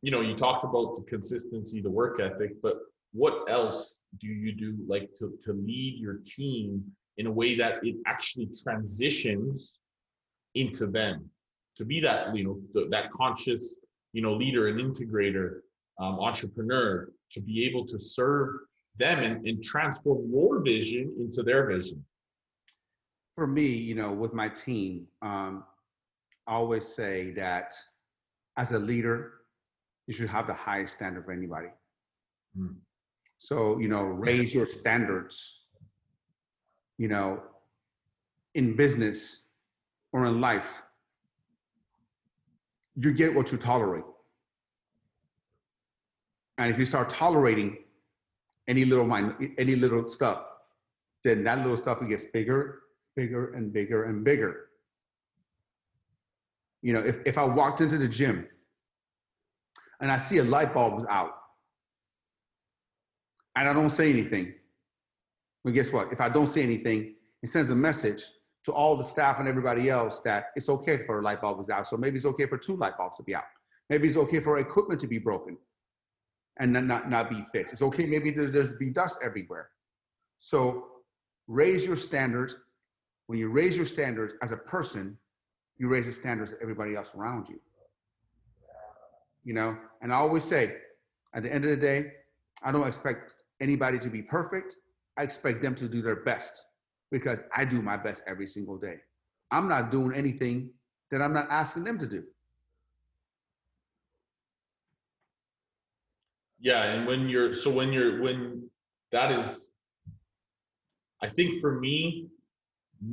you 0.00 0.10
know, 0.10 0.20
you 0.20 0.34
talked 0.34 0.64
about 0.64 0.94
the 0.94 1.02
consistency, 1.02 1.80
the 1.80 1.90
work 1.90 2.20
ethic, 2.20 2.52
but 2.62 2.76
what 3.12 3.50
else 3.50 4.02
do 4.20 4.26
you 4.26 4.54
do 4.54 4.74
like 4.86 5.12
to, 5.14 5.38
to 5.44 5.52
lead 5.52 5.98
your 5.98 6.20
team 6.24 6.82
in 7.18 7.26
a 7.26 7.30
way 7.30 7.54
that 7.56 7.84
it 7.84 7.96
actually 8.06 8.48
transitions 8.62 9.78
into 10.54 10.86
them 10.86 11.28
to 11.76 11.84
be 11.84 12.00
that, 12.00 12.34
you 12.34 12.44
know, 12.44 12.60
the, 12.72 12.88
that 12.90 13.10
conscious, 13.12 13.76
you 14.12 14.22
know, 14.22 14.34
leader 14.34 14.68
and 14.68 14.80
integrator, 14.80 15.60
um, 15.98 16.18
entrepreneur, 16.20 17.10
to 17.30 17.40
be 17.40 17.66
able 17.66 17.86
to 17.86 17.98
serve 17.98 18.50
them 18.98 19.20
and, 19.20 19.46
and 19.46 19.62
transform 19.62 20.30
your 20.30 20.62
vision 20.62 21.14
into 21.18 21.42
their 21.42 21.66
vision? 21.66 22.04
For 23.34 23.46
me, 23.46 23.66
you 23.66 23.94
know, 23.94 24.12
with 24.12 24.34
my 24.34 24.48
team, 24.48 25.06
um, 25.22 25.64
I 26.46 26.54
always 26.54 26.86
say 26.86 27.30
that 27.32 27.72
as 28.56 28.72
a 28.72 28.78
leader, 28.78 29.32
you 30.06 30.14
should 30.14 30.28
have 30.28 30.46
the 30.46 30.52
highest 30.52 30.96
standard 30.96 31.24
for 31.24 31.32
anybody. 31.32 31.68
Mm. 32.58 32.76
So, 33.38 33.78
you 33.78 33.88
know, 33.88 34.02
raise 34.02 34.54
your 34.54 34.66
standards, 34.66 35.62
you 36.98 37.08
know, 37.08 37.42
in 38.54 38.76
business 38.76 39.38
or 40.12 40.26
in 40.26 40.40
life. 40.40 40.82
You 42.96 43.12
get 43.12 43.34
what 43.34 43.50
you 43.50 43.58
tolerate. 43.58 44.04
And 46.58 46.70
if 46.70 46.78
you 46.78 46.84
start 46.84 47.08
tolerating 47.08 47.78
any 48.68 48.84
little 48.84 49.06
mind, 49.06 49.54
any 49.58 49.76
little 49.76 50.06
stuff, 50.08 50.44
then 51.24 51.44
that 51.44 51.58
little 51.58 51.76
stuff 51.76 51.98
gets 52.08 52.26
bigger, 52.26 52.80
bigger, 53.16 53.54
and 53.54 53.72
bigger 53.72 54.04
and 54.04 54.24
bigger. 54.24 54.68
You 56.82 56.92
know, 56.92 57.00
if, 57.00 57.18
if 57.24 57.38
I 57.38 57.44
walked 57.44 57.80
into 57.80 57.98
the 57.98 58.08
gym 58.08 58.46
and 60.00 60.10
I 60.10 60.18
see 60.18 60.38
a 60.38 60.44
light 60.44 60.74
bulb 60.74 61.00
is 61.00 61.06
out 61.08 61.32
and 63.54 63.68
I 63.68 63.72
don't 63.72 63.90
say 63.90 64.10
anything, 64.10 64.52
well, 65.64 65.74
guess 65.74 65.92
what? 65.92 66.12
If 66.12 66.20
I 66.20 66.28
don't 66.28 66.48
say 66.48 66.62
anything, 66.62 67.14
it 67.42 67.50
sends 67.50 67.70
a 67.70 67.76
message 67.76 68.24
to 68.64 68.72
all 68.72 68.96
the 68.96 69.04
staff 69.04 69.38
and 69.38 69.48
everybody 69.48 69.90
else 69.90 70.20
that 70.24 70.46
it's 70.56 70.68
okay 70.68 70.98
for 70.98 71.20
a 71.20 71.22
light 71.22 71.40
bulb 71.40 71.64
to 71.64 71.72
out. 71.72 71.86
So 71.86 71.96
maybe 71.96 72.16
it's 72.16 72.26
okay 72.26 72.46
for 72.46 72.58
two 72.58 72.76
light 72.76 72.96
bulbs 72.96 73.16
to 73.16 73.22
be 73.22 73.34
out. 73.34 73.44
Maybe 73.90 74.08
it's 74.08 74.16
okay 74.16 74.40
for 74.40 74.58
equipment 74.58 75.00
to 75.00 75.06
be 75.06 75.18
broken 75.18 75.56
and 76.58 76.72
not, 76.72 76.84
not, 76.84 77.10
not 77.10 77.30
be 77.30 77.44
fixed. 77.52 77.72
It's 77.72 77.82
okay, 77.82 78.06
maybe 78.06 78.30
there's, 78.30 78.52
there's 78.52 78.74
be 78.74 78.90
dust 78.90 79.18
everywhere. 79.22 79.70
So 80.38 80.86
raise 81.46 81.84
your 81.84 81.96
standards. 81.96 82.56
When 83.26 83.38
you 83.38 83.48
raise 83.48 83.76
your 83.76 83.86
standards 83.86 84.34
as 84.42 84.52
a 84.52 84.56
person, 84.56 85.16
you 85.78 85.88
raise 85.88 86.06
the 86.06 86.12
standards 86.12 86.52
of 86.52 86.58
everybody 86.60 86.94
else 86.94 87.12
around 87.14 87.48
you. 87.48 87.60
You 89.44 89.54
know, 89.54 89.76
and 90.02 90.12
I 90.12 90.16
always 90.16 90.44
say, 90.44 90.76
at 91.34 91.42
the 91.42 91.52
end 91.52 91.64
of 91.64 91.70
the 91.70 91.76
day, 91.76 92.12
I 92.62 92.70
don't 92.70 92.86
expect 92.86 93.34
anybody 93.60 93.98
to 93.98 94.08
be 94.08 94.22
perfect. 94.22 94.76
I 95.16 95.22
expect 95.22 95.62
them 95.62 95.74
to 95.76 95.88
do 95.88 96.02
their 96.02 96.16
best 96.16 96.62
because 97.10 97.40
I 97.56 97.64
do 97.64 97.82
my 97.82 97.96
best 97.96 98.22
every 98.26 98.46
single 98.46 98.76
day. 98.76 98.96
I'm 99.50 99.68
not 99.68 99.90
doing 99.90 100.14
anything 100.14 100.70
that 101.10 101.20
I'm 101.20 101.32
not 101.32 101.46
asking 101.50 101.84
them 101.84 101.98
to 101.98 102.06
do. 102.06 102.24
Yeah 106.68 106.82
and 106.92 107.06
when 107.06 107.28
you're 107.28 107.52
so 107.62 107.68
when 107.78 107.92
you're 107.92 108.22
when 108.22 108.62
that 109.10 109.28
is 109.38 109.70
i 111.22 111.28
think 111.28 111.50
for 111.60 111.72
me 111.80 112.26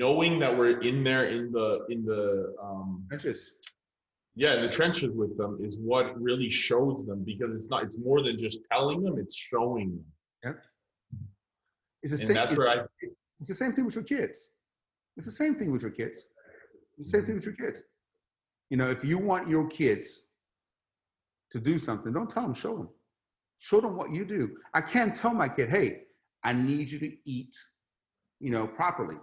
knowing 0.04 0.38
that 0.39 0.56
we're 0.58 0.80
in 0.82 1.04
there 1.04 1.26
in 1.36 1.52
the 1.52 1.68
in 1.89 2.06
the 2.06 2.24
um, 2.62 3.04
Trenches. 3.10 3.54
yeah 4.36 4.54
in 4.58 4.62
the 4.62 4.70
trenches 4.70 5.12
with 5.22 5.34
them 5.38 5.58
is 5.68 5.74
what 5.80 6.06
really 6.22 6.50
shows 6.50 7.06
them 7.08 7.24
because 7.32 7.52
it's 7.56 7.70
not 7.70 7.84
it's 7.84 7.97
more 7.97 8.22
than 8.22 8.38
just 8.38 8.60
telling 8.72 9.02
them 9.04 9.18
it's 9.18 9.36
showing 9.36 9.89
them 9.95 10.06
yeah 10.45 10.54
It's 12.04 12.14
the 12.14 12.20
and 12.20 12.28
same. 12.28 12.36
that's 12.39 12.54
it's- 12.54 12.58
where 12.60 12.70
I 12.70 12.86
It's 13.39 13.50
the 13.54 13.60
same 13.64 13.74
thing 13.74 13.86
with 13.86 13.95
your 14.00 14.04
kids. 14.16 14.38
It's 15.18 15.26
the 15.32 15.38
same 15.43 15.54
thing 15.60 15.70
with 15.74 15.82
your 15.86 15.91
kids. 16.02 16.18
It's 16.97 17.08
the 17.10 17.18
same 17.18 17.26
thing 17.26 17.36
with 17.39 17.45
your 17.50 17.56
kids. 17.64 17.78
You 18.72 18.78
know, 18.80 18.89
if 18.95 19.02
you 19.10 19.18
want 19.18 19.43
your 19.54 19.66
kids 19.80 20.06
to 21.54 21.58
do 21.70 21.76
something, 21.88 22.12
don't 22.18 22.30
tell 22.36 22.43
them, 22.43 22.54
show 22.54 22.74
them. 22.80 22.89
Show 23.60 23.82
them 23.82 23.95
what 23.97 24.12
you 24.14 24.26
do. 24.26 24.57
I 24.74 24.82
can't 24.82 25.14
tell 25.14 25.34
my 25.34 25.47
kid, 25.49 25.70
hey, 25.70 26.03
I 26.43 26.53
need 26.53 26.89
you 26.89 26.99
to 26.99 27.12
eat, 27.26 27.55
you 28.39 28.51
know, 28.51 28.66
properly. 28.66 29.18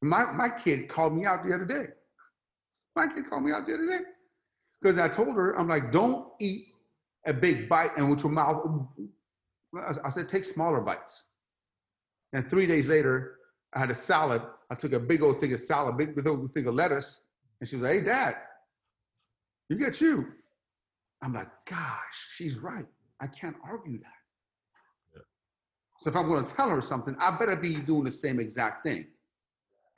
My, 0.00 0.32
my 0.32 0.48
kid 0.48 0.88
called 0.88 1.14
me 1.14 1.26
out 1.26 1.46
the 1.46 1.54
other 1.54 1.66
day. 1.66 1.86
My 2.96 3.06
kid 3.06 3.28
called 3.28 3.44
me 3.44 3.52
out 3.52 3.66
the 3.66 3.74
other 3.74 3.86
day. 3.86 4.00
Because 4.80 4.98
I 4.98 5.08
told 5.08 5.36
her, 5.36 5.56
I'm 5.58 5.68
like, 5.68 5.92
don't 5.92 6.28
eat 6.40 6.66
a 7.26 7.32
big 7.32 7.68
bite 7.68 7.90
and 7.96 8.10
with 8.10 8.24
your 8.24 8.32
mouth. 8.32 8.66
I 10.04 10.10
said, 10.10 10.28
take 10.28 10.44
smaller 10.44 10.80
bites. 10.80 11.24
And 12.32 12.48
three 12.48 12.66
days 12.66 12.88
later, 12.88 13.36
I 13.74 13.78
had 13.78 13.90
a 13.90 13.94
salad. 13.94 14.42
I 14.70 14.74
took 14.74 14.92
a 14.92 14.98
big 14.98 15.22
old 15.22 15.40
thing 15.40 15.52
of 15.52 15.60
salad, 15.60 15.96
big, 15.98 16.16
big 16.16 16.26
old 16.26 16.52
thing 16.52 16.66
of 16.66 16.74
lettuce. 16.74 17.20
And 17.60 17.68
she 17.68 17.76
was 17.76 17.84
like, 17.84 17.92
hey, 17.92 18.00
dad, 18.00 18.36
you 19.68 19.76
get 19.76 20.00
you. 20.00 20.32
I'm 21.22 21.32
like, 21.34 21.48
gosh, 21.68 22.28
she's 22.36 22.58
right. 22.58 22.86
I 23.20 23.26
can't 23.28 23.56
argue 23.64 23.98
that. 23.98 24.20
Yeah. 25.14 25.20
So 26.00 26.10
if 26.10 26.16
I'm 26.16 26.28
going 26.28 26.44
to 26.44 26.52
tell 26.52 26.68
her 26.68 26.82
something, 26.82 27.16
I 27.20 27.36
better 27.38 27.56
be 27.56 27.76
doing 27.76 28.04
the 28.04 28.10
same 28.10 28.40
exact 28.40 28.84
thing. 28.84 29.06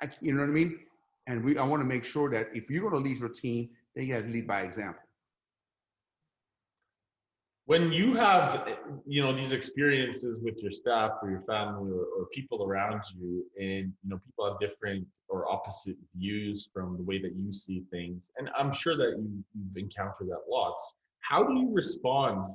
I, 0.03 0.09
you 0.21 0.33
know 0.33 0.41
what 0.41 0.49
I 0.49 0.53
mean? 0.53 0.79
And 1.27 1.43
we, 1.45 1.57
I 1.57 1.65
want 1.65 1.81
to 1.81 1.87
make 1.87 2.05
sure 2.05 2.31
that 2.31 2.49
if 2.53 2.69
you're 2.69 2.89
going 2.89 3.03
to 3.03 3.09
lead 3.09 3.19
your 3.19 3.31
team, 3.31 3.71
then 3.95 4.07
you 4.07 4.15
got 4.15 4.23
to 4.23 4.29
lead 4.29 4.47
by 4.47 4.63
example. 4.63 5.01
when 7.67 7.93
you 7.93 8.15
have 8.15 8.69
you 9.07 9.23
know 9.23 9.35
these 9.35 9.53
experiences 9.53 10.39
with 10.43 10.57
your 10.59 10.71
staff 10.71 11.13
or 11.23 11.31
your 11.31 11.41
family 11.41 11.91
or, 11.91 12.05
or 12.17 12.27
people 12.33 12.63
around 12.65 13.01
you 13.17 13.45
and 13.59 13.93
you 14.03 14.11
know 14.11 14.19
people 14.25 14.47
have 14.49 14.59
different 14.59 15.07
or 15.29 15.51
opposite 15.51 15.97
views 16.15 16.69
from 16.73 16.97
the 16.97 17.03
way 17.03 17.19
that 17.21 17.35
you 17.37 17.53
see 17.53 17.83
things 17.91 18.31
and 18.37 18.51
i'm 18.59 18.73
sure 18.73 18.97
that 18.97 19.17
you, 19.19 19.45
you've 19.55 19.77
encountered 19.77 20.29
that 20.29 20.43
lots 20.49 20.95
how 21.29 21.43
do 21.45 21.55
you 21.55 21.71
respond 21.73 22.55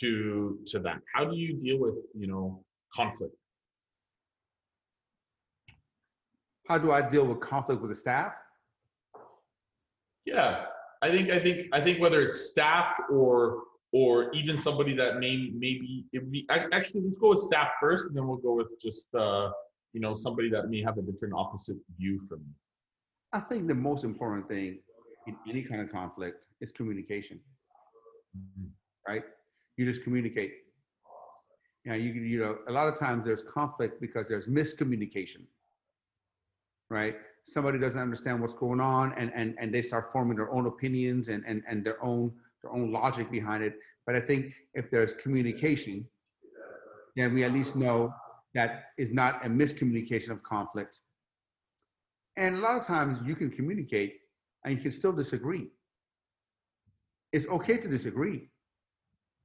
to 0.00 0.58
to 0.66 0.78
that? 0.80 0.98
How 1.14 1.24
do 1.24 1.36
you 1.36 1.54
deal 1.54 1.78
with 1.78 1.94
you 2.14 2.26
know 2.26 2.64
conflict? 2.94 3.34
How 6.68 6.78
do 6.78 6.90
I 6.90 7.00
deal 7.00 7.26
with 7.26 7.40
conflict 7.40 7.80
with 7.80 7.90
the 7.90 7.96
staff? 7.96 8.32
yeah 10.26 10.64
i 11.02 11.10
think 11.10 11.30
i 11.30 11.38
think 11.38 11.68
i 11.72 11.80
think 11.80 12.00
whether 12.00 12.20
it's 12.20 12.50
staff 12.50 12.88
or 13.10 13.62
or 13.92 14.30
even 14.34 14.56
somebody 14.56 14.94
that 14.94 15.18
may 15.18 15.50
maybe 15.54 16.04
it 16.12 16.18
would 16.18 16.32
be 16.32 16.44
actually 16.50 17.00
let's 17.00 17.18
go 17.18 17.30
with 17.30 17.38
staff 17.38 17.68
first 17.80 18.08
and 18.08 18.16
then 18.16 18.26
we'll 18.26 18.36
go 18.36 18.54
with 18.54 18.68
just 18.82 19.14
uh 19.14 19.48
you 19.92 20.00
know 20.00 20.14
somebody 20.14 20.50
that 20.50 20.68
may 20.68 20.82
have 20.82 20.98
a 20.98 21.02
different 21.02 21.32
opposite 21.34 21.78
view 21.96 22.18
from 22.28 22.40
you. 22.40 22.54
I 23.32 23.40
think 23.40 23.66
the 23.66 23.74
most 23.74 24.04
important 24.04 24.46
thing 24.46 24.80
in 25.26 25.36
any 25.48 25.62
kind 25.62 25.80
of 25.80 25.90
conflict 25.90 26.48
is 26.60 26.70
communication, 26.70 27.40
right? 29.06 29.22
You 29.76 29.84
just 29.84 30.02
communicate. 30.02 30.52
You 31.84 31.92
know, 31.92 31.96
you, 31.96 32.12
you 32.12 32.38
know, 32.40 32.58
a 32.66 32.72
lot 32.72 32.88
of 32.88 32.98
times 32.98 33.24
there's 33.24 33.42
conflict 33.42 34.00
because 34.00 34.28
there's 34.28 34.48
miscommunication, 34.48 35.42
right? 36.90 37.16
Somebody 37.44 37.78
doesn't 37.78 38.00
understand 38.00 38.40
what's 38.40 38.54
going 38.54 38.80
on 38.80 39.12
and, 39.12 39.30
and, 39.34 39.54
and 39.60 39.72
they 39.72 39.82
start 39.82 40.10
forming 40.12 40.36
their 40.36 40.50
own 40.52 40.66
opinions 40.66 41.28
and, 41.28 41.44
and, 41.46 41.62
and 41.68 41.84
their 41.84 42.02
own, 42.02 42.32
their 42.62 42.72
own 42.72 42.90
logic 42.90 43.30
behind 43.30 43.62
it. 43.62 43.78
But 44.04 44.16
I 44.16 44.20
think 44.20 44.54
if 44.74 44.90
there's 44.90 45.12
communication, 45.12 46.06
then 47.14 47.34
we 47.34 47.44
at 47.44 47.52
least 47.52 47.76
know 47.76 48.12
that 48.54 48.86
is 48.98 49.12
not 49.12 49.44
a 49.44 49.48
miscommunication 49.48 50.30
of 50.30 50.42
conflict. 50.42 51.00
And 52.36 52.56
a 52.56 52.58
lot 52.58 52.76
of 52.76 52.84
times 52.84 53.18
you 53.24 53.36
can 53.36 53.50
communicate 53.50 54.16
and 54.64 54.74
you 54.74 54.80
can 54.80 54.90
still 54.90 55.12
disagree. 55.12 55.68
It's 57.32 57.46
okay 57.48 57.76
to 57.76 57.88
disagree. 57.88 58.48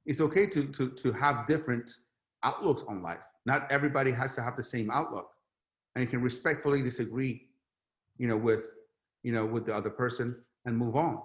It's 0.06 0.20
okay 0.20 0.46
to, 0.46 0.66
to, 0.66 0.90
to 0.90 1.12
have 1.12 1.46
different 1.46 1.90
outlooks 2.44 2.84
on 2.88 3.02
life. 3.02 3.20
Not 3.46 3.70
everybody 3.70 4.10
has 4.12 4.34
to 4.34 4.42
have 4.42 4.56
the 4.56 4.62
same 4.62 4.90
outlook. 4.90 5.28
And 5.94 6.02
you 6.02 6.08
can 6.08 6.22
respectfully 6.22 6.82
disagree, 6.82 7.48
you 8.16 8.26
know, 8.28 8.36
with, 8.36 8.70
you 9.22 9.32
know, 9.32 9.44
with 9.44 9.66
the 9.66 9.74
other 9.74 9.90
person 9.90 10.36
and 10.64 10.76
move 10.76 10.96
on. 10.96 11.20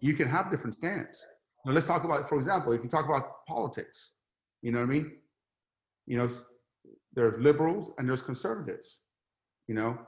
You 0.00 0.14
can 0.14 0.28
have 0.28 0.50
different 0.50 0.74
stance. 0.74 1.24
Now 1.64 1.72
let's 1.72 1.86
talk 1.86 2.04
about, 2.04 2.28
for 2.28 2.38
example, 2.38 2.72
if 2.72 2.82
you 2.82 2.88
talk 2.88 3.04
about 3.04 3.44
politics. 3.46 4.12
You 4.62 4.72
know 4.72 4.78
what 4.78 4.86
I 4.86 4.92
mean? 4.92 5.12
You 6.06 6.18
know, 6.18 6.28
there's 7.14 7.38
liberals 7.38 7.90
and 7.98 8.08
there's 8.08 8.22
conservatives. 8.22 9.00
You 9.68 9.74
know, 9.74 9.98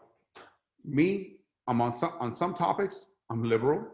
me, 0.84 1.38
I'm 1.66 1.80
on 1.80 1.92
some 1.92 2.12
on 2.20 2.34
some 2.34 2.54
topics, 2.54 3.06
I'm 3.30 3.42
liberal. 3.42 3.86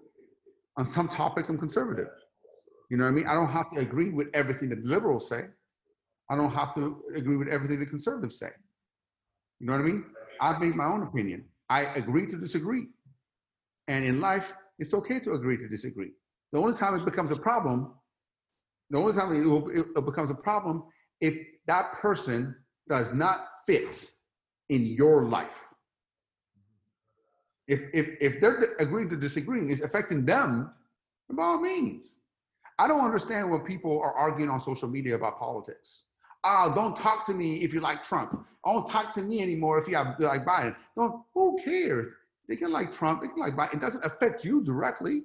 On 0.76 0.84
some 0.84 1.08
topics, 1.08 1.48
I'm 1.48 1.58
conservative. 1.58 2.08
You 2.90 2.96
know 2.96 3.04
what 3.04 3.10
I 3.10 3.12
mean? 3.12 3.26
I 3.26 3.34
don't 3.34 3.48
have 3.48 3.70
to 3.72 3.80
agree 3.80 4.10
with 4.10 4.28
everything 4.34 4.68
that 4.70 4.84
liberals 4.84 5.28
say. 5.28 5.44
I 6.30 6.36
don't 6.36 6.52
have 6.52 6.74
to 6.74 7.02
agree 7.14 7.36
with 7.36 7.48
everything 7.48 7.78
the 7.78 7.86
conservatives 7.86 8.38
say. 8.38 8.50
You 9.60 9.66
know 9.66 9.74
what 9.74 9.82
I 9.82 9.84
mean? 9.84 10.04
I've 10.40 10.60
made 10.60 10.74
my 10.74 10.86
own 10.86 11.02
opinion. 11.02 11.44
I 11.70 11.82
agree 11.94 12.26
to 12.26 12.36
disagree. 12.36 12.86
And 13.88 14.04
in 14.04 14.20
life, 14.20 14.52
it's 14.78 14.94
okay 14.94 15.20
to 15.20 15.32
agree 15.32 15.56
to 15.58 15.68
disagree. 15.68 16.10
The 16.52 16.58
only 16.58 16.74
time 16.74 16.94
it 16.94 17.04
becomes 17.04 17.30
a 17.30 17.36
problem, 17.36 17.94
the 18.90 18.98
only 18.98 19.12
time 19.12 19.32
it, 19.32 19.44
will, 19.44 19.68
it 19.70 20.04
becomes 20.04 20.30
a 20.30 20.34
problem 20.34 20.84
if 21.20 21.34
that 21.66 21.92
person 22.00 22.54
does 22.88 23.12
not 23.12 23.46
fit 23.66 24.10
in 24.68 24.84
your 24.84 25.24
life. 25.24 25.58
If 27.66 27.82
if 27.92 28.08
if 28.20 28.40
they're 28.40 28.74
agreeing 28.78 29.08
to 29.10 29.16
disagreeing 29.16 29.70
is 29.70 29.80
affecting 29.80 30.24
them, 30.24 30.70
by 31.30 31.42
all 31.42 31.60
means. 31.60 32.16
I 32.78 32.88
don't 32.88 33.04
understand 33.04 33.50
when 33.50 33.60
people 33.60 34.00
are 34.00 34.12
arguing 34.12 34.50
on 34.50 34.58
social 34.60 34.88
media 34.88 35.14
about 35.14 35.38
politics. 35.38 36.02
Oh, 36.42 36.72
don't 36.74 36.96
talk 36.96 37.24
to 37.26 37.34
me 37.34 37.58
if 37.58 37.72
you 37.72 37.80
like 37.80 38.02
Trump. 38.02 38.46
Don't 38.64 38.86
talk 38.90 39.12
to 39.14 39.22
me 39.22 39.40
anymore 39.40 39.78
if 39.78 39.88
you 39.88 39.96
have 39.96 40.16
like 40.18 40.44
Biden. 40.44 40.74
Don't. 40.96 41.22
Who 41.32 41.58
cares? 41.64 42.12
They 42.48 42.56
can 42.56 42.70
like 42.70 42.92
Trump. 42.92 43.22
They 43.22 43.28
can 43.28 43.38
like 43.38 43.54
Biden. 43.56 43.74
It 43.74 43.80
doesn't 43.80 44.04
affect 44.04 44.44
you 44.44 44.62
directly. 44.62 45.22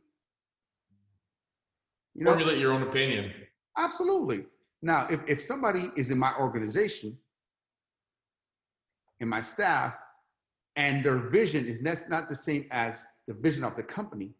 You 2.16 2.26
know, 2.26 2.32
formulate 2.32 2.58
your 2.58 2.74
own 2.74 2.84
opinion 2.84 3.32
Absolutely. 3.78 4.46
Now, 4.82 5.08
if, 5.10 5.22
if 5.28 5.42
somebody 5.42 5.90
is 5.96 6.10
in 6.10 6.18
my 6.18 6.34
organization, 6.38 7.18
in 9.20 9.28
my 9.28 9.42
staff, 9.42 9.96
and 10.76 11.04
their 11.04 11.18
vision 11.18 11.66
is 11.66 11.82
not 11.82 12.30
the 12.30 12.36
same 12.36 12.66
as 12.72 13.06
the 13.28 13.34
vision 13.34 13.64
of 13.64 13.76
the 13.76 13.84
company 13.84 14.32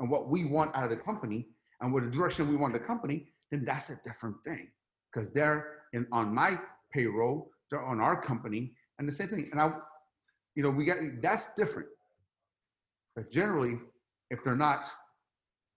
and 0.00 0.10
what 0.10 0.28
we 0.28 0.44
want 0.44 0.74
out 0.74 0.84
of 0.84 0.90
the 0.90 0.96
company 0.96 1.46
and 1.80 1.92
what 1.92 2.02
the 2.02 2.10
direction 2.10 2.48
we 2.48 2.56
want 2.56 2.72
the 2.72 2.78
company, 2.78 3.26
then 3.50 3.64
that's 3.64 3.90
a 3.90 4.00
different 4.04 4.36
thing. 4.44 4.68
Because 5.12 5.30
they're 5.30 5.82
in 5.92 6.06
on 6.10 6.34
my 6.34 6.58
payroll, 6.92 7.50
they're 7.70 7.84
on 7.84 8.00
our 8.00 8.20
company, 8.20 8.72
and 8.98 9.06
the 9.06 9.12
same 9.12 9.28
thing. 9.28 9.48
And 9.52 9.60
I, 9.60 9.72
you 10.56 10.62
know, 10.62 10.70
we 10.70 10.84
got 10.84 10.98
that's 11.20 11.48
different. 11.56 11.88
But 13.14 13.30
generally, 13.30 13.78
if 14.30 14.42
they're 14.42 14.56
not 14.56 14.86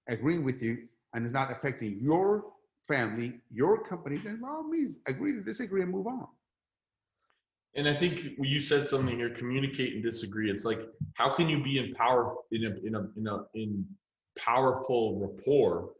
agreeing 0.07 0.43
with 0.43 0.61
you 0.61 0.87
and 1.13 1.23
it's 1.23 1.33
not 1.33 1.51
affecting 1.51 1.99
your 2.01 2.45
family, 2.87 3.41
your 3.51 3.83
company, 3.83 4.17
then 4.17 4.39
by 4.41 4.47
all 4.47 4.63
means, 4.63 4.97
agree 5.05 5.33
to 5.33 5.41
disagree 5.41 5.81
and 5.81 5.91
move 5.91 6.07
on. 6.07 6.27
And 7.77 7.87
i 7.87 7.93
think 7.93 8.21
you 8.39 8.59
said 8.59 8.85
something 8.85 9.17
here 9.17 9.29
communicate 9.29 9.93
and 9.93 10.03
disagree. 10.03 10.49
It's 10.51 10.65
like 10.65 10.81
how 11.13 11.33
can 11.33 11.47
you 11.47 11.63
be 11.63 11.77
in 11.77 11.93
power 11.95 12.35
in 12.51 12.65
a 12.65 12.71
in 12.85 12.95
a 12.95 13.07
in 13.17 13.27
a 13.27 13.37
in 13.53 13.85
powerful 14.37 15.19
rapport 15.19 15.91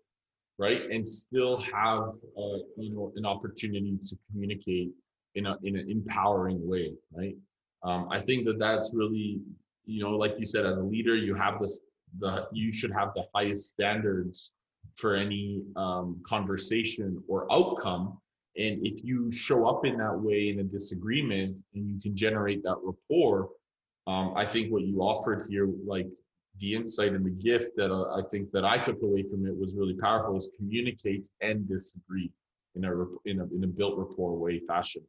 right? 0.59 0.89
And 0.89 1.07
still 1.07 1.57
have 1.61 2.09
uh, 2.37 2.59
you 2.77 2.93
know 2.93 3.13
an 3.15 3.25
opportunity 3.25 3.97
to 4.09 4.17
communicate 4.31 4.91
in 5.35 5.45
a 5.45 5.55
in 5.63 5.77
an 5.77 5.89
empowering 5.89 6.67
way 6.67 6.93
right? 7.13 7.35
Um, 7.83 8.07
i 8.11 8.19
think 8.19 8.45
that 8.47 8.57
that's 8.57 8.91
really 8.93 9.39
you 9.85 10.03
know 10.03 10.11
like 10.11 10.35
you 10.39 10.45
said 10.45 10.65
as 10.65 10.77
a 10.77 10.81
leader 10.81 11.15
you 11.15 11.35
have 11.35 11.59
this 11.59 11.79
the 12.19 12.47
you 12.51 12.73
should 12.73 12.91
have 12.91 13.09
the 13.15 13.25
highest 13.35 13.69
standards 13.69 14.51
for 14.95 15.15
any 15.15 15.63
um, 15.75 16.21
conversation 16.25 17.21
or 17.27 17.51
outcome 17.51 18.17
and 18.57 18.85
if 18.85 19.03
you 19.03 19.31
show 19.31 19.67
up 19.67 19.85
in 19.85 19.97
that 19.97 20.17
way 20.19 20.49
in 20.49 20.59
a 20.59 20.63
disagreement 20.63 21.61
and 21.73 21.89
you 21.89 21.99
can 22.01 22.15
generate 22.15 22.63
that 22.63 22.77
rapport 22.83 23.49
um, 24.07 24.33
i 24.35 24.45
think 24.45 24.71
what 24.71 24.83
you 24.83 24.99
offered 24.99 25.41
here 25.49 25.69
like 25.85 26.09
the 26.59 26.73
insight 26.73 27.13
and 27.13 27.25
the 27.25 27.29
gift 27.29 27.75
that 27.75 27.91
uh, 27.91 28.15
I 28.15 28.21
think 28.29 28.49
that 28.51 28.65
I 28.65 28.77
took 28.77 29.01
away 29.01 29.23
from 29.23 29.45
it 29.45 29.55
was 29.55 29.75
really 29.75 29.93
powerful 29.93 30.35
is 30.35 30.51
communicate 30.57 31.29
and 31.41 31.67
disagree 31.67 32.31
in 32.75 32.85
a 32.85 32.91
in 33.25 33.39
a 33.41 33.45
in 33.55 33.63
a 33.63 33.67
built 33.67 33.97
rapport 33.97 34.35
way 34.37 34.59
fashion. 34.59 35.03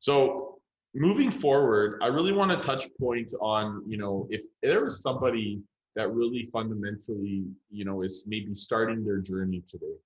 So 0.00 0.58
moving 0.94 1.30
forward, 1.30 2.00
I 2.02 2.08
really 2.08 2.32
want 2.32 2.50
to 2.50 2.66
touch 2.66 2.88
point 3.00 3.32
on, 3.40 3.82
you 3.86 3.96
know, 3.96 4.26
if 4.30 4.42
there 4.62 4.86
is 4.86 5.00
somebody 5.00 5.62
that 5.96 6.12
really 6.12 6.44
fundamentally, 6.52 7.44
you 7.70 7.84
know, 7.84 8.02
is 8.02 8.24
maybe 8.26 8.54
starting 8.54 9.04
their 9.04 9.18
journey 9.18 9.62
today, 9.66 9.96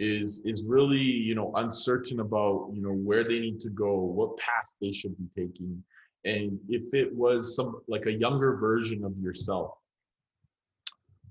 is 0.00 0.42
is 0.46 0.62
really, 0.64 0.96
you 0.96 1.34
know, 1.34 1.52
uncertain 1.56 2.20
about, 2.20 2.70
you 2.72 2.80
know, 2.80 2.92
where 2.92 3.22
they 3.22 3.38
need 3.38 3.60
to 3.60 3.68
go, 3.68 3.94
what 3.94 4.36
path 4.38 4.68
they 4.80 4.90
should 4.90 5.14
be 5.18 5.28
taking. 5.36 5.82
And 6.24 6.58
if 6.68 6.94
it 6.94 7.14
was 7.14 7.54
some 7.54 7.80
like 7.86 8.06
a 8.06 8.12
younger 8.12 8.56
version 8.56 9.04
of 9.04 9.16
yourself, 9.18 9.72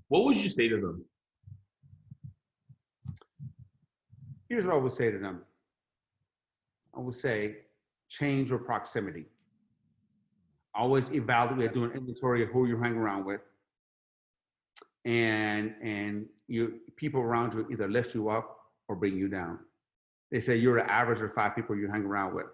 what 0.08 0.24
would 0.24 0.36
you 0.36 0.48
say 0.48 0.68
to 0.68 0.80
them? 0.80 1.04
Here's 4.48 4.64
what 4.64 4.74
I 4.74 4.78
would 4.78 4.92
say 4.92 5.10
to 5.10 5.18
them. 5.18 5.42
I 6.96 7.00
would 7.00 7.14
say 7.14 7.56
change 8.08 8.50
your 8.50 8.58
proximity. 8.58 9.26
Always 10.74 11.10
evaluate, 11.10 11.72
do 11.72 11.84
an 11.84 11.92
inventory 11.92 12.44
of 12.44 12.50
who 12.50 12.66
you 12.66 12.80
hang 12.80 12.94
around 12.94 13.24
with. 13.24 13.40
And 15.04 15.74
and 15.82 16.26
you 16.46 16.80
people 16.94 17.20
around 17.20 17.54
you 17.54 17.66
either 17.72 17.88
lift 17.88 18.14
you 18.14 18.28
up 18.28 18.59
or 18.90 18.96
bring 18.96 19.16
you 19.16 19.28
down. 19.28 19.60
They 20.32 20.40
say 20.40 20.56
you're 20.56 20.82
the 20.82 20.90
average 20.90 21.20
of 21.20 21.32
five 21.32 21.54
people 21.54 21.76
you 21.76 21.88
hang 21.88 22.02
around 22.02 22.34
with. 22.34 22.46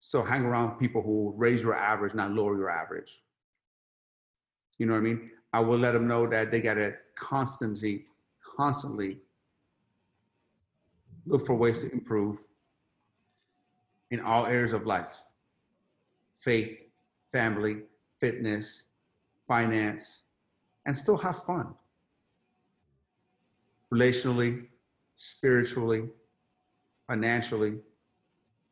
So 0.00 0.22
hang 0.22 0.44
around 0.44 0.78
people 0.78 1.00
who 1.00 1.32
raise 1.34 1.62
your 1.62 1.74
average, 1.74 2.12
not 2.12 2.30
lower 2.30 2.58
your 2.58 2.68
average. 2.68 3.22
You 4.76 4.84
know 4.84 4.92
what 4.92 4.98
I 4.98 5.02
mean? 5.02 5.30
I 5.54 5.60
will 5.60 5.78
let 5.78 5.92
them 5.92 6.06
know 6.06 6.26
that 6.26 6.50
they 6.50 6.60
gotta 6.60 6.92
constantly, 7.14 8.04
constantly 8.44 9.16
look 11.24 11.46
for 11.46 11.54
ways 11.54 11.80
to 11.80 11.90
improve 11.90 12.44
in 14.10 14.20
all 14.20 14.44
areas 14.44 14.74
of 14.74 14.86
life 14.86 15.22
faith, 16.38 16.82
family, 17.32 17.78
fitness, 18.20 18.84
finance, 19.48 20.20
and 20.84 20.96
still 20.96 21.16
have 21.16 21.42
fun. 21.44 21.74
Relationally, 23.92 24.66
spiritually, 25.16 26.08
financially, 27.06 27.78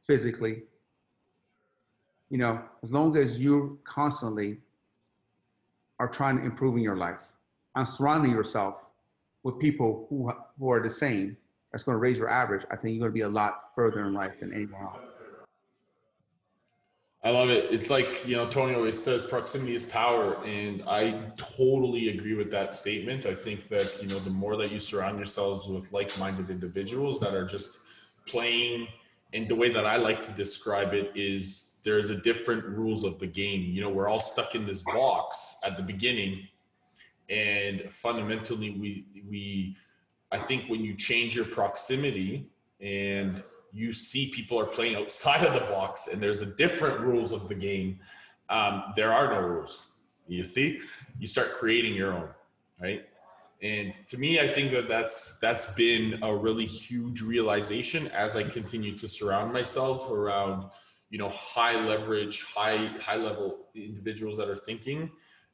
physically. 0.02 0.62
You 2.30 2.38
know, 2.38 2.62
as 2.82 2.92
long 2.92 3.16
as 3.16 3.38
you 3.38 3.78
constantly 3.84 4.58
are 5.98 6.08
trying 6.08 6.38
to 6.38 6.44
improve 6.44 6.76
in 6.76 6.82
your 6.82 6.96
life 6.96 7.32
and 7.76 7.86
surrounding 7.86 8.32
yourself 8.32 8.76
with 9.42 9.58
people 9.58 10.06
who, 10.08 10.32
who 10.58 10.70
are 10.70 10.82
the 10.82 10.90
same, 10.90 11.36
that's 11.70 11.84
going 11.84 11.94
to 11.94 12.00
raise 12.00 12.18
your 12.18 12.30
average. 12.30 12.64
I 12.70 12.76
think 12.76 12.94
you're 12.94 13.00
going 13.00 13.10
to 13.10 13.14
be 13.14 13.20
a 13.22 13.28
lot 13.28 13.70
further 13.74 14.04
in 14.04 14.14
life 14.14 14.40
than 14.40 14.52
anyone 14.52 14.82
else. 14.82 15.13
I 17.24 17.30
love 17.30 17.48
it. 17.48 17.72
It's 17.72 17.88
like, 17.88 18.28
you 18.28 18.36
know, 18.36 18.46
Tony 18.50 18.74
always 18.74 19.02
says 19.02 19.24
proximity 19.24 19.74
is 19.74 19.86
power. 19.86 20.44
And 20.44 20.82
I 20.86 21.30
totally 21.38 22.10
agree 22.10 22.34
with 22.34 22.50
that 22.50 22.74
statement. 22.74 23.24
I 23.24 23.34
think 23.34 23.66
that, 23.68 23.98
you 24.02 24.08
know, 24.08 24.18
the 24.18 24.30
more 24.30 24.56
that 24.56 24.70
you 24.70 24.78
surround 24.78 25.16
yourselves 25.16 25.66
with 25.66 25.90
like 25.90 26.16
minded 26.18 26.50
individuals 26.50 27.18
that 27.20 27.32
are 27.32 27.46
just 27.46 27.78
playing, 28.26 28.88
and 29.32 29.48
the 29.48 29.54
way 29.54 29.70
that 29.70 29.86
I 29.86 29.96
like 29.96 30.22
to 30.26 30.32
describe 30.32 30.92
it 30.92 31.12
is 31.14 31.78
there's 31.82 32.10
a 32.10 32.16
different 32.16 32.64
rules 32.64 33.04
of 33.04 33.18
the 33.18 33.26
game. 33.26 33.62
You 33.72 33.80
know, 33.80 33.90
we're 33.90 34.08
all 34.08 34.20
stuck 34.20 34.54
in 34.54 34.66
this 34.66 34.82
box 34.82 35.58
at 35.64 35.78
the 35.78 35.82
beginning. 35.82 36.46
And 37.30 37.90
fundamentally, 37.90 38.70
we, 38.70 39.06
we, 39.28 39.76
I 40.30 40.36
think 40.36 40.68
when 40.68 40.84
you 40.84 40.94
change 40.94 41.34
your 41.34 41.46
proximity 41.46 42.50
and 42.80 43.42
you 43.74 43.92
see 43.92 44.30
people 44.30 44.58
are 44.58 44.66
playing 44.66 44.96
outside 44.96 45.44
of 45.44 45.52
the 45.52 45.66
box 45.72 46.08
and 46.08 46.22
there's 46.22 46.40
a 46.40 46.46
different 46.46 47.00
rules 47.00 47.32
of 47.32 47.48
the 47.48 47.54
game. 47.54 47.98
Um, 48.48 48.84
there 48.96 49.12
are 49.12 49.28
no 49.28 49.40
rules 49.40 49.90
you 50.26 50.44
see? 50.44 50.80
You 51.18 51.26
start 51.26 51.52
creating 51.54 51.94
your 51.94 52.12
own 52.12 52.28
right? 52.80 53.04
And 53.62 53.94
to 54.08 54.18
me 54.18 54.40
i 54.40 54.48
think 54.48 54.72
that 54.72 54.88
that's 54.88 55.38
that's 55.38 55.72
been 55.72 56.18
a 56.22 56.34
really 56.34 56.66
huge 56.66 57.22
realization 57.22 58.08
as 58.08 58.36
i 58.36 58.42
continue 58.42 58.98
to 58.98 59.08
surround 59.08 59.52
myself 59.52 60.10
around 60.10 60.68
you 61.08 61.18
know 61.18 61.28
high 61.28 61.80
leverage 61.80 62.44
high 62.44 62.88
high 63.00 63.16
level 63.16 63.68
individuals 63.74 64.36
that 64.36 64.48
are 64.48 64.56
thinking 64.56 65.10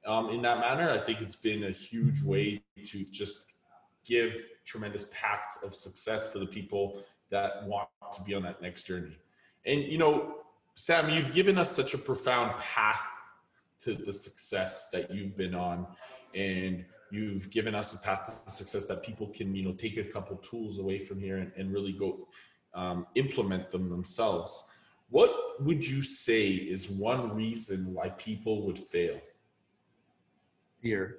um, 0.06 0.30
in 0.30 0.42
that 0.42 0.60
manner. 0.60 0.90
I 0.90 0.98
think 0.98 1.20
it's 1.20 1.36
been 1.36 1.64
a 1.64 1.70
huge 1.70 2.22
way 2.22 2.62
to 2.84 3.04
just 3.10 3.54
give 4.04 4.46
tremendous 4.64 5.06
paths 5.12 5.62
of 5.62 5.74
success 5.74 6.32
for 6.32 6.38
the 6.38 6.46
people 6.46 7.02
that 7.30 7.66
want 7.66 7.88
to 8.14 8.22
be 8.22 8.34
on 8.34 8.42
that 8.42 8.60
next 8.60 8.84
journey. 8.84 9.16
And 9.66 9.82
you 9.84 9.98
know, 9.98 10.36
Sam, 10.74 11.10
you've 11.10 11.32
given 11.32 11.58
us 11.58 11.70
such 11.70 11.94
a 11.94 11.98
profound 11.98 12.56
path 12.58 13.12
to 13.82 13.94
the 13.94 14.12
success 14.12 14.90
that 14.92 15.10
you've 15.10 15.36
been 15.36 15.54
on, 15.54 15.86
and 16.34 16.84
you've 17.10 17.50
given 17.50 17.74
us 17.74 17.94
a 17.94 17.98
path 17.98 18.42
to 18.44 18.50
success 18.50 18.86
that 18.86 19.02
people 19.02 19.26
can, 19.28 19.54
you 19.54 19.64
know, 19.64 19.72
take 19.72 19.96
a 19.96 20.04
couple 20.04 20.36
tools 20.38 20.78
away 20.78 20.98
from 20.98 21.20
here 21.20 21.38
and, 21.38 21.52
and 21.56 21.72
really 21.72 21.92
go 21.92 22.28
um, 22.74 23.06
implement 23.14 23.70
them 23.70 23.88
themselves. 23.88 24.64
What 25.08 25.60
would 25.60 25.84
you 25.84 26.02
say 26.02 26.50
is 26.50 26.88
one 26.88 27.34
reason 27.34 27.92
why 27.92 28.10
people 28.10 28.64
would 28.66 28.78
fail? 28.78 29.20
Fear. 30.80 31.18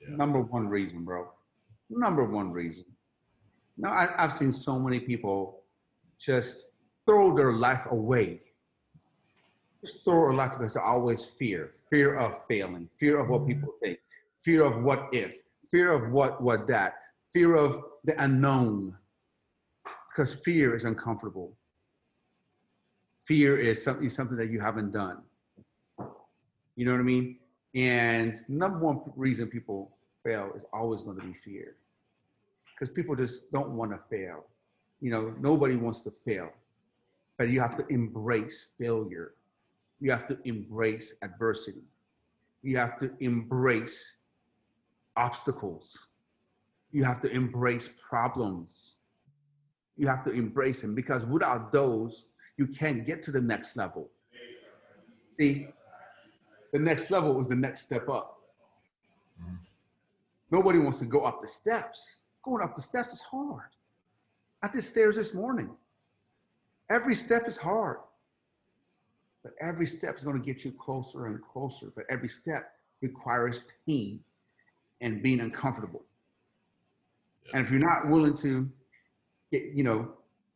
Yeah. 0.00 0.16
Number 0.16 0.40
one 0.40 0.68
reason, 0.68 1.04
bro. 1.04 1.28
Number 1.90 2.24
one 2.24 2.52
reason. 2.52 2.84
Now, 3.78 3.90
I, 3.90 4.08
I've 4.18 4.32
seen 4.32 4.50
so 4.50 4.78
many 4.78 4.98
people 4.98 5.62
just 6.18 6.66
throw 7.06 7.34
their 7.34 7.52
life 7.52 7.86
away. 7.90 8.40
Just 9.80 10.04
throw 10.04 10.26
their 10.26 10.34
life 10.34 10.52
because 10.58 10.74
they 10.74 10.80
always 10.80 11.24
fear, 11.24 11.74
fear 11.88 12.16
of 12.16 12.40
failing, 12.48 12.88
fear 12.98 13.20
of 13.20 13.28
what 13.28 13.42
mm-hmm. 13.42 13.52
people 13.60 13.74
think, 13.80 14.00
fear 14.42 14.64
of 14.64 14.82
what 14.82 15.08
if, 15.12 15.36
fear 15.70 15.92
of 15.92 16.10
what 16.10 16.42
what 16.42 16.66
that, 16.66 16.94
fear 17.32 17.54
of 17.54 17.84
the 18.04 18.20
unknown. 18.22 18.96
Because 20.10 20.34
fear 20.34 20.74
is 20.74 20.84
uncomfortable. 20.84 21.56
Fear 23.24 23.58
is 23.58 23.82
something 23.82 24.08
something 24.08 24.36
that 24.36 24.50
you 24.50 24.58
haven't 24.58 24.90
done. 24.90 25.18
You 26.74 26.84
know 26.84 26.92
what 26.92 27.00
I 27.00 27.04
mean? 27.04 27.38
And 27.76 28.34
number 28.48 28.78
one 28.78 29.00
reason 29.14 29.46
people 29.46 29.96
fail 30.24 30.50
is 30.56 30.64
always 30.72 31.02
going 31.02 31.20
to 31.20 31.26
be 31.26 31.32
fear 31.32 31.74
because 32.78 32.92
people 32.92 33.16
just 33.16 33.50
don't 33.50 33.70
want 33.70 33.90
to 33.90 33.98
fail. 34.10 34.44
You 35.00 35.10
know, 35.10 35.34
nobody 35.40 35.76
wants 35.76 36.00
to 36.02 36.10
fail, 36.10 36.52
but 37.36 37.48
you 37.48 37.60
have 37.60 37.76
to 37.76 37.86
embrace 37.88 38.68
failure. 38.78 39.34
You 40.00 40.10
have 40.10 40.26
to 40.28 40.38
embrace 40.44 41.14
adversity. 41.22 41.82
You 42.62 42.76
have 42.76 42.96
to 42.98 43.12
embrace 43.20 44.16
obstacles. 45.16 46.08
You 46.92 47.04
have 47.04 47.20
to 47.22 47.30
embrace 47.30 47.88
problems. 48.08 48.96
You 49.96 50.06
have 50.06 50.22
to 50.24 50.30
embrace 50.30 50.80
them 50.82 50.94
because 50.94 51.26
without 51.26 51.72
those, 51.72 52.26
you 52.56 52.66
can't 52.66 53.04
get 53.04 53.22
to 53.24 53.32
the 53.32 53.40
next 53.40 53.76
level. 53.76 54.08
See, 55.38 55.68
the 56.72 56.78
next 56.78 57.10
level 57.10 57.40
is 57.40 57.48
the 57.48 57.56
next 57.56 57.82
step 57.82 58.08
up. 58.08 58.40
Mm-hmm. 59.40 59.54
Nobody 60.50 60.78
wants 60.78 60.98
to 61.00 61.04
go 61.04 61.22
up 61.22 61.42
the 61.42 61.48
steps 61.48 62.18
Going 62.48 62.64
up 62.64 62.74
the 62.74 62.80
steps 62.80 63.12
is 63.12 63.20
hard. 63.20 63.68
I 64.62 64.68
did 64.68 64.82
stairs 64.82 65.16
this 65.16 65.34
morning. 65.34 65.68
Every 66.90 67.14
step 67.14 67.42
is 67.46 67.58
hard. 67.58 67.98
But 69.42 69.52
every 69.60 69.84
step 69.84 70.16
is 70.16 70.24
going 70.24 70.40
to 70.40 70.44
get 70.44 70.64
you 70.64 70.72
closer 70.72 71.26
and 71.26 71.40
closer. 71.42 71.92
But 71.94 72.04
every 72.08 72.30
step 72.30 72.72
requires 73.02 73.60
pain 73.86 74.20
and 75.02 75.22
being 75.22 75.40
uncomfortable. 75.40 76.04
Yeah. 77.44 77.58
And 77.58 77.66
if 77.66 77.70
you're 77.70 77.80
not 77.80 78.10
willing 78.10 78.36
to 78.38 78.66
get, 79.52 79.64
you 79.74 79.84
know, 79.84 80.08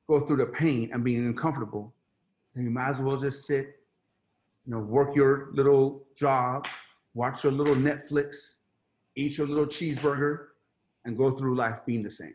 go 0.09 0.20
through 0.20 0.38
the 0.38 0.47
pain 0.47 0.90
and 0.95 1.05
being 1.05 1.26
uncomfortable, 1.26 1.93
then 2.55 2.64
you 2.64 2.70
might 2.70 2.88
as 2.88 3.03
well 3.03 3.20
just 3.20 3.47
sit, 3.47 3.80
you 4.64 4.72
know, 4.72 4.78
work 4.78 5.14
your 5.14 5.51
little 5.53 6.05
job, 6.16 6.66
watch 7.12 7.45
your 7.45 7.53
little 7.53 7.76
Netflix, 7.76 8.61
eat 9.14 9.36
your 9.36 9.47
little 9.47 9.66
cheeseburger, 9.66 10.47
and 11.05 11.16
go 11.16 11.30
through 11.30 11.57
life 11.57 11.84
being 11.84 12.03
the 12.03 12.11
same. 12.11 12.34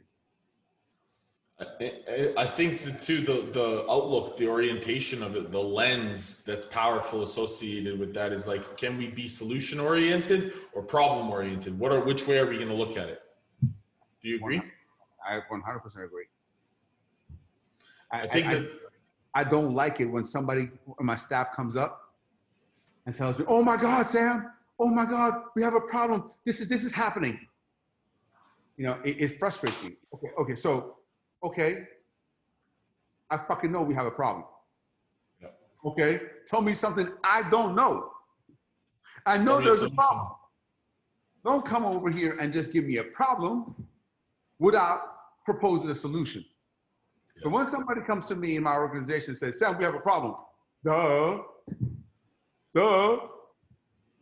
I 1.59 2.45
think 2.45 2.83
the 2.83 2.91
too 2.91 3.21
the 3.21 3.49
the 3.51 3.85
outlook, 3.89 4.37
the 4.37 4.47
orientation 4.47 5.23
of 5.23 5.35
it, 5.35 5.51
the 5.51 5.59
lens 5.59 6.43
that's 6.43 6.67
powerful 6.67 7.23
associated 7.23 7.99
with 7.99 8.13
that 8.13 8.31
is 8.31 8.47
like, 8.47 8.77
can 8.77 8.95
we 8.95 9.07
be 9.07 9.27
solution 9.27 9.79
oriented 9.79 10.53
or 10.73 10.83
problem 10.83 11.31
oriented? 11.31 11.77
What 11.79 11.91
are 11.91 11.99
which 12.01 12.27
way 12.27 12.37
are 12.37 12.45
we 12.45 12.57
going 12.57 12.67
to 12.67 12.75
look 12.75 12.95
at 12.95 13.09
it? 13.09 13.21
Do 14.21 14.29
you 14.29 14.35
agree? 14.35 14.61
I 15.27 15.39
100% 15.51 16.05
agree. 16.05 16.25
I, 18.11 18.21
I 18.21 18.27
think 18.27 18.47
I, 18.47 18.53
that 18.53 18.69
I 19.33 19.43
don't 19.43 19.73
like 19.73 19.99
it 19.99 20.05
when 20.05 20.23
somebody 20.23 20.69
my 20.99 21.15
staff 21.15 21.55
comes 21.55 21.75
up 21.75 22.13
and 23.07 23.15
tells 23.15 23.39
me, 23.39 23.45
"Oh 23.47 23.63
my 23.63 23.77
God, 23.77 24.05
Sam! 24.05 24.51
Oh 24.79 24.89
my 24.89 25.05
God, 25.05 25.41
we 25.55 25.63
have 25.63 25.73
a 25.73 25.81
problem. 25.81 26.29
This 26.45 26.59
is 26.59 26.67
this 26.67 26.83
is 26.83 26.93
happening." 26.93 27.39
You 28.77 28.85
know, 28.85 28.99
it, 29.03 29.19
it 29.19 29.39
frustrates 29.39 29.83
me. 29.83 29.97
Okay, 30.13 30.27
okay, 30.39 30.55
so, 30.55 30.97
okay, 31.43 31.83
I 33.29 33.37
fucking 33.37 33.71
know 33.71 33.81
we 33.81 33.93
have 33.95 34.05
a 34.05 34.11
problem. 34.11 34.45
Okay, 35.85 36.21
tell 36.45 36.61
me 36.61 36.73
something 36.73 37.07
I 37.23 37.49
don't 37.49 37.75
know. 37.75 38.11
I 39.25 39.37
know 39.37 39.61
there's 39.61 39.83
a 39.83 39.89
problem. 39.91 40.31
Don't 41.45 41.65
come 41.65 41.85
over 41.85 42.09
here 42.09 42.35
and 42.39 42.51
just 42.51 42.73
give 42.73 42.85
me 42.85 42.97
a 42.97 43.03
problem 43.03 43.73
without 44.59 45.01
proposing 45.45 45.89
a 45.89 45.95
solution. 45.95 46.43
Yes. 47.35 47.43
So 47.43 47.49
when 47.49 47.67
somebody 47.67 48.01
comes 48.01 48.25
to 48.25 48.35
me 48.35 48.57
in 48.57 48.63
my 48.63 48.75
organization 48.75 49.29
and 49.29 49.37
says, 49.37 49.59
Sam, 49.59 49.77
we 49.77 49.83
have 49.83 49.95
a 49.95 49.99
problem. 49.99 50.35
Duh. 50.83 51.39
Duh. 52.73 53.19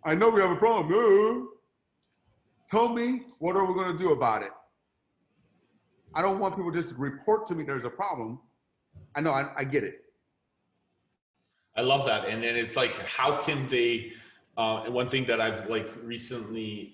I 0.03 0.13
know 0.13 0.29
we 0.29 0.41
have 0.41 0.51
a 0.51 0.55
problem. 0.57 0.91
Duh. 0.91 1.54
Tell 2.69 2.89
me 2.89 3.23
what 3.39 3.55
are 3.55 3.65
we 3.65 3.73
going 3.73 3.95
to 3.95 3.97
do 3.97 4.11
about 4.11 4.41
it? 4.41 4.51
I 6.13 6.21
don't 6.21 6.39
want 6.39 6.55
people 6.55 6.71
just 6.71 6.93
report 6.95 7.45
to 7.47 7.55
me 7.55 7.63
there's 7.63 7.83
a 7.83 7.89
problem. 7.89 8.39
I 9.15 9.21
know, 9.21 9.31
I, 9.31 9.49
I 9.57 9.63
get 9.63 9.83
it. 9.83 10.01
I 11.75 11.81
love 11.81 12.05
that. 12.05 12.27
And 12.27 12.41
then 12.41 12.55
it's 12.55 12.75
like, 12.75 12.97
how 13.03 13.41
can 13.41 13.67
they? 13.67 14.13
Uh, 14.57 14.83
and 14.85 14.93
one 14.93 15.09
thing 15.09 15.25
that 15.25 15.41
I've 15.41 15.69
like 15.69 15.89
recently 16.01 16.93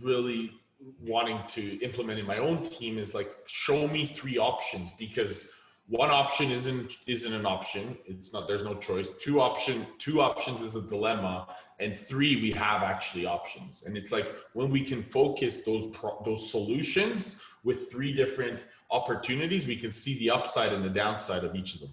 really 0.00 0.52
wanting 1.00 1.40
to 1.48 1.78
implement 1.80 2.18
in 2.18 2.26
my 2.26 2.38
own 2.38 2.64
team 2.64 2.98
is 2.98 3.14
like 3.14 3.28
show 3.46 3.86
me 3.88 4.06
three 4.06 4.38
options 4.38 4.92
because 4.98 5.50
one 5.88 6.10
option 6.10 6.50
isn't 6.50 6.98
isn't 7.06 7.32
an 7.32 7.46
option. 7.46 7.96
It's 8.04 8.32
not 8.32 8.46
there's 8.46 8.62
no 8.62 8.74
choice. 8.74 9.08
Two 9.20 9.40
option 9.40 9.86
two 9.98 10.20
options 10.20 10.60
is 10.60 10.76
a 10.76 10.82
dilemma 10.82 11.48
and 11.80 11.96
three 11.96 12.40
we 12.42 12.50
have 12.52 12.82
actually 12.82 13.24
options. 13.24 13.84
And 13.84 13.96
it's 13.96 14.12
like 14.12 14.34
when 14.52 14.70
we 14.70 14.82
can 14.82 15.02
focus 15.02 15.62
those 15.62 15.86
pro, 15.86 16.20
those 16.24 16.50
solutions 16.50 17.40
with 17.64 17.90
three 17.90 18.12
different 18.12 18.66
opportunities 18.90 19.66
we 19.66 19.76
can 19.76 19.90
see 19.90 20.18
the 20.18 20.30
upside 20.30 20.72
and 20.72 20.84
the 20.84 20.90
downside 20.90 21.44
of 21.44 21.54
each 21.54 21.74
of 21.74 21.80
them. 21.80 21.92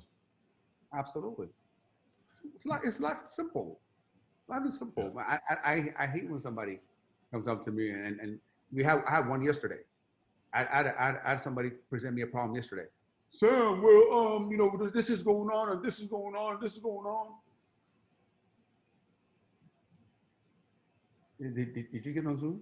Absolutely. 0.98 1.48
It's 2.54 2.66
like 2.66 2.82
it's 2.84 3.00
life 3.00 3.20
simple. 3.24 3.80
Life 4.50 4.64
is 4.66 4.78
simple. 4.78 5.14
I, 5.18 5.40
I 5.64 5.84
i 6.00 6.06
hate 6.06 6.30
when 6.30 6.40
somebody 6.40 6.80
comes 7.32 7.48
up 7.48 7.64
to 7.64 7.72
me 7.72 7.92
and 7.92 8.20
and 8.20 8.40
we 8.74 8.84
have 8.84 9.04
i 9.08 9.12
had 9.12 9.30
one 9.30 9.42
yesterday. 9.42 9.84
I, 10.54 10.64
I, 10.64 10.82
I, 10.82 11.16
I 11.26 11.30
had 11.32 11.40
somebody 11.40 11.70
present 11.90 12.14
me 12.14 12.22
a 12.24 12.28
problem 12.28 12.56
yesterday 12.56 12.88
Sam, 13.36 13.82
well, 13.82 14.38
um, 14.38 14.50
you 14.50 14.58
know, 14.58 14.90
this 14.94 15.10
is 15.10 15.22
going 15.22 15.50
on, 15.50 15.74
and 15.74 15.84
this 15.84 16.00
is 16.00 16.08
going 16.08 16.36
on, 16.36 16.54
and 16.54 16.64
this 16.64 16.74
is 16.74 16.80
going 16.80 17.06
on. 17.06 17.34
Did, 21.42 21.54
did, 21.56 21.92
did 21.92 22.06
you 22.06 22.14
get 22.14 22.26
on 22.26 22.38
Zoom? 22.38 22.62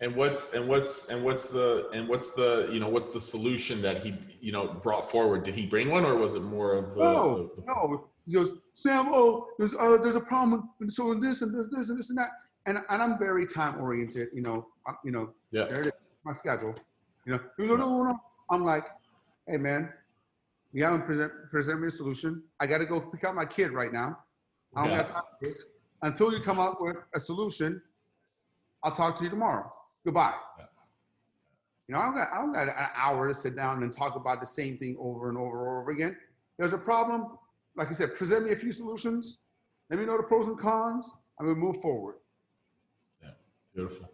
And 0.00 0.14
what's 0.14 0.54
and 0.54 0.68
what's 0.68 1.08
and 1.08 1.24
what's 1.24 1.48
the 1.48 1.90
and 1.92 2.08
what's 2.08 2.32
the 2.34 2.70
you 2.72 2.78
know 2.78 2.88
what's 2.88 3.10
the 3.10 3.20
solution 3.20 3.82
that 3.82 3.98
he 3.98 4.14
you 4.40 4.52
know 4.52 4.68
brought 4.74 5.10
forward? 5.10 5.42
Did 5.42 5.56
he 5.56 5.66
bring 5.66 5.90
one, 5.90 6.04
or 6.04 6.16
was 6.16 6.36
it 6.36 6.42
more 6.42 6.74
of 6.74 6.94
the? 6.94 7.00
No, 7.00 7.50
the, 7.56 7.60
the... 7.60 7.66
no. 7.66 8.08
He 8.26 8.32
goes, 8.32 8.52
Sam. 8.74 9.08
Oh, 9.10 9.48
there's 9.58 9.74
uh, 9.74 9.96
there's 9.96 10.14
a 10.14 10.20
problem, 10.20 10.70
and 10.80 10.90
so 10.90 11.10
in 11.10 11.20
this 11.20 11.42
and 11.42 11.52
there's 11.52 11.68
this 11.68 11.90
and 11.90 11.98
this 11.98 12.10
and 12.10 12.18
that, 12.18 12.30
and 12.66 12.78
and 12.88 13.02
I'm 13.02 13.18
very 13.18 13.44
time 13.44 13.80
oriented. 13.80 14.28
You 14.32 14.42
know, 14.42 14.68
uh, 14.88 14.92
you 15.04 15.10
know. 15.10 15.30
Yeah. 15.50 15.64
There 15.64 15.80
it 15.80 15.86
is, 15.86 15.92
my 16.24 16.32
schedule. 16.32 16.76
You 17.26 17.32
know, 17.32 17.40
he 17.58 17.66
goes, 17.66 17.78
no, 17.78 17.88
no, 17.88 18.04
no. 18.04 18.20
I'm 18.50 18.64
like, 18.64 18.84
hey 19.50 19.56
man, 19.56 19.92
you 20.72 20.84
haven't 20.84 21.02
present, 21.02 21.32
present 21.50 21.80
me 21.80 21.88
a 21.88 21.90
solution. 21.90 22.42
I 22.60 22.66
got 22.66 22.78
to 22.78 22.86
go 22.86 23.00
pick 23.00 23.24
up 23.24 23.34
my 23.34 23.44
kid 23.44 23.72
right 23.72 23.92
now. 23.92 24.18
I 24.76 24.82
don't 24.82 24.92
yeah. 24.92 24.98
got 24.98 25.08
time 25.08 25.22
for 25.38 25.48
this. 25.48 25.64
Until 26.02 26.32
you 26.32 26.40
come 26.40 26.60
up 26.60 26.78
with 26.80 26.96
a 27.14 27.20
solution, 27.20 27.82
I'll 28.84 28.92
talk 28.92 29.18
to 29.18 29.24
you 29.24 29.30
tomorrow. 29.30 29.70
Goodbye. 30.04 30.34
Yeah. 30.58 30.64
You 31.88 31.94
know, 31.94 32.00
I 32.00 32.04
don't, 32.06 32.14
got, 32.14 32.28
I 32.32 32.36
don't 32.36 32.52
got 32.52 32.68
an 32.68 32.74
hour 32.94 33.26
to 33.26 33.34
sit 33.34 33.56
down 33.56 33.82
and 33.82 33.92
talk 33.92 34.14
about 34.14 34.40
the 34.40 34.46
same 34.46 34.78
thing 34.78 34.96
over 35.00 35.28
and 35.28 35.36
over 35.36 35.68
and 35.68 35.82
over 35.82 35.90
again. 35.90 36.16
There's 36.56 36.72
a 36.72 36.78
problem. 36.78 37.36
Like 37.76 37.88
I 37.88 37.92
said, 37.92 38.14
present 38.14 38.44
me 38.44 38.52
a 38.52 38.56
few 38.56 38.72
solutions. 38.72 39.38
Let 39.90 39.98
me 39.98 40.06
know 40.06 40.16
the 40.16 40.22
pros 40.22 40.46
and 40.46 40.56
cons. 40.56 41.10
I'm 41.38 41.46
going 41.46 41.56
to 41.56 41.60
move 41.60 41.80
forward. 41.82 42.16
Yeah, 43.20 43.30
beautiful. 43.74 44.08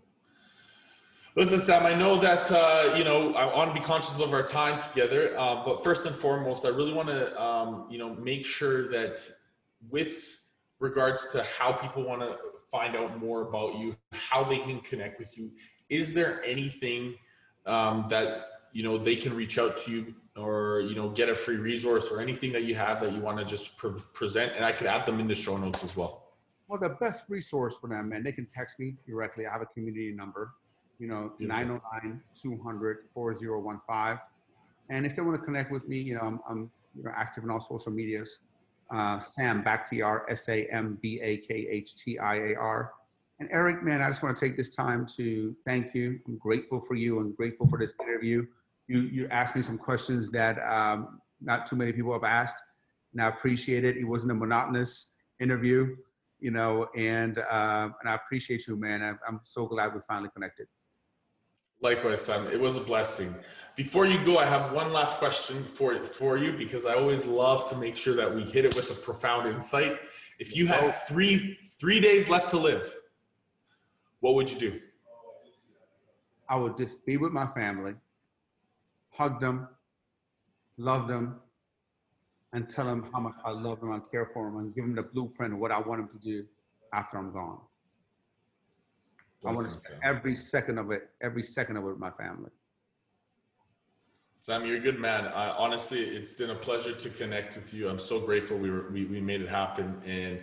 Listen, 1.37 1.61
Sam, 1.61 1.85
I 1.85 1.95
know 1.95 2.19
that, 2.19 2.51
uh, 2.51 2.95
you 2.97 3.05
know, 3.05 3.35
I 3.35 3.55
want 3.55 3.75
to 3.75 3.79
be 3.79 3.85
conscious 3.85 4.19
of 4.21 4.33
our 4.33 4.43
time 4.43 4.81
together. 4.81 5.39
Uh, 5.39 5.63
but 5.67 5.85
first 5.85 6.07
and 6.07 6.17
foremost, 6.17 6.65
I 6.65 6.71
really 6.71 6.95
want 6.95 7.11
to, 7.11 7.39
um, 7.39 7.87
you 7.91 7.99
know, 7.99 8.15
make 8.15 8.47
sure 8.47 8.89
that 8.89 9.21
with 9.91 10.39
regards 10.81 11.31
to 11.33 11.43
how 11.43 11.73
people 11.73 12.05
want 12.05 12.23
to 12.23 12.39
find 12.71 12.97
out 12.97 13.21
more 13.21 13.43
about 13.43 13.79
you, 13.79 13.95
how 14.13 14.45
they 14.45 14.57
can 14.57 14.81
connect 14.81 15.19
with 15.19 15.37
you, 15.37 15.51
is 15.91 16.15
there 16.15 16.43
anything 16.43 17.15
um, 17.67 18.07
that, 18.09 18.47
you 18.73 18.83
know, 18.83 18.97
they 18.97 19.15
can 19.15 19.37
reach 19.37 19.59
out 19.59 19.83
to 19.83 19.91
you 19.91 20.15
or, 20.39 20.81
you 20.89 20.95
know, 20.95 21.11
get 21.11 21.29
a 21.29 21.37
free 21.37 21.57
resource 21.57 22.09
or 22.11 22.23
anything 22.23 22.51
that 22.53 22.65
you 22.65 22.75
have 22.75 22.99
that 23.01 23.13
you 23.13 23.21
want 23.21 23.37
to 23.37 23.45
just 23.45 23.77
pre- 23.77 24.01
present? 24.15 24.53
And 24.57 24.65
I 24.65 24.73
could 24.73 24.87
add 24.87 25.05
them 25.05 25.21
in 25.21 25.29
the 25.29 25.35
show 25.35 25.59
notes 25.59 25.85
as 25.85 25.99
well. 25.99 26.33
Well, 26.67 26.81
the 26.81 26.97
best 26.99 27.29
resource 27.29 27.77
for 27.79 27.91
them, 27.91 28.09
man, 28.09 28.23
they 28.23 28.33
can 28.33 28.47
text 28.47 28.79
me 28.79 28.95
directly. 29.07 29.47
I 29.47 29.53
have 29.53 29.61
a 29.61 29.67
community 29.67 30.13
number 30.13 30.53
you 30.99 31.07
know, 31.07 31.33
909 31.39 32.21
200 32.35 32.99
4015. 33.13 34.21
And 34.89 35.05
if 35.05 35.17
they 35.17 35.23
want 35.23 35.37
to 35.37 35.43
connect 35.45 35.73
with 35.73 35.89
me, 35.89 35.99
you 35.99 36.15
know, 36.15 36.21
I'm, 36.23 36.41
I'm 36.49 36.71
you 36.95 37.05
know, 37.05 37.11
active 37.15 37.45
in 37.45 37.51
all 37.51 37.61
social 37.61 37.93
medias. 37.93 38.39
Uh, 38.91 39.19
Sam 39.19 39.65
Bakhtiar, 39.65 40.23
S 40.29 40.49
A 40.49 40.67
M 40.67 40.99
B 41.03 41.21
A 41.21 41.39
K 41.39 41.67
H 41.69 41.97
T 41.97 42.19
I 42.19 42.37
A 42.37 42.55
R. 42.55 42.93
And 43.41 43.49
Eric, 43.53 43.83
man, 43.83 44.01
I 44.01 44.09
just 44.09 44.23
want 44.23 44.37
to 44.37 44.41
take 44.41 44.57
this 44.57 44.71
time 44.71 45.05
to 45.17 45.55
thank 45.67 45.95
you. 45.95 46.21
I'm 46.27 46.39
grateful 46.39 46.81
for 46.81 46.95
you 46.95 47.21
and 47.21 47.37
grateful 47.37 47.67
for 47.69 47.79
this 47.79 47.93
interview. 48.01 48.47
You 48.87 49.01
you 49.01 49.29
asked 49.29 49.57
me 49.57 49.63
some 49.63 49.77
questions 49.77 50.31
that 50.31 50.59
um, 50.61 51.21
not 51.41 51.67
too 51.67 51.77
many 51.77 51.93
people 51.93 52.13
have 52.13 52.25
asked, 52.25 52.57
and 53.13 53.21
I 53.21 53.29
appreciate 53.29 53.85
it. 53.85 53.97
It 53.97 54.05
wasn't 54.05 54.33
a 54.33 54.35
monotonous 54.37 55.13
interview, 55.41 55.97
you 56.39 56.53
know, 56.53 56.89
and 56.97 57.39
uh, 57.39 57.91
and 58.01 58.09
I 58.09 58.15
appreciate 58.15 58.69
you, 58.69 58.77
man. 58.77 59.19
I'm 59.27 59.41
so 59.43 59.67
glad 59.67 59.95
we 59.95 60.01
finally 60.09 60.31
connected. 60.33 60.69
Likewise, 61.87 62.21
Sam. 62.23 62.49
It 62.49 62.59
was 62.59 62.75
a 62.75 62.81
blessing. 62.81 63.33
Before 63.77 64.07
you 64.07 64.19
go, 64.25 64.39
I 64.39 64.45
have 64.45 64.73
one 64.73 64.93
last 64.93 65.19
question 65.19 65.63
for 65.63 65.97
for 66.03 66.37
you 66.37 66.51
because 66.53 66.85
I 66.85 66.95
always 66.95 67.27
love 67.27 67.71
to 67.71 67.77
make 67.77 67.95
sure 67.95 68.17
that 68.17 68.29
we 68.35 68.43
hit 68.43 68.65
it 68.65 68.75
with 68.75 68.91
a 68.91 68.99
profound 69.07 69.47
insight. 69.55 70.01
If 70.41 70.57
you 70.57 70.67
had 70.67 70.91
three 71.07 71.57
three 71.79 72.01
days 72.01 72.29
left 72.29 72.51
to 72.51 72.59
live, 72.59 72.93
what 74.19 74.35
would 74.35 74.51
you 74.51 74.59
do? 74.59 74.81
I 76.49 76.57
would 76.57 76.77
just 76.77 77.07
be 77.07 77.19
with 77.19 77.31
my 77.31 77.47
family, 77.59 77.95
hug 79.11 79.39
them, 79.39 79.69
love 80.77 81.07
them, 81.07 81.25
and 82.53 82.69
tell 82.69 82.87
them 82.87 83.09
how 83.13 83.21
much 83.21 83.39
I 83.45 83.53
love 83.53 83.79
them 83.79 83.93
and 83.93 84.03
care 84.11 84.29
for 84.35 84.47
them, 84.47 84.59
and 84.59 84.75
give 84.75 84.83
them 84.87 84.97
the 84.97 85.07
blueprint 85.15 85.55
of 85.55 85.61
what 85.61 85.71
I 85.71 85.79
want 85.79 86.01
them 86.01 86.11
to 86.19 86.19
do 86.19 86.45
after 86.93 87.17
I'm 87.17 87.33
gone. 87.33 87.61
I 89.45 89.53
want 89.53 89.71
to 89.71 89.79
spend 89.79 90.01
every 90.03 90.37
second 90.37 90.79
of 90.79 90.91
it, 90.91 91.11
every 91.21 91.43
second 91.43 91.77
of 91.77 91.85
it 91.85 91.89
with 91.89 91.99
my 91.99 92.11
family. 92.11 92.51
Sam, 94.41 94.65
you're 94.65 94.77
a 94.77 94.81
good 94.81 95.01
man. 95.01 95.27
Uh, 95.27 95.55
honestly, 95.59 96.01
it's 96.01 96.33
been 96.33 96.51
a 96.51 96.55
pleasure 96.55 96.93
to 96.93 97.11
connect 97.11 97.57
with 97.57 97.75
you. 97.75 97.89
I'm 97.89 97.99
so 97.99 98.21
grateful 98.21 98.57
we 98.57 98.71
were 98.71 98.91
we, 98.91 99.05
we 99.05 99.21
made 99.21 99.43
it 99.43 99.49
happen 99.49 100.01
and 100.07 100.39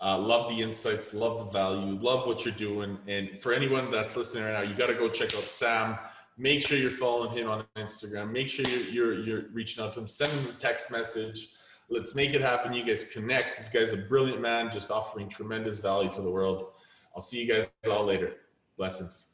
uh, 0.00 0.18
love 0.18 0.48
the 0.48 0.60
insights, 0.60 1.14
love 1.14 1.38
the 1.38 1.50
value, 1.50 1.98
love 2.00 2.26
what 2.26 2.44
you're 2.44 2.54
doing. 2.54 2.98
And 3.06 3.38
for 3.38 3.52
anyone 3.52 3.90
that's 3.90 4.16
listening 4.16 4.44
right 4.44 4.52
now, 4.52 4.62
you 4.62 4.74
got 4.74 4.86
to 4.86 4.94
go 4.94 5.08
check 5.08 5.34
out 5.34 5.42
Sam. 5.42 5.98
Make 6.38 6.62
sure 6.62 6.78
you're 6.78 6.90
following 6.90 7.36
him 7.36 7.48
on 7.48 7.64
Instagram. 7.76 8.32
Make 8.32 8.48
sure 8.48 8.66
you're, 8.66 8.88
you're, 8.88 9.22
you're 9.22 9.42
reaching 9.52 9.84
out 9.84 9.92
to 9.94 10.00
him. 10.00 10.08
Send 10.08 10.32
him 10.32 10.46
a 10.48 10.58
text 10.58 10.90
message. 10.90 11.50
Let's 11.90 12.14
make 12.14 12.32
it 12.32 12.40
happen. 12.40 12.72
You 12.72 12.84
guys 12.84 13.12
connect. 13.12 13.58
This 13.58 13.68
guy's 13.68 13.92
a 13.92 13.98
brilliant 13.98 14.40
man, 14.40 14.70
just 14.70 14.90
offering 14.90 15.28
tremendous 15.28 15.78
value 15.78 16.10
to 16.12 16.22
the 16.22 16.30
world. 16.30 16.72
I'll 17.14 17.22
see 17.22 17.42
you 17.42 17.52
guys 17.52 17.68
all 17.90 18.04
later. 18.04 18.34
Blessings. 18.76 19.30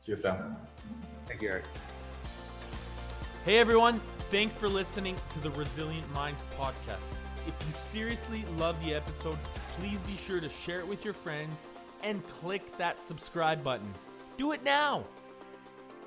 See 0.00 0.12
you, 0.12 0.16
Sam. 0.16 0.56
Thank 1.26 1.42
you, 1.42 1.48
Eric. 1.48 1.64
Hey, 3.44 3.58
everyone. 3.58 4.00
Thanks 4.30 4.56
for 4.56 4.68
listening 4.68 5.16
to 5.34 5.40
the 5.40 5.50
Resilient 5.50 6.12
Minds 6.12 6.44
podcast. 6.58 7.14
If 7.46 7.54
you 7.66 7.74
seriously 7.78 8.44
love 8.56 8.82
the 8.84 8.94
episode, 8.94 9.38
please 9.78 10.00
be 10.00 10.16
sure 10.26 10.40
to 10.40 10.48
share 10.48 10.80
it 10.80 10.88
with 10.88 11.04
your 11.04 11.14
friends 11.14 11.68
and 12.02 12.24
click 12.24 12.76
that 12.78 13.00
subscribe 13.00 13.62
button. 13.62 13.92
Do 14.36 14.52
it 14.52 14.64
now. 14.64 15.04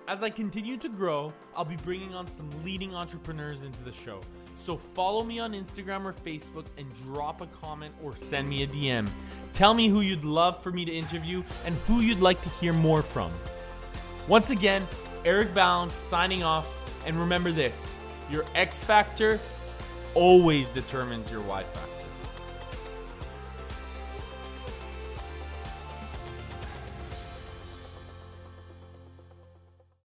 As 0.08 0.24
I 0.24 0.30
continue 0.30 0.78
to 0.78 0.90
grow, 0.90 1.34
I'll 1.56 1.66
be 1.66 1.76
bringing 1.78 2.14
on 2.14 2.28
some 2.28 2.50
leading 2.64 2.96
entrepreneurs 2.96 3.64
into 3.64 3.82
the 3.84 3.92
show. 3.92 4.22
So 4.58 4.76
follow 4.76 5.24
me 5.24 5.40
on 5.40 5.54
Instagram 5.54 6.04
or 6.04 6.14
Facebook 6.14 6.66
and 6.78 6.88
drop 7.06 7.42
a 7.42 7.48
comment 7.48 7.94
or 8.04 8.16
send 8.18 8.50
me 8.50 8.64
a 8.64 8.68
DM. 8.68 9.08
Tell 9.54 9.74
me 9.74 9.88
who 9.88 10.02
you'd 10.02 10.26
love 10.26 10.62
for 10.62 10.72
me 10.72 10.84
to 10.84 10.92
interview 10.92 11.44
and 11.66 11.74
who 11.88 12.02
you'd 12.02 12.20
like 12.20 12.42
to 12.42 12.50
hear 12.50 12.74
more 12.74 13.02
from. 13.02 13.32
Once 14.28 14.50
again, 14.50 14.86
Eric 15.24 15.54
Balance 15.54 15.94
signing 15.94 16.44
off. 16.44 16.68
And 17.06 17.18
remember 17.18 17.52
this 17.52 17.96
your 18.30 18.44
X 18.56 18.84
factor 18.84 19.40
always 20.14 20.68
determines 20.70 21.32
your 21.32 21.42
Y 21.42 21.64
factor. 21.64 21.97